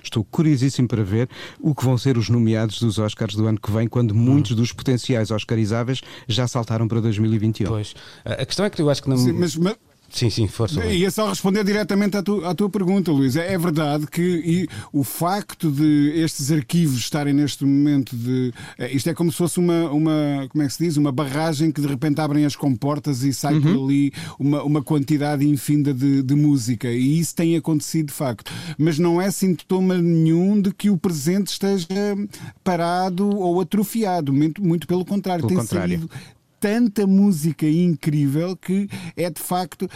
Estou 0.03 0.25
curiosíssimo 0.25 0.89
para 0.89 1.03
ver 1.03 1.29
o 1.61 1.75
que 1.75 1.85
vão 1.85 1.97
ser 1.97 2.19
os 2.19 2.29
nomeados 2.29 2.81
dos 2.81 2.99
Oscars 2.99 3.35
do 3.35 3.47
ano 3.47 3.61
que 3.61 3.71
vem, 3.71 3.89
quando 3.89 4.15
muitos 4.15 4.55
dos 4.55 4.73
potenciais 4.73 5.31
Oscarizáveis 5.31 6.01
já 6.27 6.47
saltaram 6.47 6.89
para 6.89 7.01
2021. 7.01 7.69
Pois. 7.69 7.95
A 8.25 8.45
questão 8.45 8.65
é 8.65 8.71
que 8.71 8.81
eu 8.81 8.91
acho 8.91 9.03
que 9.03 9.09
não. 9.09 9.17
Sim, 9.17 9.33
mas, 9.33 9.57
mas 9.57 9.77
Sim, 10.11 10.31
sim, 10.31 10.49
força. 10.49 10.85
E 10.87 11.05
é 11.05 11.11
só 11.11 11.29
responder 11.29 11.63
diretamente 11.63 12.17
à, 12.17 12.23
tu, 12.23 12.45
à 12.45 12.55
tua 12.55 12.71
pergunta, 12.71 13.13
Luís. 13.13 13.37
É, 13.37 13.53
é 13.53 13.59
verdade 13.59 14.07
que 14.07 14.67
o 14.93 15.05
facto 15.05 15.71
de 15.71 16.13
estes 16.17 16.51
arquivos 16.51 16.99
estarem 16.99 17.35
neste 17.35 17.65
momento 17.65 18.17
de. 18.17 18.53
É, 18.79 18.91
isto 18.91 19.11
é 19.11 19.15
como 19.15 19.31
se 19.31 19.37
fosse 19.37 19.59
uma, 19.59 19.91
uma. 19.91 20.47
Como 20.49 20.65
é 20.65 20.67
que 20.67 20.73
se 20.73 20.85
diz? 20.85 20.97
Uma 20.97 21.13
barragem 21.13 21.71
que 21.71 21.81
de 21.81 21.87
repente 21.87 22.21
abrem 22.21 22.47
as 22.47 22.57
comportas 22.57 23.23
e 23.23 23.35
sai 23.35 23.55
uhum. 23.55 23.61
por 23.61 23.85
ali 23.85 24.13
uma, 24.39 24.63
uma 24.63 24.83
quantidade 24.83 25.47
infinda 25.47 25.93
de, 25.93 26.23
de 26.23 26.35
música. 26.35 26.89
E 26.89 27.19
isso 27.19 27.35
tem 27.35 27.55
acontecido 27.57 28.07
de 28.07 28.15
facto. 28.15 28.51
Mas 28.79 28.99
não 28.99 29.21
é 29.21 29.31
sintoma 29.31 29.99
nenhum 29.99 30.61
de 30.61 30.73
que 30.73 30.89
o 30.89 30.97
presente 30.97 31.49
esteja 31.49 31.87
parado 32.65 33.29
ou 33.29 33.61
atrofiado. 33.61 34.33
Muito, 34.33 34.65
muito 34.65 34.87
pelo 34.87 35.05
contrário. 35.05 35.47
Pelo 35.47 35.49
tem 35.49 35.59
contrário. 35.59 35.99
saído 35.99 36.38
tanta 36.61 37.07
música 37.07 37.67
incrível 37.67 38.57
que 38.57 38.89
é 39.17 39.31
de 39.31 39.41
facto 39.41 39.89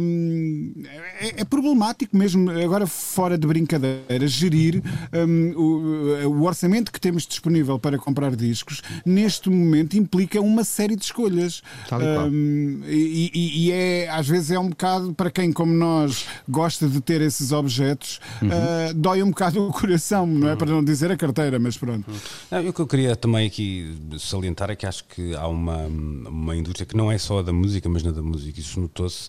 hum, 0.00 0.72
é, 1.20 1.40
é, 1.40 1.44
problemático 1.44 2.16
mesmo, 2.16 2.50
agora 2.50 2.86
fora 2.86 3.36
de 3.36 3.46
brincadeira, 3.46 4.26
gerir 4.26 4.82
hum, 5.12 5.52
o, 5.56 6.28
o, 6.28 6.42
orçamento 6.44 6.90
que 6.90 7.00
temos 7.00 7.26
disponível 7.26 7.78
para 7.78 7.98
comprar 7.98 8.34
discos 8.34 8.82
neste 9.04 9.50
momento 9.50 9.96
implica 9.96 10.40
uma 10.40 10.64
série 10.64 10.96
de 10.96 11.04
escolhas. 11.04 11.62
Hum, 11.92 12.80
e, 12.86 13.66
e, 13.66 13.72
é 13.72 14.08
às 14.10 14.28
vezes 14.28 14.50
é 14.50 14.58
um 14.58 14.68
bocado 14.68 15.14
para 15.14 15.30
quem 15.30 15.52
como 15.52 15.72
nós 15.72 16.26
gosta 16.48 16.88
de 16.88 17.00
ter 17.00 17.20
esses 17.20 17.52
objetos, 17.52 18.20
uhum. 18.40 18.48
uh, 18.48 18.94
dói 18.94 19.22
um 19.22 19.30
bocado 19.30 19.66
o 19.66 19.72
coração, 19.72 20.26
não 20.26 20.48
é? 20.48 20.52
Uhum. 20.52 20.58
Para 20.58 20.70
não 20.70 20.84
dizer 20.84 21.10
a 21.10 21.16
carteira, 21.16 21.58
mas 21.58 21.76
pronto. 21.76 22.10
Não, 22.50 22.68
o 22.68 22.72
que 22.72 22.80
eu 22.80 22.86
queria 22.86 23.16
também 23.16 23.46
aqui 23.46 23.96
salientar 24.18 24.70
é 24.70 24.76
que 24.76 24.86
acho 24.86 25.04
que 25.04 25.34
há 25.34 25.46
uma 25.46 25.88
uma 26.28 26.56
indústria 26.56 26.86
que 26.86 26.96
não 26.96 27.10
é 27.10 27.18
só 27.18 27.42
da 27.42 27.52
música, 27.52 27.88
mas 27.88 28.02
na 28.02 28.10
da 28.10 28.22
música. 28.22 28.60
Isso 28.60 28.80
notou-se 28.80 29.28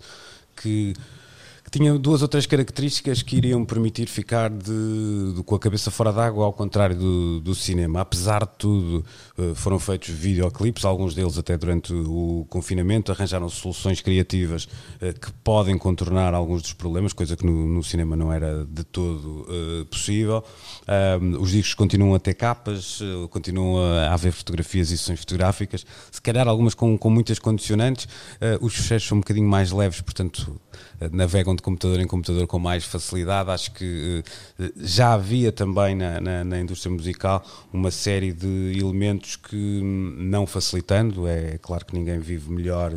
que 0.55 0.93
que 1.70 1.80
tinha 1.80 1.99
duas 1.99 2.22
ou 2.22 2.30
três 2.30 2.45
características 2.45 3.22
que 3.22 3.36
iriam 3.36 3.65
permitir 3.65 4.07
ficar 4.07 4.49
de, 4.49 5.34
de 5.36 5.43
com 5.43 5.53
a 5.53 5.59
cabeça 5.59 5.91
fora 5.91 6.13
d'água, 6.13 6.45
ao 6.45 6.53
contrário 6.53 6.95
do, 6.95 7.41
do, 7.41 7.53
cinema. 7.53 7.99
Apesar 7.99 8.45
de 8.45 8.51
tudo, 8.57 9.05
eh, 9.38 9.51
foram 9.53 9.78
feitos 9.78 10.07
videoclipes, 10.07 10.86
alguns 10.86 11.13
deles 11.13 11.38
até 11.38 11.57
durante 11.57 11.93
o 11.93 12.45
confinamento, 12.49 13.11
arranjaram 13.11 13.49
soluções 13.49 13.99
criativas 13.99 14.70
eh, 15.01 15.11
que 15.11 15.30
podem 15.43 15.78
contornar 15.78 16.34
alguns 16.34 16.61
dos 16.61 16.72
problemas, 16.72 17.11
coisa 17.11 17.36
que 17.36 17.45
no, 17.45 17.68
no 17.68 17.84
cinema 17.84 18.15
não 18.15 18.32
era 18.32 18.65
de 18.65 18.86
todo 18.86 19.45
uh, 19.49 19.86
possível. 19.88 20.41
os 21.39 21.51
discos 21.51 21.74
continuam 21.74 22.15
a 22.15 22.20
ter 22.20 22.34
capas, 22.34 22.99
continuam 23.30 23.84
a 23.84 24.13
haver 24.13 24.32
fotografias 24.32 24.89
e 24.89 24.97
sessões 24.97 25.20
fotográficas, 25.20 25.86
se 26.09 26.22
calhar 26.22 26.47
algumas 26.47 26.74
com, 26.74 26.97
com 26.97 27.09
muitas 27.09 27.39
condicionantes. 27.39 28.07
os 28.61 28.74
fecheiros 28.74 29.05
são 29.05 29.18
um 29.18 29.22
bocadinho 29.22 29.47
mais 29.47 29.72
leves, 29.72 29.99
portanto 30.01 30.59
navegam 31.11 31.57
de 31.58 31.62
computador 31.62 31.99
em 31.99 32.08
computador 32.08 32.47
com 32.47 32.58
mais 32.58 32.86
facilidade. 32.86 33.49
Acho 33.51 33.72
que 33.74 34.24
eh, 34.60 34.72
já 34.78 35.14
havia 35.14 35.51
também 35.51 35.95
na, 35.95 36.22
na, 36.22 36.43
na 36.43 36.60
indústria 36.60 36.91
musical 36.91 37.43
uma 37.74 37.91
série 37.91 38.32
de 38.32 38.80
elementos 38.80 39.36
que, 39.36 39.55
hum, 39.55 40.16
não 40.18 40.47
facilitando, 40.47 41.28
é 41.28 41.58
claro 41.62 41.86
que 41.86 41.93
ninguém 41.93 42.20
vive 42.20 42.49
melhor 42.49 42.93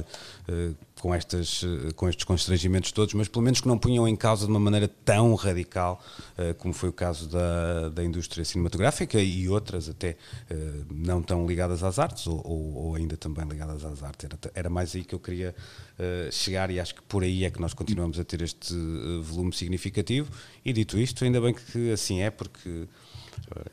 eh, 0.48 0.70
com, 1.00 1.14
estas, 1.14 1.62
uh, 1.62 1.94
com 1.96 2.08
estes 2.08 2.24
constrangimentos 2.24 2.92
todos, 2.92 3.14
mas 3.14 3.28
pelo 3.28 3.44
menos 3.44 3.60
que 3.60 3.68
não 3.68 3.78
punham 3.78 4.06
em 4.06 4.14
causa 4.14 4.44
de 4.44 4.50
uma 4.50 4.60
maneira 4.60 4.88
tão 4.88 5.34
radical 5.34 6.02
uh, 6.38 6.54
como 6.54 6.74
foi 6.74 6.88
o 6.88 6.92
caso 6.92 7.28
da, 7.28 7.88
da 7.88 8.04
indústria 8.04 8.44
cinematográfica 8.44 9.20
e 9.20 9.48
outras 9.48 9.88
até 9.88 10.16
não 10.90 11.22
tão 11.22 11.46
ligadas 11.46 11.82
às 11.82 11.98
artes 11.98 12.26
ou, 12.26 12.42
ou, 12.44 12.94
ainda 12.94 13.16
também 13.16 13.46
ligadas 13.46 13.84
às 13.84 14.02
artes. 14.02 14.26
Era, 14.26 14.38
era 14.54 14.70
mais 14.70 14.94
aí 14.94 15.04
que 15.04 15.14
eu 15.14 15.20
queria 15.20 15.54
chegar 16.30 16.70
e 16.70 16.80
acho 16.80 16.94
que 16.94 17.02
por 17.02 17.22
aí 17.22 17.44
é 17.44 17.50
que 17.50 17.60
nós 17.60 17.72
continuamos 17.72 18.18
a 18.18 18.24
ter 18.24 18.42
este 18.42 18.74
volume 19.22 19.52
significativo. 19.52 20.30
E 20.64 20.72
dito 20.72 20.98
isto, 20.98 21.24
ainda 21.24 21.40
bem 21.40 21.54
que 21.54 21.92
assim 21.92 22.20
é, 22.20 22.30
porque 22.30 22.88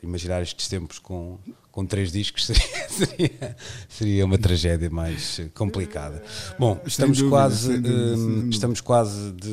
imaginar 0.02 0.42
estes 0.42 0.68
tempos 0.68 1.00
com, 1.00 1.38
com 1.72 1.86
três 1.86 2.12
discos 2.12 2.46
seria, 2.46 2.64
seria, 2.90 3.56
seria, 3.88 4.26
uma 4.26 4.38
tragédia 4.38 4.90
mais 4.90 5.42
complicada. 5.54 6.24
Bom, 6.58 6.80
estamos 6.86 7.18
dúvida, 7.18 7.30
quase, 7.30 7.72
uh, 7.74 8.50
estamos 8.50 8.82
quase 8.82 9.32
de 9.32 9.50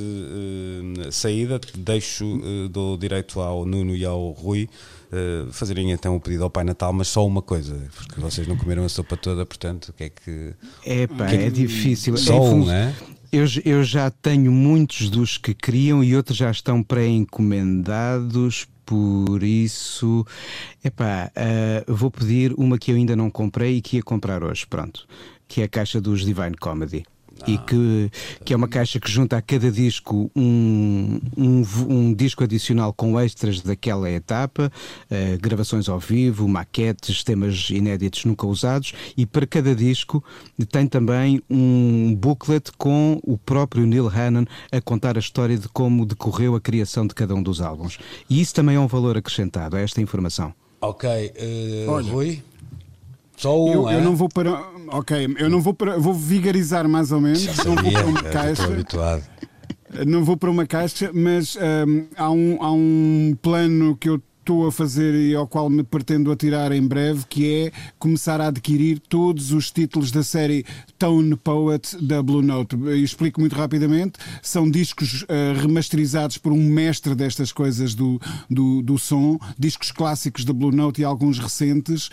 uh, 1.07 1.13
saída. 1.13 1.61
Deixo, 1.77 2.25
uh, 2.25 2.69
dou 2.69 2.97
direito 2.97 3.41
ao 3.41 3.67
Nuno 3.67 3.95
e 3.95 4.05
ao 4.05 4.31
Rui 4.31 4.69
uh, 5.13 5.53
fazerem 5.53 5.91
então 5.91 6.17
o 6.17 6.21
pedido 6.21 6.45
ao 6.45 6.51
Pai 6.51 6.65
Natal, 6.65 6.93
mas 6.93 7.09
só 7.09 7.27
uma 7.27 7.43
coisa, 7.43 7.77
porque 7.95 8.21
vocês 8.21 8.47
não 8.47 8.57
comeram 8.57 8.85
a 8.85 8.89
sopa 8.89 9.17
toda, 9.17 9.45
portanto, 9.45 9.89
o 9.89 9.93
que 9.93 10.05
é 10.05 10.09
que. 10.09 10.55
Epá, 10.85 11.27
que 11.27 11.37
é, 11.37 11.47
é 11.47 11.51
difícil. 11.51 12.17
Só 12.17 12.35
é 12.35 12.41
um, 12.41 12.71
é? 12.71 12.95
Eu, 13.31 13.47
eu 13.65 13.83
já 13.83 14.11
tenho 14.11 14.53
muitos 14.53 15.11
dos 15.11 15.37
que 15.37 15.55
queriam 15.55 16.05
e 16.05 16.15
outros 16.15 16.37
já 16.37 16.51
estão 16.51 16.83
pré-encomendados 16.83 18.69
por 18.85 19.43
isso, 19.43 20.27
epá, 20.85 21.31
uh, 21.37 21.95
vou 21.95 22.11
pedir 22.11 22.53
uma 22.57 22.79
que 22.79 22.91
eu 22.91 22.97
ainda 22.97 23.17
não 23.17 23.31
comprei 23.31 23.77
e 23.77 23.83
que 23.83 23.97
ia 23.97 24.03
comprar 24.03 24.43
hoje, 24.43 24.67
pronto, 24.67 25.07
que 25.49 25.61
é 25.61 25.65
a 25.65 25.69
caixa 25.69 26.01
dos 26.01 26.25
Divine 26.25 26.57
Comedy 26.57 27.05
e 27.47 27.59
que, 27.59 28.11
que 28.45 28.53
é 28.53 28.57
uma 28.57 28.69
caixa 28.69 28.99
que 28.99 29.11
junta 29.11 29.37
a 29.37 29.43
cada 29.43 29.71
disco 29.71 30.31
um, 30.35 31.21
um, 31.37 31.63
um 31.89 32.15
disco 32.15 32.45
adicional 32.45 32.93
com 32.93 33.19
extras 33.19 33.61
daquela 33.61 34.11
etapa, 34.11 34.71
uh, 35.11 35.39
gravações 35.41 35.89
ao 35.89 35.99
vivo, 35.99 36.49
maquetes, 36.49 37.23
temas 37.23 37.69
inéditos 37.71 38.25
nunca 38.25 38.47
usados, 38.47 38.93
e 39.17 39.27
para 39.27 39.47
cada 39.47 39.75
disco 39.75 40.23
tem 40.71 40.87
também 40.87 41.43
um 41.49 42.15
booklet 42.15 42.71
com 42.79 43.21
o 43.23 43.37
próprio 43.37 43.87
Neil 43.87 44.09
Hannon 44.09 44.45
a 44.71 44.81
contar 44.81 45.17
a 45.17 45.21
história 45.21 45.57
de 45.59 45.69
como 45.69 46.07
decorreu 46.07 46.55
a 46.55 46.61
criação 46.61 47.07
de 47.07 47.15
cada 47.15 47.35
um 47.35 47.43
dos 47.43 47.61
álbuns. 47.61 47.99
E 48.29 48.41
isso 48.41 48.55
também 48.55 48.77
é 48.77 48.81
um 48.81 48.87
valor 48.87 49.17
acrescentado 49.17 49.77
a 49.77 49.81
esta 49.81 50.01
informação. 50.01 50.55
Ok, 50.81 51.09
uh, 51.09 51.91
Olha, 51.91 52.13
Rui? 52.13 52.43
Só 53.37 53.65
um, 53.65 53.73
eu, 53.73 53.89
é? 53.89 53.97
eu 53.97 54.01
não 54.01 54.15
vou 54.17 54.29
para. 54.29 54.53
Ok, 54.89 55.35
eu 55.39 55.51
não 55.51 55.61
vou 55.61 55.75
para. 55.75 55.99
Vou 55.99 56.15
vigarizar 56.15 56.89
mais 56.89 57.13
ou 57.13 57.21
menos. 57.21 57.41
Já 57.41 57.65
não 57.65 57.75
sabia, 57.75 57.91
vou 57.91 57.93
para 57.93 58.07
uma 58.07 58.23
caixa. 58.23 58.53
Estou 58.53 58.73
habituado. 58.73 59.25
Não 60.07 60.25
vou 60.25 60.37
para 60.37 60.51
uma 60.51 60.67
caixa, 60.67 61.11
mas 61.15 61.57
um, 61.57 62.07
há, 62.17 62.31
um, 62.31 62.59
há 62.61 62.73
um 62.73 63.37
plano 63.41 63.97
que 63.97 64.09
eu 64.09 64.21
estou 64.45 64.67
a 64.67 64.71
fazer 64.71 65.15
e 65.15 65.35
ao 65.35 65.49
qual 65.49 65.71
me 65.71 65.83
pretendo 65.83 66.31
atirar 66.31 66.71
em 66.71 66.87
breve, 66.87 67.25
que 67.31 67.51
é 67.51 67.73
começar 67.99 68.43
a 68.43 68.49
adquirir 68.49 68.99
todos 68.99 69.53
os 69.53 69.71
títulos 69.71 70.11
da 70.11 70.23
série 70.23 70.67
Tone 70.99 71.35
Poet 71.35 71.97
da 72.05 72.23
Blue 72.23 72.43
Note. 72.43 72.77
Eu 72.77 72.99
explico 72.99 73.41
muito 73.41 73.57
rapidamente. 73.57 74.19
São 74.43 74.71
discos 74.71 75.23
uh, 75.23 75.27
remasterizados 75.63 76.37
por 76.37 76.53
um 76.53 76.63
mestre 76.63 77.15
destas 77.15 77.53
coisas 77.53 77.95
do, 77.95 78.21
do, 78.51 78.83
do, 78.83 78.99
som, 78.99 79.39
discos 79.59 79.91
clássicos 79.91 80.45
da 80.45 80.53
Blue 80.53 80.71
Note 80.71 81.01
e 81.01 81.05
alguns 81.05 81.39
recentes, 81.39 82.11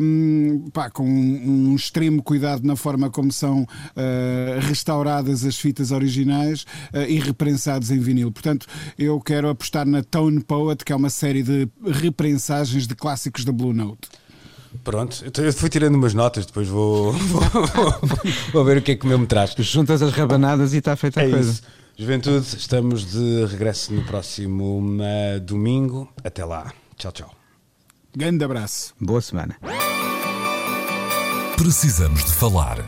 um, 0.00 0.70
pá, 0.72 0.88
com 0.88 1.04
um, 1.04 1.70
um, 1.70 1.74
extremo 1.74 2.22
cuidado 2.22 2.64
na 2.64 2.76
forma 2.76 3.10
como 3.10 3.32
são 3.32 3.62
uh, 3.62 4.60
restauradas 4.60 5.44
as 5.44 5.58
fitas 5.58 5.90
originais 5.90 6.62
uh, 6.92 7.02
e 7.08 7.18
reprensados 7.18 7.90
em 7.90 7.98
vinil. 7.98 8.30
Portanto, 8.30 8.64
eu 8.96 9.20
quero 9.20 9.48
apostar 9.48 9.84
na 9.84 10.04
Tone 10.04 10.40
Poet, 10.40 10.84
que 10.84 10.92
é 10.92 10.96
uma 10.96 11.10
série 11.10 11.42
de 11.42 11.63
reprensagens 11.84 12.86
de 12.86 12.94
clássicos 12.94 13.44
da 13.44 13.52
Blue 13.52 13.72
Note. 13.72 14.08
Pronto, 14.82 15.24
eu 15.40 15.52
fui 15.52 15.68
tirando 15.68 15.94
umas 15.94 16.14
notas, 16.14 16.46
depois 16.46 16.66
vou, 16.66 17.12
vou, 17.14 17.40
vou, 17.42 17.94
vou 18.52 18.64
ver 18.64 18.78
o 18.78 18.82
que 18.82 18.92
é 18.92 18.96
que 18.96 19.04
o 19.04 19.08
meu 19.08 19.18
me 19.18 19.26
traz. 19.26 19.54
Juntas 19.58 20.02
as 20.02 20.12
rabanadas 20.12 20.74
e 20.74 20.78
está 20.78 20.96
feita 20.96 21.20
a 21.20 21.24
é 21.24 21.30
coisa. 21.30 21.50
Isso. 21.50 21.62
Juventude, 21.96 22.56
estamos 22.56 23.12
de 23.12 23.46
regresso 23.46 23.92
no 23.92 24.02
próximo 24.04 24.80
uh, 24.80 25.40
domingo. 25.40 26.12
Até 26.24 26.44
lá. 26.44 26.72
Tchau, 26.96 27.12
tchau. 27.12 27.34
Grande 28.16 28.44
abraço. 28.44 28.94
Boa 29.00 29.20
semana. 29.20 29.56
Precisamos 31.56 32.24
de 32.24 32.32
falar. 32.32 32.84